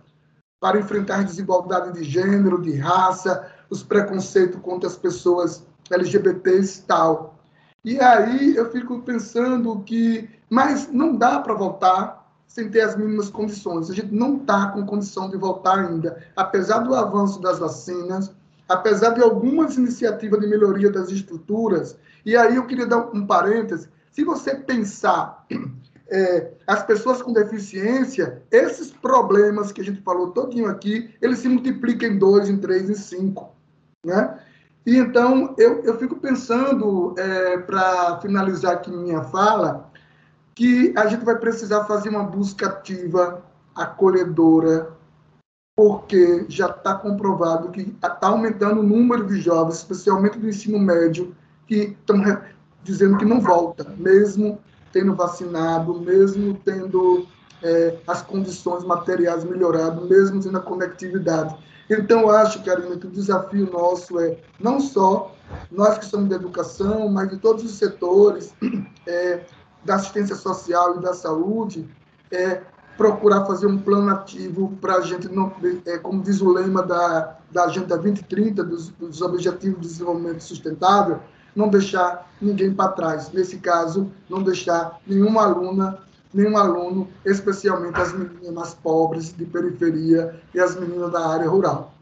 para 0.61 0.79
enfrentar 0.79 1.25
desigualdade 1.25 1.93
de 1.93 2.05
gênero, 2.05 2.61
de 2.61 2.77
raça, 2.77 3.51
os 3.71 3.83
preconceitos 3.83 4.61
contra 4.61 4.89
as 4.89 4.97
pessoas 4.97 5.65
LGBTs 5.91 6.81
e 6.81 6.83
tal. 6.83 7.39
E 7.85 8.01
aí 8.01 8.57
eu 8.57 8.71
fico 8.71 9.01
pensando 9.01 9.81
que, 9.81 10.29
mas 10.49 10.91
não 10.91 11.17
dá 11.17 11.39
para 11.41 11.55
voltar 11.55 12.25
sem 12.47 12.71
ter 12.71 12.83
as 12.83 12.97
mínimas 12.97 13.31
condições. 13.31 13.91
A 13.91 13.95
gente 13.95 14.15
não 14.15 14.37
está 14.37 14.69
com 14.69 14.87
condição 14.87 15.29
de 15.29 15.37
voltar 15.37 15.79
ainda, 15.79 16.23
apesar 16.37 16.79
do 16.79 16.95
avanço 16.95 17.41
das 17.41 17.59
vacinas, 17.59 18.31
apesar 18.75 19.11
de 19.11 19.23
algumas 19.23 19.77
iniciativas 19.77 20.41
de 20.41 20.47
melhoria 20.47 20.91
das 20.91 21.11
estruturas. 21.11 21.97
E 22.25 22.37
aí 22.37 22.57
eu 22.57 22.67
queria 22.67 22.87
dar 22.87 22.99
um 23.15 23.27
parêntese. 23.27 23.89
Se 24.11 24.23
você 24.25 24.55
pensar 24.55 25.45
é, 26.09 26.53
as 26.67 26.83
pessoas 26.85 27.23
com 27.23 27.33
deficiência, 27.33 28.43
esses 28.51 28.91
problemas 28.91 29.73
que 29.73 29.81
a 29.81 29.85
gente 29.85 30.03
falou 30.03 30.31
todinho 30.31 30.69
aqui, 30.69 31.11
eles 31.21 31.39
se 31.39 31.49
multiplicam 31.49 32.11
em 32.11 32.19
dois, 32.19 32.49
em 32.49 32.59
três, 32.59 32.89
em 32.89 32.95
cinco, 32.95 33.55
né? 34.05 34.39
E 34.87 34.99
então, 34.99 35.55
eu, 35.57 35.83
eu 35.83 35.99
fico 35.99 36.17
pensando, 36.17 37.15
é, 37.17 37.57
para 37.59 38.21
finalizar 38.21 38.75
aqui 38.75 38.91
minha 38.91 39.23
fala, 39.23 39.91
que 40.55 40.93
a 40.95 41.07
gente 41.07 41.25
vai 41.25 41.37
precisar 41.37 41.85
fazer 41.85 42.11
uma 42.11 42.23
busca 42.23 42.67
ativa, 42.67 43.43
acolhedora, 43.75 44.94
porque 45.77 46.47
já 46.49 46.67
está 46.69 46.95
comprovado 46.95 47.71
que 47.71 47.81
está 47.81 48.29
aumentando 48.29 48.81
o 48.81 48.85
número 48.85 49.27
de 49.27 49.41
jovens, 49.41 49.79
especialmente 49.79 50.39
do 50.39 50.49
ensino 50.49 50.79
médio, 50.79 51.35
que 51.67 51.97
estão 52.01 52.23
dizendo 52.83 53.17
que 53.19 53.25
não 53.25 53.41
volta, 53.41 53.93
mesmo 53.97 54.61
tendo 54.93 55.15
vacinado, 55.15 56.01
mesmo 56.01 56.55
tendo 56.65 57.27
é, 57.63 57.99
as 58.07 58.23
condições 58.23 58.85
materiais 58.85 59.43
melhoradas, 59.43 60.09
mesmo 60.09 60.41
tendo 60.41 60.59
a 60.59 60.61
conectividade. 60.61 61.57
Então, 61.91 62.31
acho, 62.31 62.63
Karina, 62.63 62.97
que 62.97 63.07
o 63.07 63.11
desafio 63.11 63.71
nosso 63.71 64.19
é 64.21 64.39
não 64.61 64.79
só 64.79 65.35
nós 65.71 65.99
que 65.99 66.05
somos 66.05 66.29
da 66.29 66.37
educação, 66.37 67.09
mas 67.09 67.31
de 67.31 67.37
todos 67.39 67.65
os 67.65 67.73
setores 67.73 68.55
é, 69.07 69.45
da 69.85 69.97
assistência 69.97 70.37
social 70.37 70.97
e 70.97 71.03
da 71.03 71.13
saúde, 71.13 71.89
é, 72.31 72.63
procurar 72.97 73.45
fazer 73.45 73.67
um 73.67 73.79
plano 73.79 74.11
ativo 74.11 74.77
para 74.81 74.97
a 74.97 75.01
gente, 75.01 75.29
não, 75.29 75.53
é, 75.87 75.99
como 75.99 76.23
diz 76.23 76.41
o 76.41 76.53
lema 76.53 76.83
da, 76.83 77.37
da 77.51 77.65
Agenda 77.65 77.97
2030, 77.97 78.63
dos, 78.65 78.89
dos 78.91 79.21
Objetivos 79.21 79.81
de 79.81 79.89
Desenvolvimento 79.89 80.43
Sustentável, 80.43 81.19
não 81.55 81.69
deixar 81.69 82.31
ninguém 82.41 82.73
para 82.73 82.93
trás. 82.93 83.33
Nesse 83.33 83.59
caso, 83.59 84.11
não 84.29 84.43
deixar 84.43 85.01
nenhuma 85.07 85.45
aluna, 85.45 85.99
nenhum 86.33 86.57
aluno, 86.57 87.09
especialmente 87.25 88.01
as 88.01 88.13
meninas 88.13 88.75
pobres 88.75 89.33
de 89.33 89.45
periferia 89.45 90.41
e 90.53 90.61
as 90.61 90.79
meninas 90.79 91.13
da 91.13 91.29
área 91.29 91.49
rural. 91.49 91.95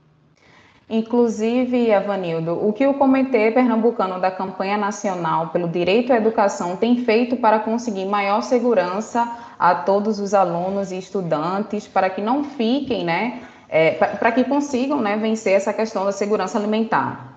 Inclusive, 0.94 1.90
Avanildo, 1.90 2.52
o 2.52 2.70
que 2.70 2.86
o 2.86 2.92
Comitê 2.92 3.50
Pernambucano 3.50 4.20
da 4.20 4.30
Campanha 4.30 4.76
Nacional 4.76 5.48
pelo 5.48 5.66
Direito 5.66 6.12
à 6.12 6.16
Educação 6.16 6.76
tem 6.76 7.02
feito 7.02 7.36
para 7.36 7.60
conseguir 7.60 8.04
maior 8.04 8.42
segurança 8.42 9.26
a 9.62 9.74
todos 9.76 10.18
os 10.18 10.34
alunos 10.34 10.90
e 10.90 10.98
estudantes, 10.98 11.86
para 11.86 12.10
que 12.10 12.20
não 12.20 12.42
fiquem, 12.42 13.04
né, 13.04 13.42
é, 13.68 13.92
para 13.92 14.32
que 14.32 14.42
consigam 14.44 15.00
né, 15.00 15.16
vencer 15.16 15.52
essa 15.52 15.72
questão 15.72 16.04
da 16.04 16.12
segurança 16.12 16.58
alimentar? 16.58 17.32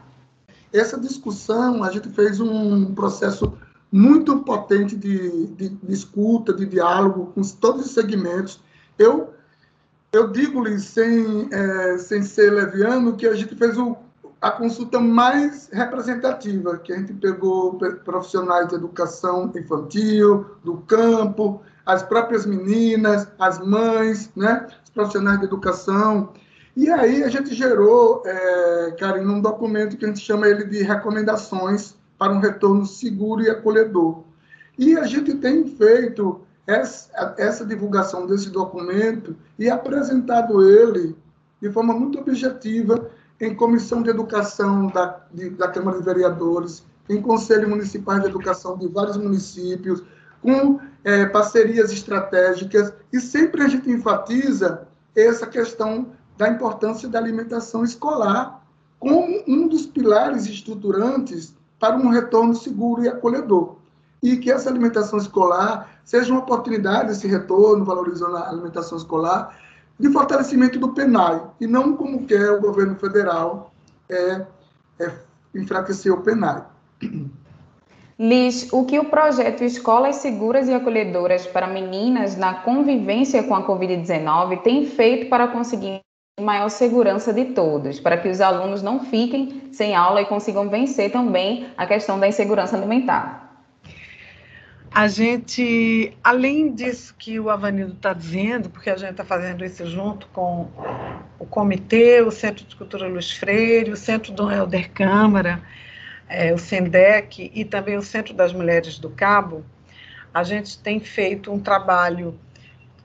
essa 0.73 0.99
discussão, 0.99 1.83
a 1.83 1.91
gente 1.91 2.09
fez 2.09 2.39
um 2.39 2.93
processo 2.93 3.53
muito 3.91 4.39
potente 4.39 4.95
de, 4.95 5.47
de, 5.47 5.69
de 5.69 5.93
escuta, 5.93 6.53
de 6.53 6.65
diálogo 6.65 7.31
com 7.33 7.41
todos 7.41 7.85
os 7.85 7.91
segmentos. 7.91 8.59
Eu, 8.97 9.33
eu 10.11 10.31
digo-lhe, 10.31 10.77
sem, 10.79 11.47
é, 11.51 11.97
sem 11.97 12.23
ser 12.23 12.51
leviano, 12.51 13.15
que 13.15 13.25
a 13.25 13.35
gente 13.35 13.55
fez 13.55 13.77
o, 13.77 13.95
a 14.41 14.51
consulta 14.51 14.99
mais 14.99 15.69
representativa, 15.71 16.77
que 16.77 16.91
a 16.91 16.97
gente 16.97 17.13
pegou 17.13 17.77
profissionais 18.03 18.67
de 18.67 18.75
educação 18.75 19.51
infantil, 19.55 20.45
do 20.63 20.77
campo, 20.87 21.61
as 21.85 22.03
próprias 22.03 22.45
meninas, 22.45 23.27
as 23.39 23.59
mães, 23.59 24.31
né, 24.35 24.67
os 24.83 24.89
profissionais 24.89 25.39
de 25.39 25.45
educação, 25.45 26.33
e 26.75 26.89
aí 26.89 27.23
a 27.23 27.29
gente 27.29 27.53
gerou, 27.55 28.21
é, 28.25 28.95
um 29.21 29.39
documento 29.39 29.95
que 29.95 30.03
a 30.03 30.09
gente 30.09 30.19
chama 30.19 30.47
ele 30.47 30.65
de 30.65 30.83
recomendações 30.83 31.95
para 32.17 32.33
um 32.33 32.39
retorno 32.39 32.85
seguro 32.85 33.41
e 33.41 33.49
acolhedor. 33.49 34.23
E 34.77 34.97
a 34.97 35.05
gente 35.05 35.35
tem 35.35 35.65
feito 35.67 36.41
essa, 36.67 37.33
essa 37.37 37.65
divulgação 37.65 38.25
desse 38.25 38.49
documento 38.49 39.35
e 39.57 39.69
apresentado 39.69 40.67
ele 40.67 41.15
de 41.61 41.71
forma 41.71 41.93
muito 41.93 42.19
objetiva 42.19 43.09
em 43.39 43.55
comissão 43.55 44.01
de 44.01 44.09
educação 44.09 44.87
da, 44.87 45.21
de, 45.33 45.51
da 45.51 45.67
Câmara 45.69 45.97
de 45.97 46.03
Vereadores, 46.03 46.85
em 47.07 47.21
conselho 47.21 47.69
municipal 47.69 48.19
de 48.19 48.27
educação 48.27 48.77
de 48.77 48.87
vários 48.87 49.17
municípios, 49.17 50.03
com 50.41 50.79
é, 51.05 51.23
parcerias 51.27 51.91
estratégicas, 51.91 52.91
e 53.13 53.21
sempre 53.21 53.61
a 53.61 53.67
gente 53.67 53.89
enfatiza 53.91 54.87
essa 55.15 55.45
questão 55.45 56.11
da 56.35 56.49
importância 56.49 57.07
da 57.07 57.19
alimentação 57.19 57.83
escolar 57.83 58.65
como 58.99 59.43
um 59.47 59.67
dos 59.67 59.85
pilares 59.85 60.47
estruturantes 60.47 61.55
para 61.79 61.95
um 61.95 62.09
retorno 62.09 62.55
seguro 62.55 63.03
e 63.03 63.07
acolhedor. 63.07 63.75
E 64.23 64.35
que 64.37 64.51
essa 64.51 64.67
alimentação 64.67 65.19
escolar 65.19 65.99
seja 66.03 66.33
uma 66.33 66.41
oportunidade, 66.41 67.11
esse 67.11 67.27
retorno, 67.27 67.85
valorizando 67.85 68.37
a 68.37 68.49
alimentação 68.49 68.97
escolar, 68.97 69.55
de 69.99 70.11
fortalecimento 70.11 70.79
do 70.79 70.91
PENAI, 70.93 71.41
e 71.61 71.67
não 71.67 71.95
como 71.95 72.25
quer 72.25 72.49
o 72.51 72.59
governo 72.59 72.95
federal 72.95 73.71
é, 74.09 74.45
é 74.99 75.11
enfraquecer 75.53 76.11
o 76.11 76.21
PENAI. 76.21 76.65
Liz, 78.17 78.71
o 78.71 78.85
que 78.85 78.97
o 78.97 79.05
projeto 79.05 79.61
Escolas 79.61 80.17
Seguras 80.17 80.69
e 80.69 80.73
Acolhedoras 80.73 81.45
para 81.45 81.67
Meninas 81.67 82.37
na 82.37 82.53
Convivência 82.53 83.43
com 83.43 83.53
a 83.53 83.67
Covid-19 83.67 84.61
tem 84.61 84.85
feito 84.85 85.29
para 85.29 85.49
conseguir 85.49 85.99
maior 86.39 86.69
segurança 86.69 87.33
de 87.33 87.45
todos, 87.45 87.99
para 87.99 88.17
que 88.17 88.29
os 88.29 88.39
alunos 88.39 88.81
não 88.81 89.01
fiquem 89.01 89.69
sem 89.73 89.95
aula 89.95 90.21
e 90.21 90.25
consigam 90.25 90.69
vencer 90.69 91.11
também 91.11 91.67
a 91.77 91.85
questão 91.85 92.17
da 92.17 92.27
insegurança 92.27 92.77
alimentar. 92.77 93.45
A 94.91 95.09
gente, 95.09 96.17
além 96.23 96.73
disso 96.73 97.13
que 97.19 97.37
o 97.37 97.49
Avanildo 97.49 97.95
está 97.95 98.13
dizendo, 98.13 98.69
porque 98.69 98.89
a 98.89 98.95
gente 98.95 99.11
está 99.11 99.25
fazendo 99.25 99.65
isso 99.65 99.85
junto 99.85 100.25
com 100.27 100.69
o 101.37 101.45
comitê, 101.45 102.21
o 102.21 102.31
Centro 102.31 102.63
de 102.63 102.77
Cultura 102.77 103.05
Luiz 103.09 103.31
Freire, 103.31 103.91
o 103.91 103.97
Centro 103.97 104.31
Dom 104.31 104.49
Helder 104.49 104.89
Câmara, 104.91 105.61
é, 106.27 106.53
o 106.53 106.57
SENDEC 106.57 107.51
e 107.53 107.63
também 107.63 107.97
o 107.97 108.01
Centro 108.01 108.33
das 108.33 108.51
Mulheres 108.51 108.97
do 108.97 109.09
Cabo, 109.09 109.63
a 110.33 110.43
gente 110.43 110.77
tem 110.79 110.99
feito 110.99 111.51
um 111.51 111.59
trabalho 111.59 112.37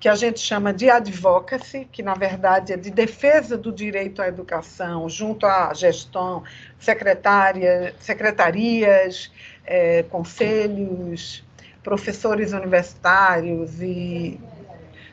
que 0.01 0.09
a 0.09 0.15
gente 0.15 0.41
chama 0.41 0.73
de 0.73 0.89
advocacy, 0.89 1.87
que 1.93 2.03
na 2.03 2.15
verdade 2.15 2.73
é 2.73 2.77
de 2.77 2.91
defesa 2.91 3.57
do 3.57 3.71
direito 3.71 4.23
à 4.23 4.29
educação, 4.29 5.09
junto 5.11 5.45
à 5.45 5.75
gestão, 5.75 6.43
secretária, 6.79 7.95
secretarias, 8.01 9.31
é, 9.65 10.03
conselhos, 10.05 11.45
professores 11.83 12.53
universitários 12.53 13.81
e 13.83 14.41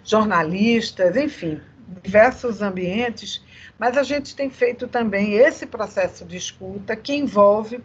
jornalistas, 0.05 1.18
enfim, 1.18 1.60
diversos 2.01 2.62
ambientes, 2.62 3.43
mas 3.78 3.97
a 3.97 4.03
gente 4.03 4.36
tem 4.36 4.49
feito 4.49 4.88
também 4.88 5.34
esse 5.34 5.66
processo 5.66 6.24
de 6.24 6.38
escuta 6.38 6.95
que 6.95 7.14
envolve 7.14 7.84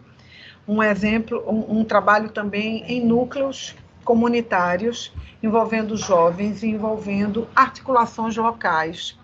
um 0.67 0.81
exemplo, 0.81 1.43
um, 1.47 1.79
um 1.79 1.83
trabalho 1.83 2.29
também 2.29 2.83
em 2.87 3.05
núcleos 3.05 3.75
comunitários, 4.03 5.11
envolvendo 5.41 5.95
jovens 5.97 6.63
e 6.63 6.67
envolvendo 6.67 7.47
articulações 7.55 8.35
locais. 8.35 9.17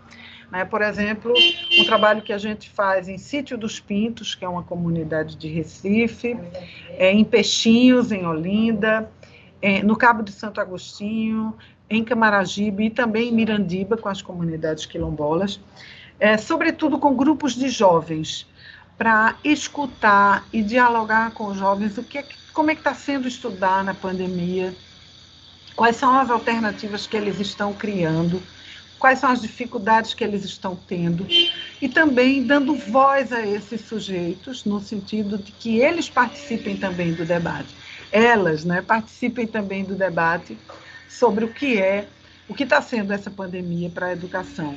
Né? 0.52 0.66
Por 0.66 0.82
exemplo, 0.82 1.34
um 1.80 1.86
trabalho 1.86 2.22
que 2.22 2.34
a 2.34 2.38
gente 2.38 2.70
faz 2.70 3.08
em 3.08 3.18
Sítio 3.18 3.58
dos 3.58 3.80
Pintos, 3.80 4.36
que 4.36 4.44
é 4.44 4.50
uma 4.50 4.64
comunidade 4.64 5.36
de 5.36 5.48
Recife, 5.48 6.38
é, 6.98 7.12
em 7.12 7.24
Peixinhos, 7.24 8.12
em 8.12 8.26
Olinda, 8.26 9.10
é, 9.62 9.84
no 9.84 9.96
Cabo 9.96 10.24
de 10.24 10.32
Santo 10.32 10.60
Agostinho, 10.60 11.54
em 11.90 12.04
Camaragibe 12.04 12.86
e 12.86 12.90
também 12.90 13.30
em 13.30 13.32
Mirandiba, 13.32 13.98
com 13.98 14.10
as 14.10 14.22
comunidades 14.22 14.86
quilombolas, 14.86 15.60
é, 16.20 16.38
sobretudo 16.38 17.00
com 17.00 17.16
grupos 17.16 17.56
de 17.56 17.70
jovens, 17.70 18.48
para 19.00 19.38
escutar 19.46 20.46
e 20.52 20.62
dialogar 20.62 21.32
com 21.32 21.48
os 21.48 21.58
jovens 21.58 21.98
o 21.98 22.04
que 22.04 22.18
é, 22.18 22.26
como 22.54 22.70
é 22.70 22.76
que 22.76 22.82
está 22.82 22.94
sendo 22.94 23.30
estudar 23.30 23.82
na 23.82 23.94
pandemia, 23.94 24.76
quais 25.74 25.96
são 25.96 26.20
as 26.20 26.30
alternativas 26.30 27.08
que 27.08 27.16
eles 27.16 27.40
estão 27.40 27.74
criando, 27.74 28.44
quais 29.00 29.20
são 29.20 29.32
as 29.32 29.42
dificuldades 29.42 30.14
que 30.14 30.22
eles 30.22 30.44
estão 30.44 30.76
tendo, 30.76 31.26
e 31.82 31.88
também 31.88 32.46
dando 32.46 32.76
voz 32.76 33.32
a 33.32 33.40
esses 33.48 33.80
sujeitos, 33.88 34.66
no 34.66 34.82
sentido 34.82 35.38
de 35.38 35.54
que 35.54 35.80
eles 35.80 36.10
participem 36.10 36.76
também 36.76 37.14
do 37.14 37.24
debate, 37.24 37.74
elas 38.12 38.66
né, 38.66 38.82
participem 38.82 39.48
também 39.48 39.86
do 39.86 39.96
debate 39.96 40.58
sobre 41.08 41.46
o 41.46 41.54
que 41.54 41.80
é, 41.80 42.06
o 42.50 42.54
que 42.54 42.64
está 42.64 42.82
sendo 42.82 43.14
essa 43.14 43.32
pandemia 43.32 43.90
para 43.90 44.08
a 44.08 44.12
educação. 44.12 44.76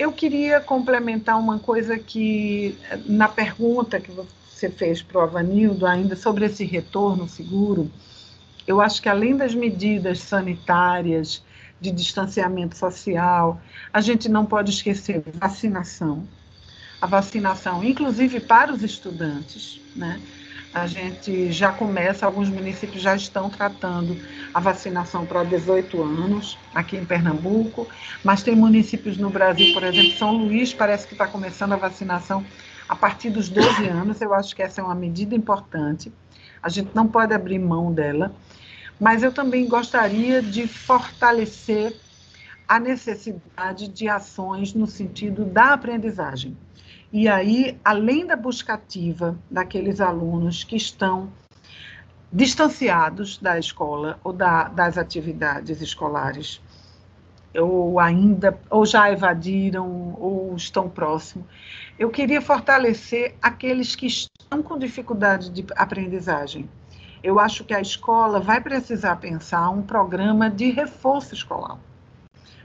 Eu 0.00 0.10
queria 0.10 0.62
complementar 0.62 1.38
uma 1.38 1.58
coisa 1.58 1.98
que, 1.98 2.74
na 3.04 3.28
pergunta 3.28 4.00
que 4.00 4.10
você 4.10 4.70
fez 4.70 5.02
para 5.02 5.18
o 5.18 5.20
Avanildo, 5.20 5.84
ainda 5.86 6.16
sobre 6.16 6.46
esse 6.46 6.64
retorno 6.64 7.28
seguro, 7.28 7.90
eu 8.66 8.80
acho 8.80 9.02
que 9.02 9.10
além 9.10 9.36
das 9.36 9.54
medidas 9.54 10.20
sanitárias, 10.20 11.44
de 11.78 11.90
distanciamento 11.90 12.78
social, 12.78 13.60
a 13.92 14.00
gente 14.00 14.26
não 14.26 14.46
pode 14.46 14.70
esquecer 14.70 15.22
vacinação. 15.34 16.26
A 16.98 17.06
vacinação, 17.06 17.84
inclusive 17.84 18.40
para 18.40 18.72
os 18.72 18.82
estudantes, 18.82 19.82
né? 19.94 20.18
A 20.72 20.86
gente 20.86 21.50
já 21.50 21.72
começa, 21.72 22.24
alguns 22.24 22.48
municípios 22.48 23.02
já 23.02 23.16
estão 23.16 23.50
tratando 23.50 24.16
a 24.54 24.60
vacinação 24.60 25.26
para 25.26 25.42
18 25.42 26.00
anos, 26.00 26.56
aqui 26.72 26.96
em 26.96 27.04
Pernambuco, 27.04 27.88
mas 28.22 28.44
tem 28.44 28.54
municípios 28.54 29.16
no 29.16 29.30
Brasil, 29.30 29.72
por 29.72 29.82
exemplo, 29.82 30.12
São 30.12 30.36
Luís 30.36 30.72
parece 30.72 31.08
que 31.08 31.14
está 31.14 31.26
começando 31.26 31.72
a 31.72 31.76
vacinação 31.76 32.44
a 32.88 32.94
partir 32.94 33.30
dos 33.30 33.48
12 33.48 33.88
anos. 33.88 34.20
Eu 34.20 34.32
acho 34.32 34.54
que 34.54 34.62
essa 34.62 34.80
é 34.80 34.84
uma 34.84 34.94
medida 34.94 35.34
importante, 35.34 36.12
a 36.62 36.68
gente 36.68 36.90
não 36.94 37.08
pode 37.08 37.34
abrir 37.34 37.58
mão 37.58 37.92
dela, 37.92 38.32
mas 39.00 39.24
eu 39.24 39.32
também 39.32 39.66
gostaria 39.66 40.40
de 40.40 40.68
fortalecer 40.68 41.96
a 42.68 42.78
necessidade 42.78 43.88
de 43.88 44.08
ações 44.08 44.72
no 44.72 44.86
sentido 44.86 45.44
da 45.44 45.72
aprendizagem. 45.72 46.56
E 47.12 47.28
aí, 47.28 47.76
além 47.84 48.24
da 48.24 48.36
busca 48.36 48.74
ativa 48.74 49.36
daqueles 49.50 50.00
alunos 50.00 50.62
que 50.62 50.76
estão 50.76 51.32
distanciados 52.32 53.36
da 53.38 53.58
escola 53.58 54.20
ou 54.22 54.32
da, 54.32 54.68
das 54.68 54.96
atividades 54.96 55.80
escolares, 55.80 56.62
ou 57.52 57.98
ainda, 57.98 58.56
ou 58.70 58.86
já 58.86 59.10
evadiram, 59.10 60.16
ou 60.20 60.54
estão 60.54 60.88
próximos, 60.88 61.46
eu 61.98 62.10
queria 62.10 62.40
fortalecer 62.40 63.34
aqueles 63.42 63.96
que 63.96 64.06
estão 64.06 64.62
com 64.62 64.78
dificuldade 64.78 65.50
de 65.50 65.66
aprendizagem. 65.76 66.70
Eu 67.24 67.40
acho 67.40 67.64
que 67.64 67.74
a 67.74 67.80
escola 67.80 68.38
vai 68.38 68.60
precisar 68.60 69.16
pensar 69.16 69.68
um 69.70 69.82
programa 69.82 70.48
de 70.48 70.70
reforço 70.70 71.34
escolar 71.34 71.76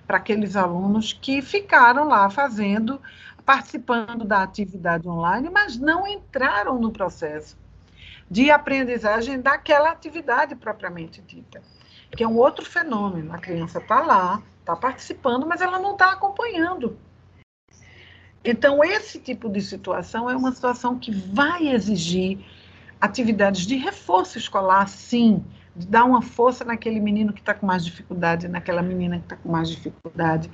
para 0.06 0.18
aqueles 0.18 0.56
alunos 0.56 1.14
que 1.14 1.42
ficaram 1.42 2.08
lá 2.08 2.30
fazendo 2.30 3.02
participando 3.46 4.26
da 4.26 4.42
atividade 4.42 5.08
online, 5.08 5.50
mas 5.50 5.78
não 5.78 6.08
entraram 6.08 6.80
no 6.80 6.92
processo 6.92 7.58
de 8.30 8.50
aprendizagem 8.50 9.40
daquela 9.40 9.92
atividade 9.92 10.56
propriamente 10.56 11.22
dita, 11.22 11.62
que 12.16 12.24
é 12.24 12.28
um 12.28 12.38
outro 12.38 12.66
fenômeno. 12.66 13.34
A 13.34 13.38
criança 13.38 13.78
está 13.78 14.02
lá, 14.02 14.42
está 14.60 14.76
participando, 14.76 15.46
mas 15.46 15.62
ela 15.62 15.78
não 15.78 15.94
está 15.94 16.12
acompanhando. 16.12 16.98
Então, 18.44 18.84
esse 18.84 19.20
tipo 19.20 19.50
de 19.50 19.62
situação 19.62 20.30
é 20.30 20.36
uma 20.36 20.52
situação 20.52 20.98
que 20.98 21.12
vai 21.12 21.68
exigir 21.68 22.44
atividades 23.00 23.66
de 23.66 23.76
reforço 23.76 24.38
escolar, 24.38 24.88
sim, 24.88 25.44
de 25.76 25.88
dar 25.88 26.06
uma 26.06 26.22
força 26.22 26.64
naquele 26.64 27.00
menino 27.00 27.34
que 27.34 27.42
está 27.42 27.54
com 27.54 27.66
mais 27.66 27.84
dificuldade, 27.84 28.48
naquela 28.48 28.82
menina 28.82 29.18
que 29.18 29.26
está 29.26 29.36
com 29.36 29.52
mais 29.52 29.70
dificuldade, 29.70 30.50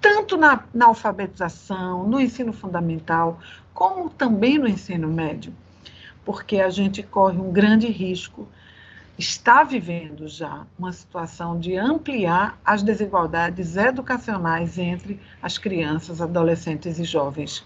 tanto 0.00 0.36
na, 0.36 0.64
na 0.72 0.86
alfabetização, 0.86 2.08
no 2.08 2.20
ensino 2.20 2.52
fundamental, 2.52 3.38
como 3.74 4.08
também 4.08 4.58
no 4.58 4.66
ensino 4.66 5.08
médio, 5.08 5.54
porque 6.24 6.60
a 6.60 6.70
gente 6.70 7.02
corre 7.02 7.38
um 7.38 7.52
grande 7.52 7.86
risco, 7.88 8.48
está 9.18 9.62
vivendo 9.62 10.26
já 10.26 10.66
uma 10.78 10.92
situação 10.92 11.58
de 11.58 11.76
ampliar 11.76 12.58
as 12.64 12.82
desigualdades 12.82 13.76
educacionais 13.76 14.78
entre 14.78 15.20
as 15.42 15.58
crianças, 15.58 16.20
adolescentes 16.20 16.98
e 16.98 17.04
jovens 17.04 17.64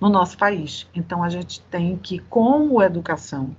no 0.00 0.08
nosso 0.08 0.36
país. 0.36 0.86
Então, 0.94 1.22
a 1.22 1.28
gente 1.28 1.60
tem 1.62 1.96
que, 1.96 2.18
como 2.18 2.82
educação, 2.82 3.56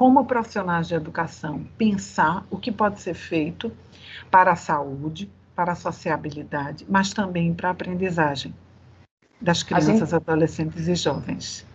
como 0.00 0.24
profissionais 0.24 0.88
de 0.88 0.94
educação, 0.94 1.62
pensar 1.76 2.46
o 2.50 2.56
que 2.56 2.72
pode 2.72 3.02
ser 3.02 3.12
feito 3.12 3.70
para 4.30 4.52
a 4.52 4.56
saúde, 4.56 5.30
para 5.54 5.72
a 5.72 5.74
sociabilidade, 5.74 6.86
mas 6.88 7.12
também 7.12 7.52
para 7.52 7.68
a 7.68 7.72
aprendizagem 7.72 8.54
das 9.38 9.62
crianças, 9.62 10.08
gente... 10.08 10.14
adolescentes 10.14 10.88
e 10.88 10.94
jovens. 10.94 11.66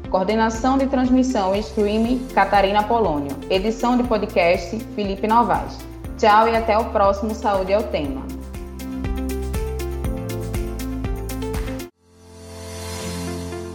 Coordenação 0.09 0.79
de 0.79 0.87
transmissão 0.87 1.55
e 1.55 1.59
streaming, 1.59 2.29
Catarina 2.35 2.83
Polônio. 2.83 3.37
Edição 3.51 3.95
de 3.99 4.05
podcast, 4.05 4.75
Felipe 4.95 5.27
Novaes. 5.27 5.77
Tchau 6.17 6.49
e 6.49 6.57
até 6.57 6.79
o 6.79 6.87
próximo 6.87 7.35
Saúde 7.35 7.75
é 7.75 7.79
o 7.79 7.83
Tema. 7.83 8.42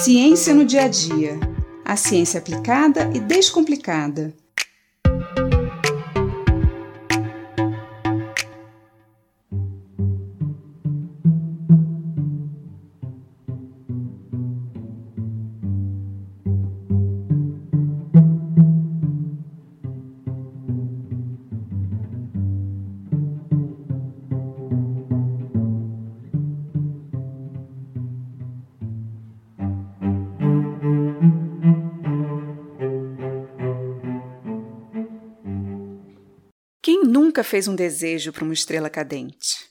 Ciência 0.00 0.54
no 0.54 0.64
dia 0.64 0.84
a 0.84 0.88
dia. 0.88 1.40
A 1.84 1.96
ciência 1.96 2.38
aplicada 2.38 3.10
e 3.12 3.18
descomplicada. 3.18 4.32
Nunca 37.38 37.44
fez 37.44 37.68
um 37.68 37.76
desejo 37.76 38.32
para 38.32 38.42
uma 38.42 38.52
estrela 38.52 38.90
cadente? 38.90 39.70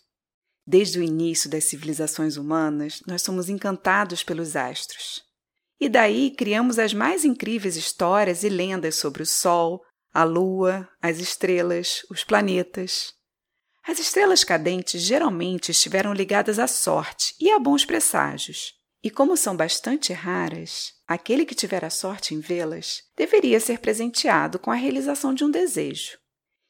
Desde 0.65 0.99
o 0.99 1.03
início 1.03 1.49
das 1.49 1.65
civilizações 1.65 2.37
humanas, 2.37 3.01
nós 3.05 3.21
somos 3.21 3.49
encantados 3.49 4.23
pelos 4.23 4.55
astros. 4.55 5.21
E 5.77 5.89
daí 5.89 6.31
criamos 6.31 6.79
as 6.79 6.93
mais 6.93 7.25
incríveis 7.25 7.75
histórias 7.75 8.43
e 8.43 8.49
lendas 8.49 8.95
sobre 8.95 9.21
o 9.21 9.25
Sol, 9.25 9.81
a 10.13 10.23
Lua, 10.23 10.87
as 11.01 11.19
estrelas, 11.19 12.05
os 12.09 12.23
planetas. 12.23 13.11
As 13.85 13.99
estrelas 13.99 14.45
cadentes 14.45 15.01
geralmente 15.01 15.71
estiveram 15.71 16.13
ligadas 16.13 16.59
à 16.59 16.67
sorte 16.67 17.35
e 17.37 17.51
a 17.51 17.59
bons 17.59 17.83
presságios. 17.83 18.75
E 19.03 19.11
como 19.11 19.35
são 19.35 19.57
bastante 19.57 20.13
raras, 20.13 20.93
aquele 21.05 21.45
que 21.45 21.53
tiver 21.53 21.83
a 21.83 21.89
sorte 21.89 22.33
em 22.33 22.39
vê-las 22.39 23.03
deveria 23.17 23.59
ser 23.59 23.79
presenteado 23.79 24.57
com 24.57 24.71
a 24.71 24.75
realização 24.75 25.33
de 25.33 25.43
um 25.43 25.51
desejo. 25.51 26.17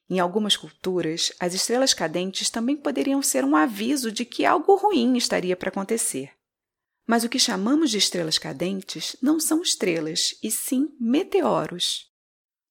Em 0.09 0.19
algumas 0.19 0.55
culturas, 0.55 1.33
as 1.39 1.53
estrelas 1.53 1.93
cadentes 1.93 2.49
também 2.49 2.77
poderiam 2.77 3.21
ser 3.21 3.43
um 3.43 3.55
aviso 3.55 4.11
de 4.11 4.23
que 4.23 4.45
algo 4.45 4.75
ruim 4.75 5.17
estaria 5.17 5.55
para 5.55 5.69
acontecer. 5.69 6.31
Mas 7.05 7.23
o 7.23 7.29
que 7.29 7.39
chamamos 7.39 7.91
de 7.91 7.97
estrelas 7.97 8.37
cadentes 8.37 9.15
não 9.21 9.39
são 9.39 9.61
estrelas, 9.61 10.35
e 10.41 10.49
sim 10.49 10.89
meteoros. 10.99 12.05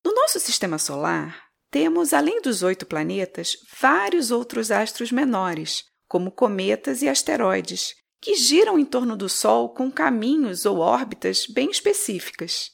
No 0.04 0.14
nosso 0.14 0.40
sistema 0.40 0.78
solar, 0.78 1.46
temos, 1.70 2.14
além 2.14 2.40
dos 2.40 2.62
oito 2.62 2.86
planetas, 2.86 3.56
vários 3.78 4.30
outros 4.30 4.70
astros 4.70 5.12
menores, 5.12 5.84
como 6.08 6.30
cometas 6.30 7.02
e 7.02 7.08
asteroides, 7.08 7.94
que 8.20 8.34
giram 8.34 8.78
em 8.78 8.84
torno 8.84 9.16
do 9.16 9.28
Sol 9.28 9.70
com 9.70 9.90
caminhos 9.90 10.64
ou 10.64 10.78
órbitas 10.78 11.46
bem 11.46 11.70
específicas. 11.70 12.70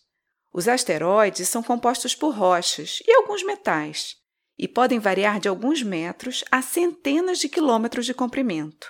Os 0.53 0.69
asteroides 0.69 1.49
são 1.49 1.63
compostos 1.63 2.15
por 2.15 2.35
rochas 2.35 3.03
e 3.07 3.13
alguns 3.13 3.43
metais, 3.43 4.17
e 4.59 4.69
podem 4.69 4.99
variar 4.99 5.41
de 5.41 5.49
alguns 5.49 5.83
metros 5.83 6.45
a 6.51 6.63
centenas 6.63 7.39
de 7.39 7.49
quilômetros 7.49 8.07
de 8.07 8.15
comprimento. 8.15 8.89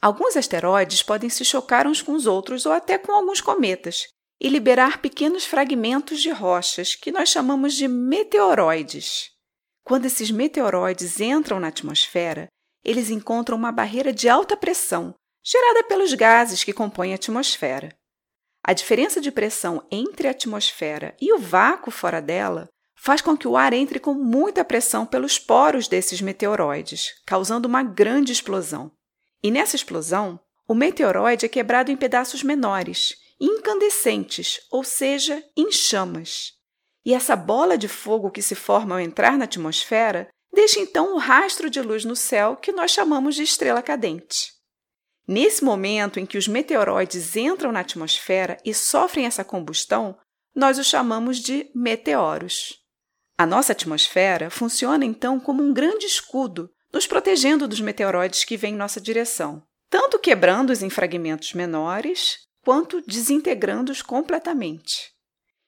Alguns 0.00 0.36
asteroides 0.36 1.02
podem 1.02 1.28
se 1.28 1.44
chocar 1.44 1.86
uns 1.86 2.00
com 2.00 2.12
os 2.12 2.26
outros 2.26 2.64
ou 2.64 2.72
até 2.72 2.96
com 2.96 3.12
alguns 3.12 3.40
cometas 3.40 4.06
e 4.40 4.48
liberar 4.48 5.02
pequenos 5.02 5.44
fragmentos 5.44 6.22
de 6.22 6.30
rochas 6.30 6.94
que 6.94 7.12
nós 7.12 7.28
chamamos 7.28 7.74
de 7.74 7.86
meteoroides. 7.86 9.30
Quando 9.84 10.06
esses 10.06 10.30
meteoroides 10.30 11.20
entram 11.20 11.60
na 11.60 11.68
atmosfera, 11.68 12.48
eles 12.82 13.10
encontram 13.10 13.58
uma 13.58 13.70
barreira 13.70 14.12
de 14.12 14.28
alta 14.28 14.56
pressão 14.56 15.14
gerada 15.44 15.82
pelos 15.84 16.14
gases 16.14 16.64
que 16.64 16.72
compõem 16.72 17.12
a 17.12 17.16
atmosfera. 17.16 17.94
A 18.62 18.72
diferença 18.72 19.20
de 19.20 19.30
pressão 19.30 19.86
entre 19.90 20.28
a 20.28 20.30
atmosfera 20.30 21.16
e 21.20 21.32
o 21.32 21.38
vácuo 21.38 21.90
fora 21.90 22.20
dela 22.20 22.68
faz 23.02 23.22
com 23.22 23.34
que 23.34 23.48
o 23.48 23.56
ar 23.56 23.72
entre 23.72 23.98
com 23.98 24.12
muita 24.12 24.62
pressão 24.62 25.06
pelos 25.06 25.38
poros 25.38 25.88
desses 25.88 26.20
meteoroides, 26.20 27.14
causando 27.24 27.66
uma 27.66 27.82
grande 27.82 28.30
explosão. 28.30 28.92
E 29.42 29.50
nessa 29.50 29.74
explosão, 29.74 30.38
o 30.68 30.74
meteoroide 30.74 31.46
é 31.46 31.48
quebrado 31.48 31.90
em 31.90 31.96
pedaços 31.96 32.42
menores, 32.42 33.16
incandescentes, 33.40 34.60
ou 34.70 34.84
seja, 34.84 35.42
em 35.56 35.72
chamas. 35.72 36.52
E 37.02 37.14
essa 37.14 37.34
bola 37.34 37.78
de 37.78 37.88
fogo 37.88 38.30
que 38.30 38.42
se 38.42 38.54
forma 38.54 38.94
ao 38.94 39.00
entrar 39.00 39.38
na 39.38 39.44
atmosfera 39.44 40.28
deixa 40.52 40.78
então 40.78 41.14
um 41.14 41.16
rastro 41.16 41.70
de 41.70 41.80
luz 41.80 42.04
no 42.04 42.14
céu 42.14 42.54
que 42.54 42.70
nós 42.70 42.90
chamamos 42.90 43.34
de 43.34 43.42
estrela 43.42 43.80
cadente. 43.80 44.52
Nesse 45.26 45.64
momento 45.64 46.20
em 46.20 46.26
que 46.26 46.36
os 46.36 46.46
meteoroides 46.46 47.34
entram 47.34 47.72
na 47.72 47.80
atmosfera 47.80 48.58
e 48.62 48.74
sofrem 48.74 49.24
essa 49.24 49.42
combustão, 49.42 50.18
nós 50.54 50.78
os 50.78 50.86
chamamos 50.86 51.38
de 51.38 51.70
meteoros. 51.74 52.80
A 53.40 53.46
nossa 53.46 53.72
atmosfera 53.72 54.50
funciona 54.50 55.02
então 55.02 55.40
como 55.40 55.62
um 55.62 55.72
grande 55.72 56.04
escudo, 56.04 56.70
nos 56.92 57.06
protegendo 57.06 57.66
dos 57.66 57.80
meteoroides 57.80 58.44
que 58.44 58.54
vêm 58.54 58.74
em 58.74 58.76
nossa 58.76 59.00
direção, 59.00 59.62
tanto 59.88 60.18
quebrando-os 60.18 60.82
em 60.82 60.90
fragmentos 60.90 61.54
menores, 61.54 62.36
quanto 62.62 63.00
desintegrando-os 63.00 64.02
completamente. 64.02 65.12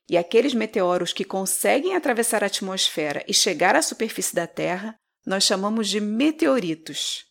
E 0.07 0.18
aqueles 0.18 0.53
meteoros 0.53 1.14
que 1.14 1.25
conseguem 1.25 1.97
atravessar 1.97 2.45
a 2.45 2.47
atmosfera 2.49 3.25
e 3.27 3.33
chegar 3.33 3.75
à 3.75 3.81
superfície 3.81 4.35
da 4.35 4.47
Terra, 4.47 4.95
nós 5.25 5.43
chamamos 5.43 5.89
de 5.89 5.99
meteoritos. 5.99 7.25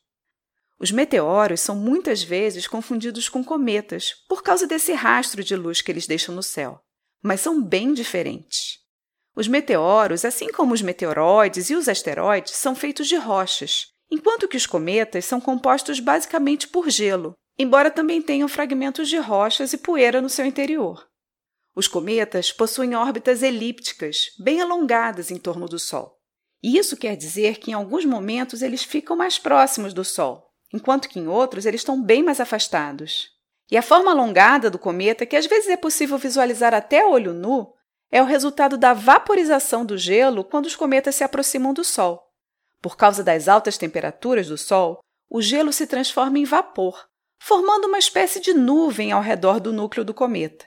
Os 0.80 0.92
meteoros 0.92 1.62
são 1.62 1.76
muitas 1.76 2.24
vezes 2.24 2.66
confundidos 2.66 3.30
com 3.30 3.44
cometas 3.44 4.16
por 4.28 4.42
causa 4.42 4.66
desse 4.66 4.92
rastro 4.94 5.44
de 5.44 5.56
luz 5.56 5.84
que 5.84 5.92
eles 5.92 6.08
deixam 6.08 6.34
no 6.34 6.42
céu, 6.42 6.80
mas 7.22 7.42
são 7.42 7.62
bem 7.62 7.94
diferentes. 7.94 8.81
Os 9.36 9.48
meteoros, 9.48 10.26
assim 10.26 10.52
como 10.52 10.74
os 10.74 10.82
meteoroides 10.82 11.70
e 11.70 11.76
os 11.76 11.88
asteroides, 11.88 12.54
são 12.54 12.76
feitos 12.76 13.08
de 13.08 13.16
rochas, 13.16 13.88
enquanto 14.10 14.48
que 14.48 14.58
os 14.58 14.66
cometas 14.66 15.26
são 15.26 15.40
compostos 15.40 16.00
basicamente 16.00 16.68
por 16.68 16.90
gelo, 16.90 17.34
embora 17.58 17.90
também 17.90 18.22
tenham 18.22 18.48
fragmentos 18.48 19.08
de 19.08 19.18
rochas 19.18 19.72
e 19.72 19.78
poeira 19.78 20.22
no 20.22 20.30
seu 20.30 20.46
interior. 20.46 21.08
Os 21.74 21.88
cometas 21.88 22.52
possuem 22.52 22.96
órbitas 22.96 23.42
elípticas, 23.42 24.32
bem 24.38 24.60
alongadas 24.60 25.32
em 25.32 25.38
torno 25.38 25.68
do 25.68 25.80
Sol. 25.80 26.18
E 26.62 26.78
isso 26.78 26.98
quer 26.98 27.16
dizer 27.16 27.58
que 27.60 27.72
em 27.72 27.74
alguns 27.74 28.04
momentos 28.04 28.62
eles 28.62 28.84
ficam 28.84 29.16
mais 29.16 29.40
próximos 29.40 29.94
do 29.94 30.04
Sol, 30.04 30.46
enquanto 30.74 31.08
que 31.08 31.20
em 31.20 31.28
outros 31.28 31.66
eles 31.66 31.80
estão 31.80 32.02
bem 32.02 32.22
mais 32.22 32.42
afastados. 32.42 33.30
E 33.72 33.78
a 33.78 33.82
forma 33.82 34.12
alongada 34.12 34.70
do 34.70 34.78
cometa, 34.78 35.26
que 35.26 35.36
às 35.36 35.46
vezes 35.46 35.70
é 35.70 35.78
possível 35.78 36.18
visualizar 36.18 36.74
até 36.74 37.06
olho 37.06 37.34
nu, 37.34 37.74
é 38.12 38.22
o 38.22 38.26
resultado 38.26 38.78
da 38.78 38.94
vaporização 38.94 39.86
do 39.86 39.98
gelo 39.98 40.44
quando 40.44 40.66
os 40.66 40.76
cometas 40.76 41.16
se 41.16 41.24
aproximam 41.24 41.74
do 41.74 41.84
Sol. 41.84 42.22
Por 42.82 42.98
causa 42.98 43.24
das 43.24 43.48
altas 43.48 43.78
temperaturas 43.78 44.48
do 44.48 44.58
Sol, 44.58 45.00
o 45.30 45.42
gelo 45.42 45.72
se 45.72 45.88
transforma 45.88 46.38
em 46.38 46.44
vapor, 46.44 47.08
formando 47.42 47.86
uma 47.86 47.98
espécie 47.98 48.42
de 48.42 48.54
nuvem 48.54 49.12
ao 49.12 49.22
redor 49.22 49.60
do 49.60 49.72
núcleo 49.72 50.04
do 50.04 50.14
cometa. 50.14 50.66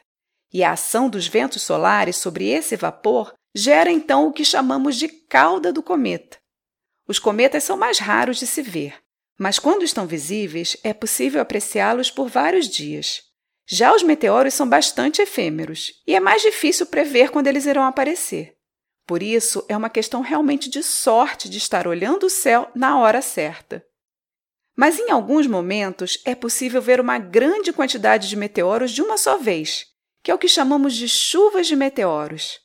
E 0.52 0.64
a 0.64 0.72
ação 0.72 1.10
dos 1.10 1.26
ventos 1.26 1.62
solares 1.62 2.16
sobre 2.16 2.48
esse 2.48 2.76
vapor 2.76 3.34
gera 3.54 3.90
então 3.90 4.26
o 4.26 4.32
que 4.32 4.44
chamamos 4.44 4.96
de 4.96 5.08
cauda 5.08 5.72
do 5.72 5.82
cometa. 5.82 6.38
Os 7.06 7.18
cometas 7.18 7.62
são 7.64 7.76
mais 7.76 7.98
raros 7.98 8.38
de 8.38 8.46
se 8.46 8.62
ver, 8.62 8.98
mas 9.38 9.58
quando 9.58 9.82
estão 9.82 10.06
visíveis 10.06 10.76
é 10.82 10.94
possível 10.94 11.42
apreciá-los 11.42 12.10
por 12.10 12.28
vários 12.28 12.68
dias. 12.68 13.22
Já 13.66 13.94
os 13.94 14.02
meteoros 14.02 14.54
são 14.54 14.68
bastante 14.68 15.22
efêmeros 15.22 16.02
e 16.06 16.14
é 16.14 16.20
mais 16.20 16.42
difícil 16.42 16.86
prever 16.86 17.30
quando 17.30 17.46
eles 17.46 17.64
irão 17.64 17.84
aparecer. 17.84 18.56
Por 19.06 19.22
isso, 19.22 19.64
é 19.68 19.76
uma 19.76 19.90
questão 19.90 20.20
realmente 20.20 20.68
de 20.68 20.82
sorte 20.82 21.48
de 21.48 21.58
estar 21.58 21.86
olhando 21.86 22.24
o 22.24 22.30
céu 22.30 22.70
na 22.74 22.98
hora 22.98 23.20
certa. 23.20 23.84
Mas 24.76 24.98
em 24.98 25.10
alguns 25.10 25.46
momentos 25.46 26.18
é 26.24 26.34
possível 26.34 26.80
ver 26.82 27.00
uma 27.00 27.18
grande 27.18 27.72
quantidade 27.72 28.28
de 28.28 28.36
meteoros 28.36 28.90
de 28.90 29.02
uma 29.02 29.16
só 29.16 29.36
vez, 29.38 29.86
que 30.22 30.30
é 30.30 30.34
o 30.34 30.38
que 30.38 30.48
chamamos 30.48 30.94
de 30.94 31.08
chuvas 31.08 31.66
de 31.66 31.76
meteoros. 31.76 32.60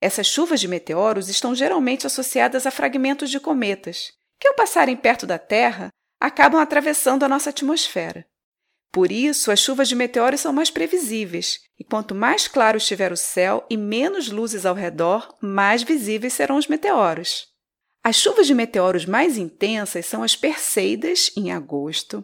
Essas 0.00 0.26
chuvas 0.26 0.60
de 0.60 0.66
meteoros 0.66 1.28
estão 1.28 1.54
geralmente 1.54 2.06
associadas 2.06 2.66
a 2.66 2.70
fragmentos 2.70 3.30
de 3.30 3.38
cometas, 3.38 4.12
que, 4.40 4.48
ao 4.48 4.54
passarem 4.54 4.96
perto 4.96 5.26
da 5.26 5.38
Terra, 5.38 5.90
acabam 6.18 6.60
atravessando 6.60 7.24
a 7.24 7.28
nossa 7.28 7.50
atmosfera. 7.50 8.26
Por 8.92 9.10
isso, 9.10 9.50
as 9.50 9.58
chuvas 9.58 9.88
de 9.88 9.96
meteoros 9.96 10.40
são 10.40 10.52
mais 10.52 10.70
previsíveis, 10.70 11.60
e 11.78 11.82
quanto 11.82 12.14
mais 12.14 12.46
claro 12.46 12.76
estiver 12.76 13.10
o 13.10 13.16
céu 13.16 13.66
e 13.70 13.76
menos 13.76 14.30
luzes 14.30 14.66
ao 14.66 14.74
redor, 14.74 15.34
mais 15.40 15.82
visíveis 15.82 16.34
serão 16.34 16.58
os 16.58 16.66
meteoros. 16.66 17.46
As 18.04 18.16
chuvas 18.16 18.46
de 18.46 18.54
meteoros 18.54 19.06
mais 19.06 19.38
intensas 19.38 20.04
são 20.04 20.22
as 20.22 20.36
Perseidas, 20.36 21.32
em 21.34 21.50
agosto, 21.50 22.22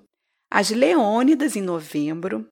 as 0.50 0.68
Leônidas, 0.70 1.56
em 1.56 1.62
novembro, 1.62 2.46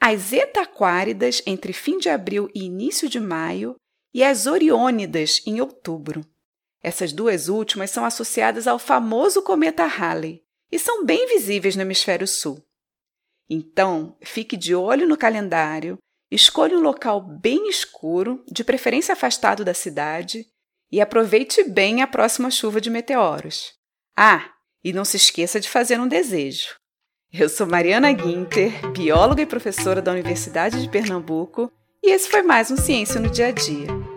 as 0.00 0.32
Etaquáridas, 0.32 1.42
entre 1.44 1.72
fim 1.74 1.98
de 1.98 2.08
abril 2.08 2.48
e 2.54 2.64
início 2.64 3.08
de 3.08 3.20
maio, 3.20 3.74
e 4.14 4.24
as 4.24 4.46
Oriônidas, 4.46 5.42
em 5.44 5.60
outubro. 5.60 6.24
Essas 6.82 7.12
duas 7.12 7.48
últimas 7.48 7.90
são 7.90 8.04
associadas 8.04 8.66
ao 8.66 8.78
famoso 8.78 9.42
cometa 9.42 9.84
Halley 9.84 10.42
e 10.70 10.78
são 10.78 11.04
bem 11.04 11.26
visíveis 11.26 11.76
no 11.76 11.82
hemisfério 11.82 12.26
sul. 12.26 12.64
Então, 13.48 14.16
fique 14.20 14.56
de 14.56 14.74
olho 14.74 15.06
no 15.06 15.16
calendário, 15.16 15.98
escolha 16.30 16.76
um 16.76 16.82
local 16.82 17.20
bem 17.20 17.68
escuro, 17.68 18.44
de 18.50 18.62
preferência 18.62 19.12
afastado 19.12 19.64
da 19.64 19.72
cidade, 19.72 20.46
e 20.90 21.00
aproveite 21.00 21.64
bem 21.64 22.02
a 22.02 22.06
próxima 22.06 22.50
chuva 22.50 22.80
de 22.80 22.90
meteoros. 22.90 23.72
Ah, 24.16 24.50
e 24.82 24.92
não 24.92 25.04
se 25.04 25.16
esqueça 25.16 25.60
de 25.60 25.68
fazer 25.68 25.98
um 26.00 26.08
desejo. 26.08 26.76
Eu 27.32 27.48
sou 27.48 27.66
Mariana 27.66 28.10
Guinter, 28.12 28.90
bióloga 28.92 29.42
e 29.42 29.46
professora 29.46 30.00
da 30.00 30.12
Universidade 30.12 30.80
de 30.80 30.88
Pernambuco, 30.88 31.70
e 32.02 32.10
esse 32.10 32.28
foi 32.28 32.42
mais 32.42 32.70
um 32.70 32.76
Ciência 32.76 33.20
no 33.20 33.30
Dia 33.30 33.48
a 33.48 33.52
Dia. 33.52 34.07